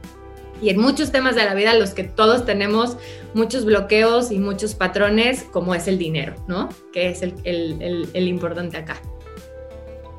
y 0.62 0.70
en 0.70 0.80
muchos 0.80 1.12
temas 1.12 1.36
de 1.36 1.44
la 1.44 1.54
vida 1.54 1.74
los 1.74 1.90
que 1.90 2.06
todos 2.06 2.46
tenemos 2.46 2.98
muchos 3.34 3.66
bloqueos 3.66 4.32
y 4.32 4.40
muchos 4.40 4.74
patrones, 4.74 5.44
como 5.44 5.76
es 5.76 5.90
el 5.90 5.98
dinero, 5.98 6.36
¿no? 6.48 6.70
Que 6.94 7.10
es 7.10 7.22
el, 7.24 7.34
el, 7.44 8.10
el 8.14 8.28
importante 8.30 8.78
acá 8.78 9.02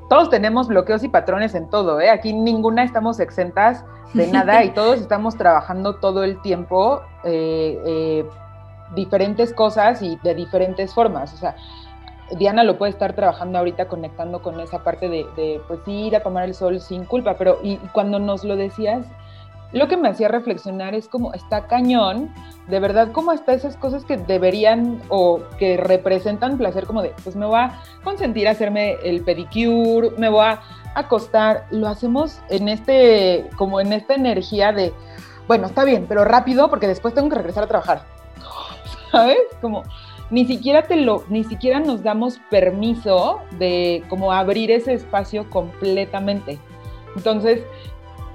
todos 0.08 0.30
tenemos 0.30 0.68
bloqueos 0.68 1.02
y 1.02 1.08
patrones 1.08 1.54
en 1.54 1.68
todo, 1.68 2.00
¿eh? 2.00 2.10
Aquí 2.10 2.32
ninguna 2.32 2.84
estamos 2.84 3.20
exentas 3.20 3.84
de 4.14 4.26
nada 4.32 4.64
y 4.64 4.70
todos 4.70 5.00
estamos 5.00 5.36
trabajando 5.36 5.96
todo 5.96 6.24
el 6.24 6.40
tiempo 6.42 7.02
eh, 7.24 7.80
eh, 7.84 8.24
diferentes 8.94 9.52
cosas 9.52 10.02
y 10.02 10.16
de 10.22 10.34
diferentes 10.34 10.94
formas. 10.94 11.34
O 11.34 11.36
sea, 11.36 11.56
Diana 12.38 12.64
lo 12.64 12.78
puede 12.78 12.90
estar 12.90 13.14
trabajando 13.14 13.58
ahorita 13.58 13.88
conectando 13.88 14.42
con 14.42 14.60
esa 14.60 14.82
parte 14.82 15.08
de, 15.08 15.26
de 15.36 15.60
pues 15.68 15.80
ir 15.86 16.16
a 16.16 16.22
tomar 16.22 16.44
el 16.44 16.54
sol 16.54 16.80
sin 16.80 17.04
culpa, 17.04 17.34
pero 17.38 17.58
y 17.62 17.76
cuando 17.92 18.18
nos 18.18 18.44
lo 18.44 18.56
decías, 18.56 19.06
lo 19.72 19.88
que 19.88 19.96
me 19.96 20.08
hacía 20.08 20.28
reflexionar 20.28 20.94
es 20.94 21.08
como 21.08 21.34
está 21.34 21.66
cañón, 21.66 22.32
de 22.68 22.80
verdad, 22.80 23.12
como 23.12 23.30
hasta 23.30 23.52
esas 23.52 23.76
cosas 23.76 24.04
que 24.04 24.16
deberían 24.16 25.02
o 25.08 25.40
que 25.58 25.76
representan 25.76 26.58
placer, 26.58 26.86
como 26.86 27.02
de, 27.02 27.12
pues 27.22 27.36
me 27.36 27.46
voy 27.46 27.58
a 27.58 27.80
consentir 28.02 28.48
a 28.48 28.52
hacerme 28.52 28.96
el 29.02 29.22
pedicure, 29.22 30.10
me 30.18 30.28
voy 30.28 30.46
a 30.46 30.60
acostar, 30.94 31.66
lo 31.70 31.88
hacemos 31.88 32.40
en 32.48 32.68
este, 32.68 33.48
como 33.56 33.80
en 33.80 33.92
esta 33.92 34.14
energía 34.14 34.72
de, 34.72 34.92
bueno, 35.46 35.66
está 35.66 35.84
bien, 35.84 36.06
pero 36.08 36.24
rápido 36.24 36.70
porque 36.70 36.88
después 36.88 37.14
tengo 37.14 37.28
que 37.28 37.36
regresar 37.36 37.64
a 37.64 37.68
trabajar. 37.68 38.02
¿Sabes? 39.12 39.38
Como 39.60 39.82
ni 40.30 40.44
siquiera 40.44 40.82
te 40.82 40.96
lo, 40.96 41.24
ni 41.28 41.44
siquiera 41.44 41.80
nos 41.80 42.02
damos 42.02 42.40
permiso 42.50 43.40
de 43.58 44.02
como 44.08 44.32
abrir 44.32 44.70
ese 44.70 44.94
espacio 44.94 45.48
completamente. 45.50 46.58
Entonces, 47.14 47.62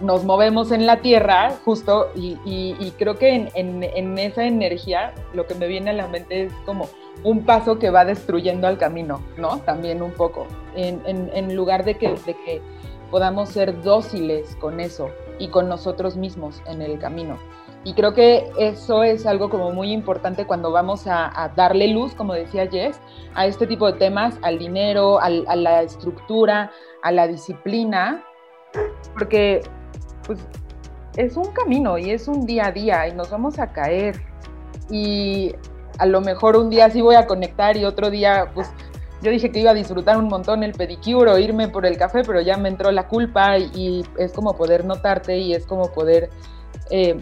nos 0.02 0.24
movemos 0.24 0.72
en 0.72 0.86
la 0.86 0.98
tierra, 0.98 1.52
justo, 1.64 2.10
y, 2.16 2.94
creo 2.98 3.18
que 3.18 3.50
en, 3.54 4.18
esa 4.18 4.46
energía 4.46 5.14
lo 5.34 5.48
que 5.48 5.56
me 5.56 5.68
viene 5.68 5.92
a 5.92 5.94
la 5.94 6.08
mente 6.08 6.44
es 6.44 6.54
como 6.66 6.88
un 7.24 7.46
paso 7.46 7.80
que 7.80 7.90
va 7.90 8.06
destruyendo 8.06 8.68
al 8.68 8.78
camino, 8.78 9.22
¿no? 9.38 9.60
También 9.60 10.02
un 10.02 10.12
poco, 10.12 10.48
en, 10.76 11.56
lugar 11.56 11.86
de 11.86 11.98
que, 11.98 12.10
de 12.10 12.36
que 12.46 12.62
podamos 13.10 13.50
ser 13.50 13.82
dóciles 13.82 14.56
con 14.58 14.80
eso 14.80 15.10
y 15.40 15.50
con 15.50 15.68
nosotros 15.68 16.16
mismos 16.16 16.62
en 16.66 16.82
el 16.82 17.00
camino. 17.00 17.38
Y 17.84 17.94
creo 17.94 18.14
que 18.14 18.52
eso 18.60 19.04
es 19.04 19.26
algo 19.26 19.50
como 19.50 19.72
muy 19.72 19.92
importante 19.92 20.46
cuando 20.46 20.72
vamos 20.72 21.08
a, 21.08 21.52
darle 21.56 21.88
luz, 21.88 22.14
como 22.14 22.34
decía 22.34 22.68
Jess, 22.68 23.00
a 23.34 23.48
este 23.48 23.66
tipo 23.66 23.92
de 23.92 23.98
temas, 23.98 24.38
al 24.44 24.60
dinero, 24.60 25.20
a 25.20 25.30
la 25.30 25.82
estructura, 25.82 26.72
a 27.02 27.12
la 27.12 27.28
disciplina, 27.28 28.24
porque 29.18 29.62
pues 30.32 30.48
es 31.18 31.36
un 31.36 31.52
camino 31.52 31.98
y 31.98 32.12
es 32.12 32.28
un 32.28 32.46
día 32.46 32.68
a 32.68 32.72
día 32.72 33.08
y 33.08 33.14
nos 33.14 33.30
vamos 33.30 33.60
a 33.60 33.72
caer. 33.72 34.22
Y 34.90 35.54
a 35.98 36.06
lo 36.06 36.22
mejor 36.22 36.56
un 36.56 36.70
día 36.70 36.90
sí 36.90 37.02
voy 37.02 37.16
a 37.16 37.28
conectar 37.28 37.78
y 37.78 37.86
otro 37.86 38.10
día, 38.10 38.50
pues 38.54 38.70
yo 39.22 39.30
dije 39.30 39.52
que 39.52 39.60
iba 39.60 39.72
a 39.72 39.76
disfrutar 39.76 40.18
un 40.18 40.28
montón 40.28 40.64
el 40.64 40.74
pedicure 40.74 41.32
o 41.32 41.38
irme 41.38 41.68
por 41.68 41.86
el 41.86 41.98
café, 41.98 42.24
pero 42.26 42.42
ya 42.42 42.58
me 42.58 42.70
entró 42.70 42.92
la 42.92 43.08
culpa 43.08 43.58
y, 43.58 44.04
es 44.18 44.32
como 44.32 44.56
poder 44.56 44.86
notarte 44.86 45.38
y 45.38 45.54
es 45.54 45.66
como 45.66 45.92
poder 45.92 46.30
eh, 46.90 47.18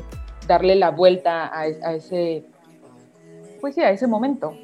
darle 0.47 0.75
la 0.75 0.91
vuelta 0.91 1.51
a, 1.53 1.67
ese 1.67 2.45
pues 3.59 3.75
sí, 3.75 3.81
a 3.81 3.91
ese 3.91 4.07
momento. 4.07 4.55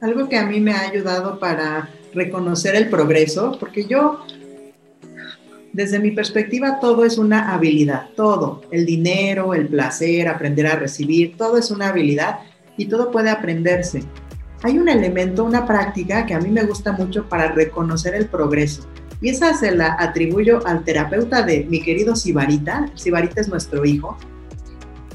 Algo 0.00 0.28
que 0.28 0.36
a 0.36 0.46
mí 0.46 0.60
me 0.60 0.72
ha 0.72 0.82
ayudado 0.82 1.38
para 1.38 1.88
reconocer 2.14 2.74
el 2.74 2.88
progreso, 2.88 3.56
porque 3.58 3.84
yo, 3.84 4.20
desde 5.78 6.00
mi 6.00 6.10
perspectiva, 6.10 6.80
todo 6.80 7.04
es 7.04 7.18
una 7.18 7.54
habilidad, 7.54 8.08
todo, 8.16 8.62
el 8.72 8.84
dinero, 8.84 9.54
el 9.54 9.68
placer, 9.68 10.26
aprender 10.26 10.66
a 10.66 10.74
recibir, 10.74 11.36
todo 11.36 11.56
es 11.56 11.70
una 11.70 11.90
habilidad 11.90 12.40
y 12.76 12.86
todo 12.86 13.12
puede 13.12 13.30
aprenderse. 13.30 14.02
Hay 14.64 14.76
un 14.76 14.88
elemento, 14.88 15.44
una 15.44 15.64
práctica 15.64 16.26
que 16.26 16.34
a 16.34 16.40
mí 16.40 16.50
me 16.50 16.64
gusta 16.64 16.90
mucho 16.90 17.28
para 17.28 17.52
reconocer 17.52 18.16
el 18.16 18.26
progreso. 18.26 18.88
Y 19.20 19.28
esa 19.28 19.54
se 19.54 19.70
la 19.70 19.94
atribuyo 20.00 20.66
al 20.66 20.82
terapeuta 20.82 21.42
de 21.42 21.64
mi 21.70 21.80
querido 21.80 22.16
Sibarita. 22.16 22.90
Sibarita 22.96 23.40
es 23.40 23.46
nuestro 23.46 23.84
hijo. 23.84 24.18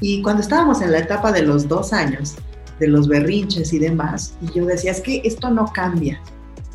Y 0.00 0.22
cuando 0.22 0.40
estábamos 0.40 0.80
en 0.80 0.92
la 0.92 1.00
etapa 1.00 1.30
de 1.30 1.42
los 1.42 1.68
dos 1.68 1.92
años, 1.92 2.36
de 2.80 2.88
los 2.88 3.06
berrinches 3.06 3.74
y 3.74 3.78
demás, 3.78 4.34
y 4.40 4.58
yo 4.58 4.64
decía, 4.64 4.92
es 4.92 5.02
que 5.02 5.20
esto 5.24 5.50
no 5.50 5.66
cambia. 5.74 6.22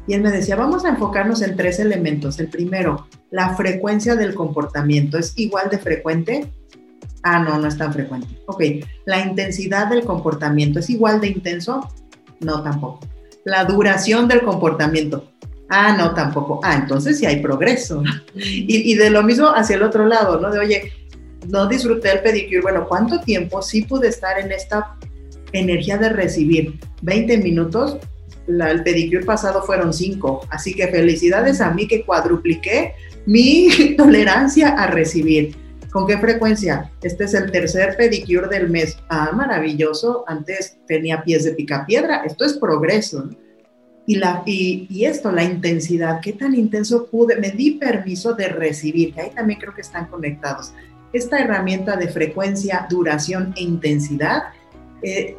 Y 0.10 0.16
él 0.16 0.24
me 0.24 0.32
decía, 0.32 0.56
vamos 0.56 0.86
a 0.86 0.90
enfocarnos 0.90 1.44
en 1.44 1.56
tres 1.56 1.78
elementos. 1.78 2.40
El 2.40 2.48
primero, 2.48 3.08
la 3.30 3.56
frecuencia 3.56 4.16
del 4.16 4.34
comportamiento. 4.34 5.20
¿Es 5.20 5.34
igual 5.38 5.70
de 5.70 5.78
frecuente? 5.78 6.52
Ah, 7.22 7.38
no, 7.38 7.60
no 7.60 7.68
es 7.68 7.78
tan 7.78 7.94
frecuente. 7.94 8.28
Ok, 8.48 8.64
la 9.06 9.24
intensidad 9.24 9.86
del 9.88 10.04
comportamiento. 10.04 10.80
¿Es 10.80 10.90
igual 10.90 11.22
de 11.22 11.28
intenso? 11.28 11.88
No, 12.40 12.64
tampoco. 12.64 13.02
La 13.46 13.66
duración 13.66 14.28
del 14.28 14.42
comportamiento. 14.42 15.30
Ah, 15.70 15.96
no, 15.96 16.16
tampoco. 16.16 16.60
Ah, 16.64 16.74
entonces 16.74 17.20
sí 17.20 17.28
hay 17.28 17.44
progreso. 17.44 18.02
Y, 18.34 18.92
y, 18.92 18.96
de 18.96 19.12
lo 19.12 19.22
mismo 19.22 19.50
hacia 19.50 19.76
el 19.76 19.84
otro 19.84 20.08
lado, 20.08 20.40
¿no? 20.42 20.50
De, 20.50 20.58
oye, 20.58 20.92
no 21.50 21.68
disfruté 21.68 22.14
el 22.14 22.22
pedicure. 22.22 22.62
Bueno, 22.62 22.88
¿cuánto 22.88 23.20
tiempo 23.20 23.62
sí 23.62 23.84
pude 23.84 24.08
estar 24.08 24.40
en 24.40 24.52
esta 24.52 24.96
energía 25.52 26.00
de 26.00 26.10
recibir? 26.10 26.80
20 27.04 27.38
minutos. 27.38 28.00
El 28.50 28.84
pedicure 28.84 29.26
pasado 29.26 29.62
fueron 29.64 29.94
5. 29.94 30.48
Así 30.50 30.74
que 30.74 30.88
felicidades 30.88 31.62
a 31.62 31.72
mí 31.72 31.88
que 31.88 32.04
cuadrupliqué 32.04 32.94
mi 33.26 33.96
tolerancia 33.98 34.70
a 34.70 34.88
recibir. 34.88 35.56
¿Con 35.92 36.06
qué 36.06 36.18
frecuencia? 36.18 36.92
Este 37.02 37.24
es 37.24 37.34
el 37.34 37.52
tercer 37.52 37.96
pedicure 37.98 38.48
del 38.48 38.70
mes. 38.70 38.98
Ah, 39.10 39.32
maravilloso. 39.34 40.24
Antes 40.28 40.78
tenía 40.88 41.24
pies 41.24 41.46
de 41.46 41.54
picapiedra. 41.54 42.24
Esto 42.26 42.46
es 42.46 42.54
progreso. 42.54 43.30
Y, 44.06 44.16
la, 44.16 44.42
y, 44.46 44.88
y, 44.90 45.06
esto, 45.06 45.32
la 45.32 45.44
intensidad, 45.44 46.20
qué 46.20 46.34
tan 46.34 46.56
intenso 46.56 47.06
pude, 47.06 47.36
me 47.36 47.52
di 47.52 47.72
permiso 47.72 48.34
de 48.34 48.48
recibir, 48.48 49.14
ahí 49.20 49.30
también 49.36 49.60
creo 49.60 49.76
que 49.76 49.82
están 49.82 50.08
conectados. 50.08 50.74
Esta 51.14 51.38
herramienta 51.38 51.96
de 51.96 52.08
frecuencia, 52.08 52.88
duración 52.90 53.54
e 53.56 53.62
intensidad, 53.62 54.46
eh, 55.04 55.38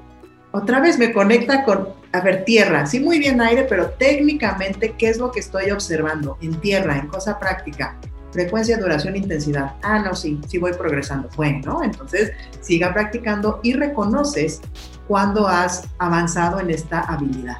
otra 0.53 0.81
vez 0.81 0.99
me 0.99 1.13
conecta 1.13 1.65
con, 1.65 1.91
a 2.13 2.21
ver, 2.21 2.45
tierra, 2.45 2.87
sí, 2.87 3.01
muy 3.01 3.19
bien 3.19 3.41
aire, 3.41 3.65
pero 3.69 3.91
técnicamente, 3.91 4.95
¿qué 4.99 5.09
es 5.09 5.19
lo 5.19 5.31
que 5.31 5.41
estoy 5.41 5.71
observando 5.71 6.39
en 6.41 6.61
tierra, 6.61 6.99
en 6.99 7.07
cosa 7.07 7.39
práctica? 7.39 7.97
Frecuencia, 8.33 8.79
duración, 8.79 9.17
intensidad. 9.17 9.75
Ah, 9.83 9.99
no, 10.01 10.15
sí, 10.15 10.41
sí 10.49 10.59
voy 10.59 10.73
progresando. 10.73 11.29
Bueno, 11.37 11.83
entonces 11.83 12.33
siga 12.61 12.93
practicando 12.93 13.61
y 13.63 13.75
reconoces 13.75 14.61
cuando 15.09 15.49
has 15.49 15.89
avanzado 15.99 16.61
en 16.61 16.71
esta 16.71 17.01
habilidad. 17.01 17.59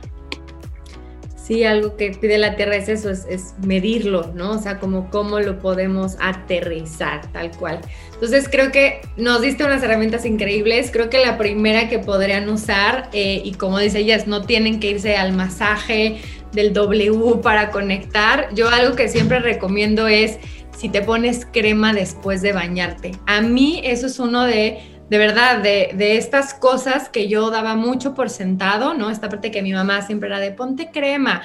Sí, 1.51 1.65
algo 1.65 1.97
que 1.97 2.13
pide 2.13 2.39
la 2.39 2.55
Tierra 2.55 2.77
es 2.77 2.89
eso, 2.89 3.11
es, 3.11 3.57
medirlo, 3.67 4.33
¿no? 4.37 4.53
O 4.53 4.59
sea, 4.59 4.79
como 4.79 5.11
cómo 5.11 5.41
lo 5.41 5.59
podemos 5.59 6.17
aterrizar, 6.21 7.27
tal 7.33 7.51
cual. 7.51 7.81
Entonces 8.15 8.49
creo 8.49 8.71
que 8.71 9.01
nos 9.17 9.41
diste 9.41 9.65
unas 9.65 9.83
herramientas 9.83 10.25
increíbles. 10.27 10.93
Creo 10.93 11.11
que 11.11 11.19
la 11.19 11.39
primera 11.39 11.89
que 11.89 11.99
podrían 11.99 12.49
usar, 12.49 13.11
eh, 13.13 13.43
y 13.45 13.55
como 13.55 13.81
dice 13.81 13.99
ellas, 13.99 14.29
no 14.29 14.43
tienen 14.43 14.79
que 14.79 14.91
irse 14.91 15.17
al 15.17 15.33
masaje 15.33 16.21
del 16.53 16.73
W 16.73 17.41
para 17.43 17.71
conectar. 17.71 18.55
Yo 18.55 18.69
algo 18.69 18.95
que 18.95 19.09
siempre 19.09 19.41
recomiendo 19.41 20.07
es 20.07 20.39
si 20.79 20.89
te 20.89 21.03
pones 21.03 21.49
crema 21.53 21.93
después 21.93 22.43
de 22.43 22.53
bañarte. 22.53 23.11
A 23.27 23.41
mí 23.41 23.81
eso 23.83 24.07
es 24.07 24.21
uno 24.21 24.45
de 24.45 25.00
de 25.11 25.19
verdad, 25.19 25.59
de, 25.61 26.17
estas 26.17 26.55
cosas 26.55 27.09
que 27.09 27.29
yo 27.29 27.51
daba 27.51 27.75
mucho 27.75 28.15
por 28.15 28.31
sentado, 28.31 28.95
¿no? 28.95 29.11
Esta 29.11 29.29
parte 29.29 29.51
que 29.51 29.61
mi 29.61 29.73
mamá 29.73 30.03
siempre 30.03 30.29
era 30.29 30.39
de 30.39 30.53
ponte 30.53 30.93
crema. 30.93 31.43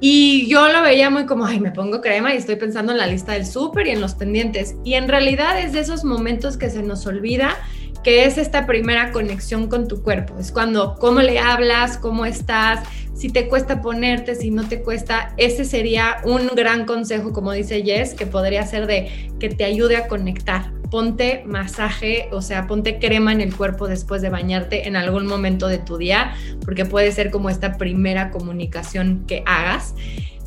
Y 0.00 0.48
yo 0.48 0.66
lo 0.72 0.82
veía 0.82 1.10
muy 1.10 1.26
como, 1.26 1.44
ay, 1.44 1.60
me 1.60 1.72
pongo 1.72 2.00
crema 2.00 2.32
y 2.32 2.38
estoy 2.38 2.56
pensando 2.56 2.90
en 2.90 2.98
la 2.98 3.06
lista 3.06 3.32
del 3.32 3.44
súper 3.44 3.86
y 3.86 3.90
en 3.90 4.00
los 4.00 4.14
pendientes. 4.14 4.76
Y 4.82 4.94
en 4.94 5.08
realidad 5.08 5.60
es 5.60 5.74
de 5.74 5.80
esos 5.80 6.04
momentos 6.04 6.56
que 6.56 6.70
se 6.70 6.82
nos 6.82 7.06
olvida 7.06 7.58
que 8.02 8.24
es 8.24 8.38
esta 8.38 8.66
primera 8.66 9.12
conexión 9.12 9.68
con 9.68 9.88
tu 9.88 10.02
cuerpo. 10.02 10.38
Es 10.38 10.52
cuando, 10.52 10.96
cómo 10.98 11.20
le 11.20 11.38
hablas, 11.38 11.98
cómo 11.98 12.26
estás, 12.26 12.80
si 13.14 13.28
te 13.28 13.48
cuesta 13.48 13.82
ponerte, 13.82 14.34
si 14.34 14.50
no 14.50 14.68
te 14.68 14.82
cuesta. 14.82 15.34
Ese 15.36 15.64
sería 15.64 16.16
un 16.24 16.48
gran 16.48 16.86
consejo, 16.86 17.32
como 17.32 17.52
dice 17.52 17.82
Jess, 17.82 18.14
que 18.14 18.26
podría 18.26 18.66
ser 18.66 18.86
de 18.86 19.30
que 19.38 19.48
te 19.48 19.64
ayude 19.64 19.96
a 19.96 20.08
conectar. 20.08 20.72
Ponte 20.90 21.42
masaje, 21.46 22.28
o 22.32 22.42
sea, 22.42 22.66
ponte 22.66 22.98
crema 22.98 23.32
en 23.32 23.40
el 23.40 23.56
cuerpo 23.56 23.88
después 23.88 24.20
de 24.20 24.28
bañarte 24.28 24.88
en 24.88 24.96
algún 24.96 25.26
momento 25.26 25.68
de 25.68 25.78
tu 25.78 25.96
día, 25.96 26.34
porque 26.64 26.84
puede 26.84 27.12
ser 27.12 27.30
como 27.30 27.48
esta 27.48 27.78
primera 27.78 28.30
comunicación 28.30 29.24
que 29.26 29.42
hagas 29.46 29.94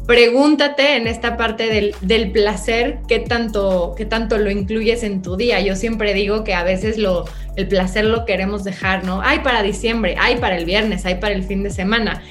pregúntate 0.06 0.98
en 0.98 1.08
esta 1.08 1.38
parte 1.38 1.68
del, 1.68 1.96
del, 2.02 2.32
placer 2.32 3.00
qué 3.08 3.20
tanto, 3.20 3.94
qué 3.98 4.06
tanto 4.06 4.38
lo 4.38 4.52
incluyes 4.52 5.04
en 5.04 5.22
tu 5.22 5.36
día. 5.36 5.60
Yo 5.62 5.76
siempre 5.76 6.14
digo 6.14 6.44
que 6.44 6.54
a 6.54 6.64
veces 6.64 6.98
lo, 6.98 7.26
el 7.56 7.68
placer 7.68 8.06
lo 8.06 8.26
queremos 8.26 8.64
dejar, 8.64 9.04
¿no? 9.04 9.22
Hay 9.22 9.40
para 9.40 9.64
diciembre, 9.64 10.16
hay 10.20 10.38
para 10.38 10.58
el 10.58 10.66
viernes, 10.66 11.06
hay 11.06 11.16
para 11.16 11.34
el 11.34 11.44
fin 11.44 11.64
de 11.64 11.72
semana. 11.72 12.22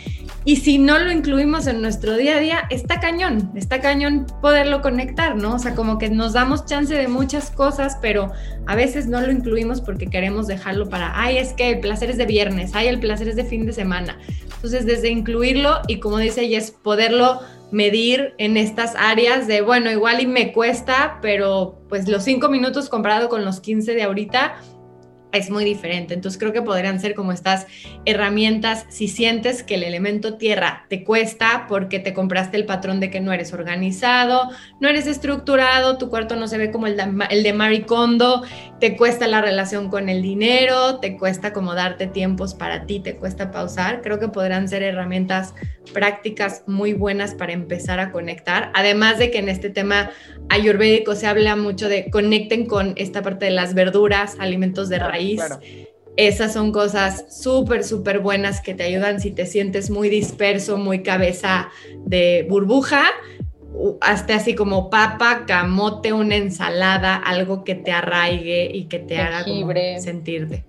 Y 0.46 0.56
si 0.56 0.76
no 0.76 0.98
lo 0.98 1.10
incluimos 1.10 1.66
en 1.66 1.80
nuestro 1.80 2.18
día 2.18 2.36
a 2.36 2.40
día, 2.40 2.64
está 2.68 3.00
cañón, 3.00 3.50
está 3.54 3.80
cañón 3.80 4.26
poderlo 4.42 4.82
conectar, 4.82 5.36
¿no? 5.36 5.54
O 5.54 5.58
sea, 5.58 5.74
como 5.74 5.96
que 5.96 6.10
nos 6.10 6.34
damos 6.34 6.66
chance 6.66 6.94
de 6.94 7.08
muchas 7.08 7.50
cosas, 7.50 7.96
pero 8.02 8.30
a 8.66 8.76
veces 8.76 9.06
no 9.06 9.22
lo 9.22 9.32
incluimos 9.32 9.80
porque 9.80 10.08
queremos 10.08 10.46
dejarlo 10.46 10.90
para, 10.90 11.18
ay, 11.18 11.38
es 11.38 11.54
que 11.54 11.70
el 11.70 11.80
placer 11.80 12.10
es 12.10 12.18
de 12.18 12.26
viernes, 12.26 12.72
ay, 12.74 12.88
el 12.88 13.00
placer 13.00 13.28
es 13.28 13.36
de 13.36 13.44
fin 13.44 13.64
de 13.64 13.72
semana. 13.72 14.18
Entonces, 14.64 14.86
desde 14.86 15.10
incluirlo 15.10 15.80
y 15.88 16.00
como 16.00 16.16
dice 16.16 16.40
ella, 16.40 16.56
es 16.56 16.70
poderlo 16.70 17.40
medir 17.70 18.32
en 18.38 18.56
estas 18.56 18.94
áreas 18.96 19.46
de, 19.46 19.60
bueno, 19.60 19.90
igual 19.90 20.22
y 20.22 20.26
me 20.26 20.54
cuesta, 20.54 21.18
pero 21.20 21.78
pues 21.90 22.08
los 22.08 22.22
cinco 22.24 22.48
minutos 22.48 22.88
comparado 22.88 23.28
con 23.28 23.44
los 23.44 23.60
15 23.60 23.94
de 23.94 24.02
ahorita, 24.04 24.54
es 25.34 25.50
muy 25.50 25.64
diferente. 25.64 26.14
Entonces 26.14 26.38
creo 26.38 26.52
que 26.52 26.62
podrían 26.62 27.00
ser 27.00 27.14
como 27.14 27.32
estas 27.32 27.66
herramientas 28.04 28.86
si 28.88 29.08
sientes 29.08 29.62
que 29.62 29.74
el 29.74 29.82
elemento 29.82 30.34
tierra 30.34 30.86
te 30.88 31.04
cuesta 31.04 31.66
porque 31.68 31.98
te 31.98 32.14
compraste 32.14 32.56
el 32.56 32.66
patrón 32.66 33.00
de 33.00 33.10
que 33.10 33.20
no 33.20 33.32
eres 33.32 33.52
organizado, 33.52 34.50
no 34.80 34.88
eres 34.88 35.06
estructurado, 35.06 35.98
tu 35.98 36.08
cuarto 36.08 36.36
no 36.36 36.48
se 36.48 36.58
ve 36.58 36.70
como 36.70 36.86
el 36.86 36.96
de, 36.96 37.04
el 37.30 37.42
de 37.42 37.52
te 38.80 38.96
cuesta 38.96 39.26
la 39.26 39.40
relación 39.40 39.88
con 39.88 40.08
el 40.08 40.22
dinero, 40.22 40.98
te 41.00 41.16
cuesta 41.16 41.52
como 41.52 41.74
darte 41.74 42.06
tiempos 42.06 42.54
para 42.54 42.86
ti, 42.86 43.00
te 43.00 43.16
cuesta 43.16 43.50
pausar. 43.50 44.02
Creo 44.02 44.18
que 44.18 44.28
podrán 44.28 44.68
ser 44.68 44.82
herramientas 44.82 45.54
prácticas 45.92 46.64
muy 46.66 46.92
buenas 46.92 47.34
para 47.34 47.52
empezar 47.52 48.00
a 48.00 48.12
conectar. 48.12 48.70
Además 48.74 49.18
de 49.18 49.30
que 49.30 49.38
en 49.38 49.48
este 49.48 49.70
tema 49.70 50.10
ayurvédico 50.48 51.14
se 51.14 51.26
habla 51.26 51.56
mucho 51.56 51.88
de 51.88 52.10
conecten 52.10 52.66
con 52.66 52.94
esta 52.96 53.22
parte 53.22 53.46
de 53.46 53.50
las 53.52 53.74
verduras, 53.74 54.36
alimentos 54.38 54.88
de 54.88 54.98
raíz 54.98 55.23
Claro. 55.36 55.60
Esas 56.16 56.52
son 56.52 56.70
cosas 56.70 57.24
súper, 57.28 57.82
súper 57.82 58.20
buenas 58.20 58.60
que 58.60 58.74
te 58.74 58.84
ayudan 58.84 59.20
si 59.20 59.32
te 59.32 59.46
sientes 59.46 59.90
muy 59.90 60.08
disperso, 60.08 60.76
muy 60.76 61.02
cabeza 61.02 61.70
de 62.06 62.46
burbuja, 62.48 63.02
hasta 64.00 64.36
así 64.36 64.54
como 64.54 64.90
papa, 64.90 65.44
camote, 65.46 66.12
una 66.12 66.36
ensalada, 66.36 67.16
algo 67.16 67.64
que 67.64 67.74
te 67.74 67.90
arraigue 67.90 68.70
y 68.72 68.84
que 68.84 69.00
te 69.00 69.18
haga 69.18 69.44
como 69.44 69.72
sentirte. 70.00 70.64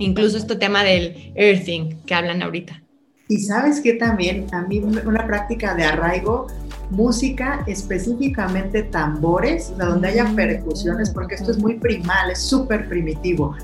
Incluso 0.00 0.36
este 0.36 0.56
tema 0.56 0.82
del 0.82 1.32
earthing 1.36 2.02
que 2.04 2.14
hablan 2.14 2.42
ahorita. 2.42 2.82
Y 3.28 3.38
sabes 3.38 3.80
que 3.80 3.94
también 3.94 4.46
a 4.52 4.62
mí 4.62 4.80
una 4.80 5.26
práctica 5.26 5.74
de 5.74 5.84
arraigo, 5.84 6.48
música, 6.90 7.62
específicamente 7.66 8.82
tambores, 8.84 9.72
donde 9.76 10.08
haya 10.08 10.30
percusiones, 10.34 11.10
porque 11.10 11.36
esto 11.36 11.50
es 11.50 11.58
muy 11.58 11.78
primal, 11.78 12.30
es 12.30 12.40
súper 12.40 12.88
primitivo. 12.88 13.54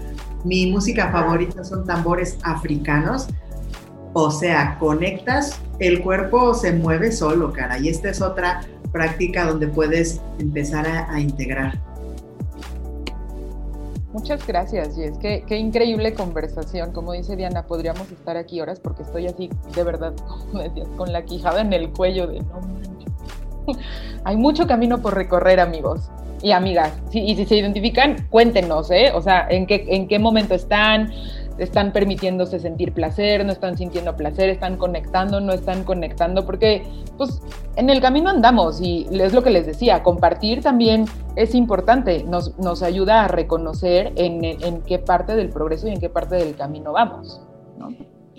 Mi 0.45 0.71
música 0.71 1.11
favorita 1.11 1.65
son 1.65 1.85
tambores 1.85 2.39
africanos, 2.43 3.29
o 4.13 4.31
sea, 4.31 4.79
conectas, 4.79 5.61
el 5.79 6.03
cuerpo 6.03 6.55
se 6.55 6.73
mueve 6.73 7.13
solo, 7.13 7.53
cara, 7.53 7.79
y 7.79 7.89
esta 7.89 8.11
es 8.11 8.21
otra 8.21 8.63
práctica 8.93 9.47
donde 9.47 9.69
puedes 9.69 10.21
empezar 10.39 10.87
a, 10.87 11.13
a 11.13 11.21
integrar. 11.21 11.79
Muchas 14.13 14.45
gracias, 14.45 14.97
Jess. 14.97 15.17
Qué, 15.19 15.45
qué, 15.47 15.57
increíble 15.57 16.15
conversación. 16.15 16.93
Como 16.93 17.13
dice 17.13 17.37
Diana, 17.37 17.67
podríamos 17.67 18.11
estar 18.11 18.37
aquí 18.37 18.61
horas 18.61 18.81
porque 18.81 19.05
estoy 19.05 19.27
así, 19.27 19.51
de 19.75 19.85
verdad, 19.85 20.15
como 20.51 20.63
decías, 20.63 20.89
con 20.97 21.13
la 21.13 21.25
quijada 21.25 21.61
en 21.61 21.73
el 21.73 21.91
cuello 21.91 22.27
de 22.27 22.41
no. 22.41 22.61
Hay 24.25 24.37
mucho 24.37 24.67
camino 24.67 25.01
por 25.01 25.15
recorrer, 25.15 25.61
amigos 25.61 26.11
y 26.43 26.53
amigas. 26.53 26.93
y 27.13 27.35
si 27.37 27.45
se 27.45 27.57
identifican, 27.57 28.17
cuéntenos, 28.31 28.91
¿eh? 28.91 29.13
O 29.15 29.21
sea, 29.21 29.47
en 29.49 29.67
qué, 29.67 29.85
en 29.89 30.09
qué 30.09 30.19
momento 30.19 30.55
están, 30.55 31.13
están 31.59 31.93
permitiéndose 31.93 32.59
sentir 32.59 32.93
placer, 32.93 33.45
no 33.45 33.53
están 33.53 33.77
sintiendo 33.77 34.17
placer, 34.17 34.49
están 34.49 34.77
conectando, 34.77 35.41
no 35.41 35.53
están 35.53 35.85
conectando, 35.85 36.47
porque 36.47 36.83
pues 37.19 37.43
en 37.77 37.91
el 37.91 38.01
camino 38.01 38.31
andamos 38.31 38.81
y 38.81 39.07
es 39.11 39.35
lo 39.35 39.43
que 39.43 39.51
les 39.51 39.67
decía, 39.67 40.03
compartir 40.03 40.63
también 40.63 41.05
es 41.37 41.55
importante, 41.55 42.25
nos, 42.25 42.59
nos 42.59 42.83
ayuda 42.83 43.25
a 43.25 43.29
reconocer 43.29 44.13
en, 44.17 44.45
en 44.45 44.83
qué 44.83 44.99
parte 44.99 45.37
del 45.37 45.51
progreso 45.51 45.89
y 45.89 45.93
en 45.93 46.01
qué 46.01 46.09
parte 46.09 46.37
del 46.37 46.57
camino 46.57 46.93
vamos. 46.93 47.43
¿no? 47.79 47.89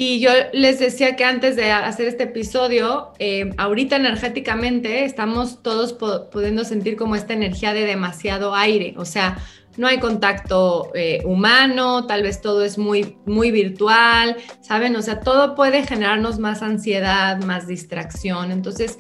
Y 0.04 0.20
yo 0.20 0.32
les 0.52 0.80
decía 0.80 1.16
que 1.16 1.24
antes 1.24 1.56
de 1.56 1.72
hacer 1.72 2.08
este 2.08 2.24
episodio, 2.24 3.14
eh, 3.20 3.52
ahorita 3.58 3.98
energéticamente 3.98 5.06
estamos 5.06 5.62
todos 5.62 5.94
pudiendo 5.94 6.66
sentir 6.66 6.96
como 6.96 7.16
esta 7.16 7.34
energía 7.34 7.72
de 7.72 7.86
demasiado 7.86 8.56
aire, 8.56 8.96
o 8.98 9.06
sea, 9.06 9.38
no 9.78 9.86
hay 9.86 10.00
contacto 10.00 10.92
eh, 10.96 11.22
humano, 11.24 12.08
tal 12.08 12.24
vez 12.24 12.42
todo 12.42 12.66
es 12.66 12.80
muy, 12.80 13.16
muy 13.28 13.52
virtual, 13.52 14.38
¿saben? 14.62 14.96
O 14.96 15.04
sea, 15.04 15.20
todo 15.20 15.54
puede 15.54 15.86
generarnos 15.86 16.40
más 16.40 16.64
ansiedad, 16.64 17.40
más 17.44 17.68
distracción. 17.68 18.52
Entonces, 18.52 18.98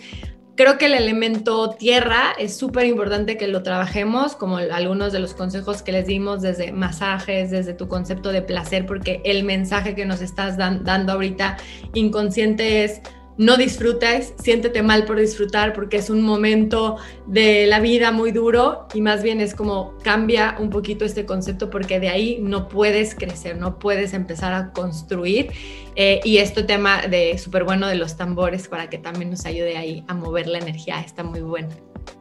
Creo 0.61 0.77
que 0.77 0.85
el 0.85 0.93
elemento 0.93 1.71
tierra 1.71 2.33
es 2.37 2.55
súper 2.55 2.85
importante 2.85 3.35
que 3.35 3.47
lo 3.47 3.63
trabajemos, 3.63 4.35
como 4.35 4.57
algunos 4.57 5.11
de 5.11 5.17
los 5.17 5.33
consejos 5.33 5.81
que 5.81 5.91
les 5.91 6.05
dimos 6.05 6.43
desde 6.43 6.71
masajes, 6.71 7.49
desde 7.49 7.73
tu 7.73 7.87
concepto 7.87 8.31
de 8.31 8.43
placer, 8.43 8.85
porque 8.85 9.21
el 9.25 9.43
mensaje 9.43 9.95
que 9.95 10.05
nos 10.05 10.21
estás 10.21 10.57
dando 10.57 11.13
ahorita 11.13 11.57
inconsciente 11.95 12.83
es 12.83 13.01
no 13.41 13.57
disfrutes, 13.57 14.35
siéntete 14.37 14.83
mal 14.83 15.05
por 15.05 15.19
disfrutar 15.19 15.73
porque 15.73 15.97
es 15.97 16.11
un 16.11 16.21
momento 16.21 16.97
de 17.25 17.65
la 17.65 17.79
vida 17.79 18.11
muy 18.11 18.31
duro 18.31 18.87
y 18.93 19.01
más 19.01 19.23
bien 19.23 19.41
es 19.41 19.55
como 19.55 19.97
cambia 20.03 20.57
un 20.59 20.69
poquito 20.69 21.05
este 21.05 21.25
concepto 21.25 21.71
porque 21.71 21.99
de 21.99 22.09
ahí 22.09 22.37
no 22.39 22.69
puedes 22.69 23.15
crecer, 23.15 23.57
no 23.57 23.79
puedes 23.79 24.13
empezar 24.13 24.53
a 24.53 24.71
construir. 24.71 25.49
Eh, 25.95 26.19
y 26.23 26.37
este 26.37 26.61
tema 26.61 27.07
de 27.07 27.35
súper 27.39 27.63
bueno 27.63 27.87
de 27.87 27.95
los 27.95 28.15
tambores 28.15 28.67
para 28.67 28.91
que 28.91 28.99
también 28.99 29.31
nos 29.31 29.43
ayude 29.47 29.75
ahí 29.75 30.05
a 30.07 30.13
mover 30.13 30.45
la 30.45 30.59
energía, 30.59 31.01
está 31.01 31.23
muy 31.23 31.41
bueno. 31.41 31.69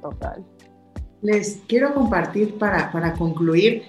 Total. 0.00 0.42
Les 1.20 1.60
quiero 1.68 1.92
compartir 1.92 2.56
para, 2.56 2.90
para 2.90 3.12
concluir. 3.12 3.82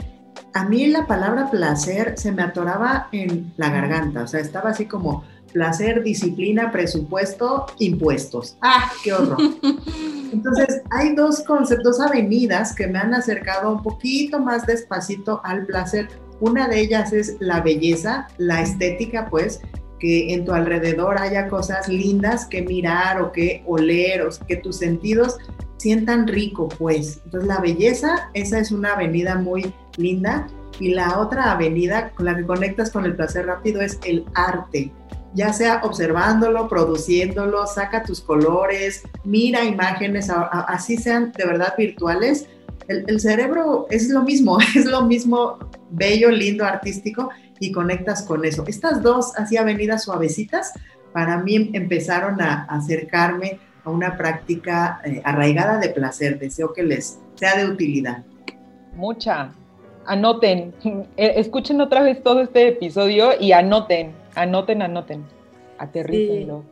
A 0.53 0.65
mí 0.65 0.86
la 0.88 1.07
palabra 1.07 1.49
placer 1.49 2.15
se 2.17 2.34
me 2.34 2.43
atoraba 2.43 3.07
en 3.13 3.53
la 3.55 3.69
garganta, 3.69 4.23
o 4.23 4.27
sea, 4.27 4.41
estaba 4.41 4.71
así 4.71 4.86
como 4.86 5.23
placer, 5.52 6.04
disciplina, 6.04 6.72
presupuesto, 6.72 7.66
impuestos. 7.80 8.58
¡Ah, 8.62 8.91
qué 9.04 9.14
horror! 9.14 9.38
Entonces, 10.34 10.82
hay 10.89 11.16
dos 11.16 11.41
conceptos, 11.41 11.97
dos 11.97 11.99
avenidas 11.99 12.74
que 12.74 12.88
me 12.88 12.99
han 12.99 13.14
acercado 13.14 13.72
un 13.72 13.84
poquito 13.84 14.39
más 14.39 14.66
despacito 14.66 15.41
al 15.43 15.66
placer. 15.66 16.08
Una 16.39 16.68
de 16.68 16.80
ellas 16.80 17.14
es 17.14 17.36
la 17.39 17.62
belleza, 17.62 18.28
la 18.38 18.62
estética, 18.62 19.28
pues, 19.30 19.62
que 19.99 20.34
en 20.34 20.45
tu 20.45 20.54
alrededor 20.54 21.20
haya 21.20 21.47
cosas 21.47 21.88
lindas 21.88 22.45
que 22.45 22.62
mirar 22.62 23.22
o 23.22 23.32
que 23.32 23.64
oler, 23.68 24.22
o 24.24 24.30
que 24.47 24.56
tus 24.56 24.78
sentidos 24.78 25.38
sientan 25.78 26.28
rico, 26.28 26.70
pues. 26.70 27.22
Entonces, 27.26 27.47
la 27.47 27.60
belleza, 27.60 28.30
esa 28.34 28.60
es 28.60 28.72
una 28.72 28.93
avenida 28.93 29.36
muy 29.36 29.74
linda. 29.97 30.47
Y 30.80 30.93
la 30.93 31.20
otra 31.20 31.52
avenida 31.52 32.12
con 32.12 32.26
la 32.26 32.36
que 32.36 32.45
conectas 32.45 32.89
con 32.89 33.06
el 33.06 33.16
placer 33.16 33.45
rápido 33.45 33.82
es 33.82 33.99
el 34.04 34.26
arte 34.34 34.91
ya 35.34 35.53
sea 35.53 35.82
observándolo, 35.84 36.67
produciéndolo, 36.67 37.65
saca 37.67 38.03
tus 38.03 38.21
colores, 38.21 39.03
mira 39.23 39.63
imágenes, 39.63 40.29
así 40.29 40.97
sean 40.97 41.32
de 41.32 41.45
verdad 41.45 41.73
virtuales. 41.77 42.47
El, 42.88 43.19
cerebro 43.21 43.88
es 43.89 44.09
lo 44.09 44.23
mismo, 44.23 44.59
es 44.75 44.86
lo 44.86 45.03
mismo 45.03 45.57
bello, 45.91 46.29
lindo, 46.29 46.65
artístico 46.65 47.29
y 47.59 47.71
conectas 47.71 48.23
con 48.23 48.43
eso. 48.43 48.65
Estas 48.67 49.01
dos 49.01 49.34
así 49.38 49.55
avenidas 49.55 50.03
suavecitas 50.03 50.73
para 51.13 51.38
mí 51.38 51.69
empezaron 51.73 52.41
a 52.41 52.63
acercarme 52.65 53.59
a 53.86 53.89
una 53.89 54.17
práctica 54.17 55.01
eh, 55.05 55.21
arraigada 55.23 55.79
de 55.79 55.89
placer. 55.89 56.39
Deseo 56.39 56.73
que 56.73 56.84
les 56.84 57.19
sea 57.36 57.55
de 57.55 57.65
utilidad. 57.65 58.23
Mucha. 58.93 59.51
Anoten, 60.05 60.73
eh, 60.84 61.34
escuchen 61.38 61.79
otra 61.79 62.01
vez 62.01 62.21
todo 62.21 62.41
este 62.41 62.67
episodio 62.67 63.29
y 63.39 63.53
anoten 63.53 64.20
Anoten, 64.36 64.82
anoten. 64.82 65.25
Aterrícenlo. 65.77 66.63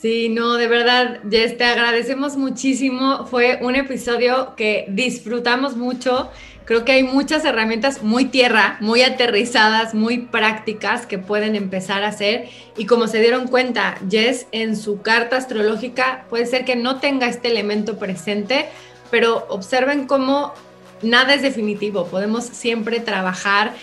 Sí. 0.00 0.30
no, 0.30 0.54
de 0.54 0.66
verdad, 0.66 1.20
Jess, 1.30 1.58
te 1.58 1.64
agradecemos 1.64 2.36
muchísimo. 2.36 3.26
Fue 3.26 3.58
un 3.60 3.76
episodio 3.76 4.54
que 4.56 4.86
disfrutamos 4.88 5.76
mucho. 5.76 6.30
Creo 6.64 6.86
que 6.86 6.92
hay 6.92 7.02
muchas 7.02 7.44
herramientas 7.44 8.02
muy 8.02 8.24
tierra, 8.24 8.78
muy 8.80 9.02
aterrizadas, 9.02 9.92
muy 9.92 10.18
prácticas 10.18 11.04
que 11.04 11.18
pueden 11.18 11.56
empezar 11.56 12.02
a 12.02 12.08
hacer. 12.08 12.48
Y 12.78 12.86
como 12.86 13.06
se 13.06 13.20
dieron 13.20 13.48
cuenta, 13.48 13.98
Jess 14.10 14.46
en 14.50 14.74
su 14.76 15.02
carta 15.02 15.36
astrológica 15.36 16.24
puede 16.30 16.46
ser 16.46 16.64
que 16.64 16.76
no 16.76 17.00
tenga 17.00 17.28
este 17.28 17.48
elemento 17.48 17.98
presente, 17.98 18.66
pero 19.10 19.46
observen 19.50 20.06
cómo 20.06 20.54
nada 21.02 21.34
es 21.34 21.42
definitivo. 21.42 22.06
Podemos 22.06 22.44
siempre 22.44 23.00
trabajar 23.00 23.74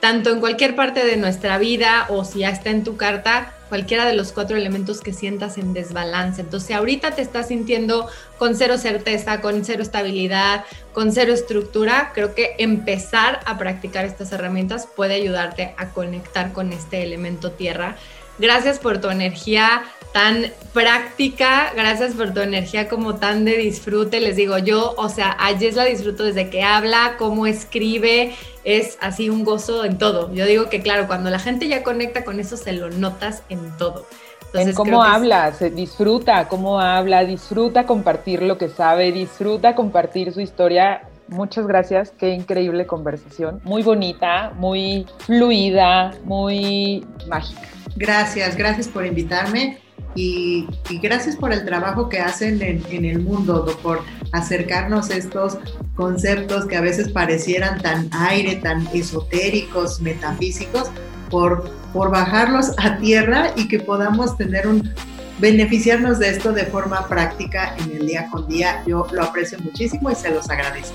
tanto 0.00 0.30
en 0.30 0.40
cualquier 0.40 0.74
parte 0.74 1.04
de 1.04 1.16
nuestra 1.16 1.58
vida 1.58 2.06
o 2.08 2.24
si 2.24 2.40
ya 2.40 2.48
está 2.48 2.70
en 2.70 2.84
tu 2.84 2.96
carta, 2.96 3.54
cualquiera 3.68 4.04
de 4.04 4.14
los 4.14 4.32
cuatro 4.32 4.56
elementos 4.56 5.00
que 5.00 5.12
sientas 5.12 5.56
en 5.56 5.72
desbalance. 5.72 6.40
Entonces, 6.40 6.66
si 6.66 6.72
ahorita 6.72 7.12
te 7.12 7.22
estás 7.22 7.48
sintiendo 7.48 8.08
con 8.36 8.56
cero 8.56 8.78
certeza, 8.78 9.40
con 9.40 9.64
cero 9.64 9.82
estabilidad, 9.82 10.64
con 10.92 11.12
cero 11.12 11.32
estructura, 11.32 12.10
creo 12.12 12.34
que 12.34 12.56
empezar 12.58 13.40
a 13.46 13.58
practicar 13.58 14.04
estas 14.04 14.32
herramientas 14.32 14.88
puede 14.96 15.14
ayudarte 15.14 15.74
a 15.76 15.90
conectar 15.90 16.52
con 16.52 16.72
este 16.72 17.02
elemento 17.04 17.52
tierra. 17.52 17.96
Gracias 18.40 18.78
por 18.78 19.00
tu 19.00 19.10
energía 19.10 19.82
tan 20.12 20.46
práctica, 20.72 21.72
gracias 21.74 22.14
por 22.14 22.32
tu 22.32 22.40
energía 22.40 22.88
como 22.88 23.16
tan 23.16 23.44
de 23.44 23.56
disfrute. 23.56 24.20
Les 24.20 24.36
digo, 24.36 24.58
yo, 24.58 24.94
o 24.96 25.08
sea, 25.08 25.36
a 25.38 25.56
Jess 25.56 25.76
la 25.76 25.84
disfruto 25.84 26.24
desde 26.24 26.50
que 26.50 26.62
habla, 26.62 27.16
cómo 27.18 27.46
escribe, 27.46 28.34
es 28.64 28.98
así 29.00 29.30
un 29.30 29.44
gozo 29.44 29.84
en 29.84 29.98
todo. 29.98 30.32
Yo 30.34 30.46
digo 30.46 30.68
que 30.68 30.80
claro, 30.80 31.06
cuando 31.06 31.30
la 31.30 31.38
gente 31.38 31.68
ya 31.68 31.82
conecta 31.82 32.24
con 32.24 32.40
eso, 32.40 32.56
se 32.56 32.72
lo 32.72 32.90
notas 32.90 33.42
en 33.50 33.76
todo. 33.76 34.06
en 34.54 34.72
cómo 34.72 35.02
habla, 35.02 35.52
se 35.52 35.70
disfruta 35.70 36.48
cómo 36.48 36.80
habla, 36.80 37.24
disfruta 37.24 37.84
compartir 37.84 38.42
lo 38.42 38.58
que 38.58 38.68
sabe, 38.68 39.12
disfruta 39.12 39.74
compartir 39.74 40.32
su 40.32 40.40
historia. 40.40 41.02
Muchas 41.28 41.66
gracias, 41.66 42.10
qué 42.18 42.30
increíble 42.30 42.86
conversación, 42.86 43.60
muy 43.62 43.84
bonita, 43.84 44.50
muy 44.56 45.06
fluida, 45.18 46.12
muy 46.24 47.06
mágica. 47.28 47.79
Gracias, 47.96 48.56
gracias 48.56 48.88
por 48.88 49.04
invitarme 49.04 49.78
y, 50.14 50.66
gracias 51.02 51.36
por 51.36 51.52
el 51.52 51.64
trabajo 51.64 52.08
que 52.08 52.18
hacen 52.18 52.60
en, 52.62 53.04
el 53.04 53.20
mundo, 53.20 53.78
por 53.82 54.02
acercarnos 54.32 55.10
estos 55.10 55.58
conceptos 55.94 56.66
que 56.66 56.76
a 56.76 56.80
veces 56.80 57.10
parecieran 57.10 57.80
tan 57.80 58.08
aire, 58.12 58.56
tan 58.56 58.86
esotéricos, 58.92 60.00
metafísicos, 60.00 60.90
por, 61.30 61.70
por 61.92 62.10
bajarlos 62.10 62.72
a 62.78 62.98
tierra 62.98 63.52
y 63.56 63.68
que 63.68 63.78
podamos 63.78 64.36
tener 64.36 64.66
un 64.66 64.92
beneficiarnos 65.38 66.18
de 66.18 66.28
esto 66.28 66.52
de 66.52 66.66
forma 66.66 67.08
práctica 67.08 67.74
en 67.78 67.96
el 67.96 68.06
día 68.06 68.28
con 68.30 68.46
día. 68.46 68.82
Yo 68.86 69.06
lo 69.12 69.22
aprecio 69.22 69.58
muchísimo 69.60 70.10
y 70.10 70.14
se 70.14 70.30
los 70.30 70.50
agradezco. 70.50 70.94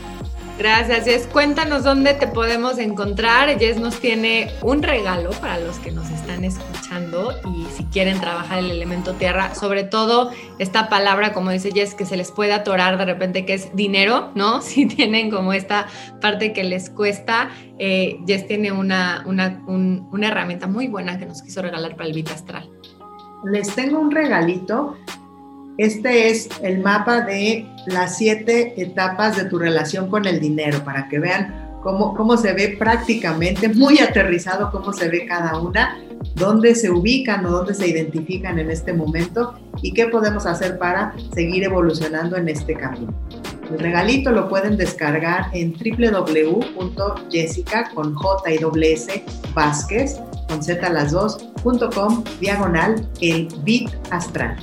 Gracias, 0.58 1.04
Jess. 1.04 1.28
Cuéntanos 1.28 1.84
dónde 1.84 2.14
te 2.14 2.28
podemos 2.28 2.78
encontrar. 2.78 3.60
Jess 3.60 3.78
nos 3.78 4.00
tiene 4.00 4.50
un 4.62 4.82
regalo 4.84 5.32
para 5.32 5.60
los 5.60 5.80
que 5.80 5.92
nos 5.92 6.10
están 6.10 6.46
escuchando 6.46 7.34
y 7.54 7.66
si 7.76 7.84
quieren 7.86 8.22
trabajar 8.22 8.60
el 8.60 8.72
elemento 8.72 9.14
tierra, 9.16 9.54
sobre 9.54 9.84
todo 9.84 10.32
esta 10.58 10.88
palabra, 10.88 11.34
como 11.34 11.52
dice 11.52 11.72
Jess, 11.74 11.94
que 11.94 12.06
se 12.06 12.16
les 12.16 12.32
puede 12.32 12.54
atorar 12.54 12.98
de 12.98 13.04
repente, 13.04 13.46
que 13.46 13.54
es 13.54 13.76
dinero, 13.76 14.32
¿no? 14.36 14.62
Si 14.76 14.86
tienen 14.86 15.30
como 15.30 15.52
esta 15.52 15.88
parte 16.22 16.54
que 16.54 16.64
les 16.64 16.90
cuesta, 16.90 17.50
eh, 17.78 18.20
Jess 18.26 18.48
tiene 18.48 18.72
una, 18.72 19.24
una, 19.26 19.62
una 19.68 20.28
herramienta 20.28 20.68
muy 20.68 20.88
buena 20.88 21.20
que 21.20 21.26
nos 21.26 21.42
quiso 21.42 21.62
regalar 21.62 21.98
para 21.98 22.08
el 22.08 22.14
Vita 22.14 22.34
Astral. 22.34 22.70
Les 23.44 23.76
tengo 23.76 24.00
un 24.00 24.10
regalito 24.10 24.98
este 25.78 26.30
es 26.30 26.50
el 26.62 26.80
mapa 26.80 27.22
de 27.22 27.68
las 27.88 28.18
siete 28.18 28.82
etapas 28.82 29.36
de 29.36 29.46
tu 29.46 29.60
relación 29.60 30.10
con 30.10 30.26
el 30.26 30.40
dinero, 30.40 30.84
para 30.84 31.08
que 31.10 31.20
vean 31.20 31.80
cómo, 31.84 32.16
cómo 32.16 32.38
se 32.38 32.54
ve 32.54 32.76
prácticamente, 32.80 33.70
muy 33.70 34.00
aterrizado 34.00 34.72
cómo 34.72 34.94
se 34.94 35.10
ve 35.10 35.26
cada 35.26 35.60
una, 35.60 36.00
dónde 36.36 36.76
se 36.76 36.90
ubican 36.90 37.46
o 37.46 37.52
dónde 37.52 37.74
se 37.74 37.88
identifican 37.88 38.60
en 38.60 38.72
este 38.72 38.94
momento 38.94 39.56
y 39.82 39.94
qué 39.94 40.08
podemos 40.08 40.46
hacer 40.46 40.78
para 40.78 41.14
seguir 41.34 41.64
evolucionando 41.64 42.38
en 42.38 42.50
este 42.50 42.74
camino. 42.74 43.14
El 43.72 43.80
regalito 43.80 44.32
lo 44.32 44.48
pueden 44.48 44.78
descargar 44.78 45.48
en 45.54 45.74
www.jessica 45.74 47.90
con 47.94 48.14
J 48.14 48.52
y 48.52 48.60
S 48.86 49.24
Vázquez 49.54 50.20
con 50.48 50.64
Z 50.64 50.90
las 50.90 51.12
dos, 51.12 51.38
diagonal 52.40 53.08
el 53.22 53.48
bit 53.64 53.90
astral. 54.12 54.56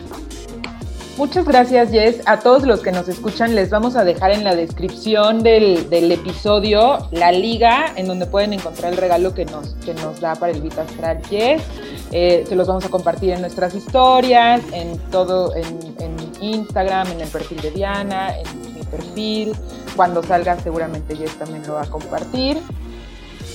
Muchas 1.22 1.44
gracias, 1.44 1.92
Jess. 1.92 2.20
A 2.26 2.40
todos 2.40 2.64
los 2.64 2.80
que 2.80 2.90
nos 2.90 3.06
escuchan, 3.06 3.54
les 3.54 3.70
vamos 3.70 3.94
a 3.94 4.02
dejar 4.02 4.32
en 4.32 4.42
la 4.42 4.56
descripción 4.56 5.44
del, 5.44 5.86
episodio 6.10 6.98
la 7.12 7.30
liga 7.30 7.92
en 7.94 8.08
donde 8.08 8.26
pueden 8.26 8.52
encontrar 8.52 8.92
el 8.92 8.98
regalo 8.98 9.32
que 9.32 9.44
nos, 9.44 9.68
que 9.84 9.94
nos 9.94 10.20
da 10.20 10.34
para 10.34 10.50
el 10.50 10.60
Vita 10.60 10.82
Astral 10.82 11.24
Jess. 11.30 11.62
Eh, 12.10 12.44
se 12.48 12.56
los 12.56 12.66
vamos 12.66 12.84
a 12.86 12.88
compartir 12.88 13.30
en 13.30 13.40
nuestras 13.40 13.72
historias, 13.76 14.62
en 14.72 14.98
todo, 15.12 15.54
en, 15.54 15.94
en 16.00 16.16
Instagram, 16.40 17.06
en 17.12 17.20
el 17.20 17.28
perfil 17.28 17.60
de 17.60 17.70
Diana, 17.70 18.36
en 18.36 18.74
mi 18.74 18.82
perfil. 18.82 19.52
Cuando 19.94 20.24
salga, 20.24 20.58
seguramente 20.58 21.14
Jess 21.14 21.38
también 21.38 21.64
lo 21.68 21.74
va 21.74 21.82
a 21.82 21.86
compartir. 21.86 22.58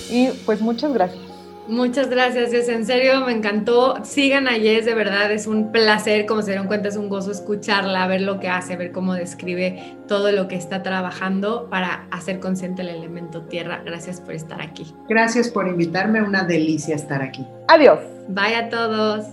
Y 0.09 0.29
pues 0.45 0.61
muchas 0.61 0.93
gracias. 0.93 1.26
Muchas 1.67 2.09
gracias, 2.09 2.51
Jess. 2.51 2.69
En 2.69 2.85
serio, 2.85 3.25
me 3.25 3.33
encantó. 3.33 4.03
Sigan 4.05 4.47
a 4.47 4.51
Jess, 4.51 4.85
de 4.85 4.93
verdad, 4.93 5.31
es 5.31 5.47
un 5.47 5.71
placer, 5.71 6.25
como 6.25 6.41
se 6.41 6.51
dieron 6.51 6.67
cuenta, 6.67 6.87
es 6.87 6.95
un 6.95 7.09
gozo 7.09 7.31
escucharla, 7.31 8.07
ver 8.07 8.21
lo 8.21 8.39
que 8.39 8.47
hace, 8.47 8.77
ver 8.77 8.93
cómo 8.93 9.13
describe 9.13 9.97
todo 10.07 10.31
lo 10.31 10.47
que 10.47 10.55
está 10.55 10.81
trabajando 10.81 11.69
para 11.69 12.07
hacer 12.09 12.39
consciente 12.39 12.83
el 12.83 12.89
elemento 12.89 13.43
tierra. 13.43 13.81
Gracias 13.83 14.21
por 14.21 14.33
estar 14.33 14.61
aquí. 14.61 14.93
Gracias 15.09 15.49
por 15.49 15.67
invitarme, 15.67 16.21
una 16.21 16.43
delicia 16.43 16.95
estar 16.95 17.21
aquí. 17.21 17.45
Adiós. 17.67 17.99
Bye 18.29 18.55
a 18.55 18.69
todos. 18.69 19.25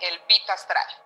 El 0.00 0.18
Pita 0.26 0.54
Astral. 0.54 1.05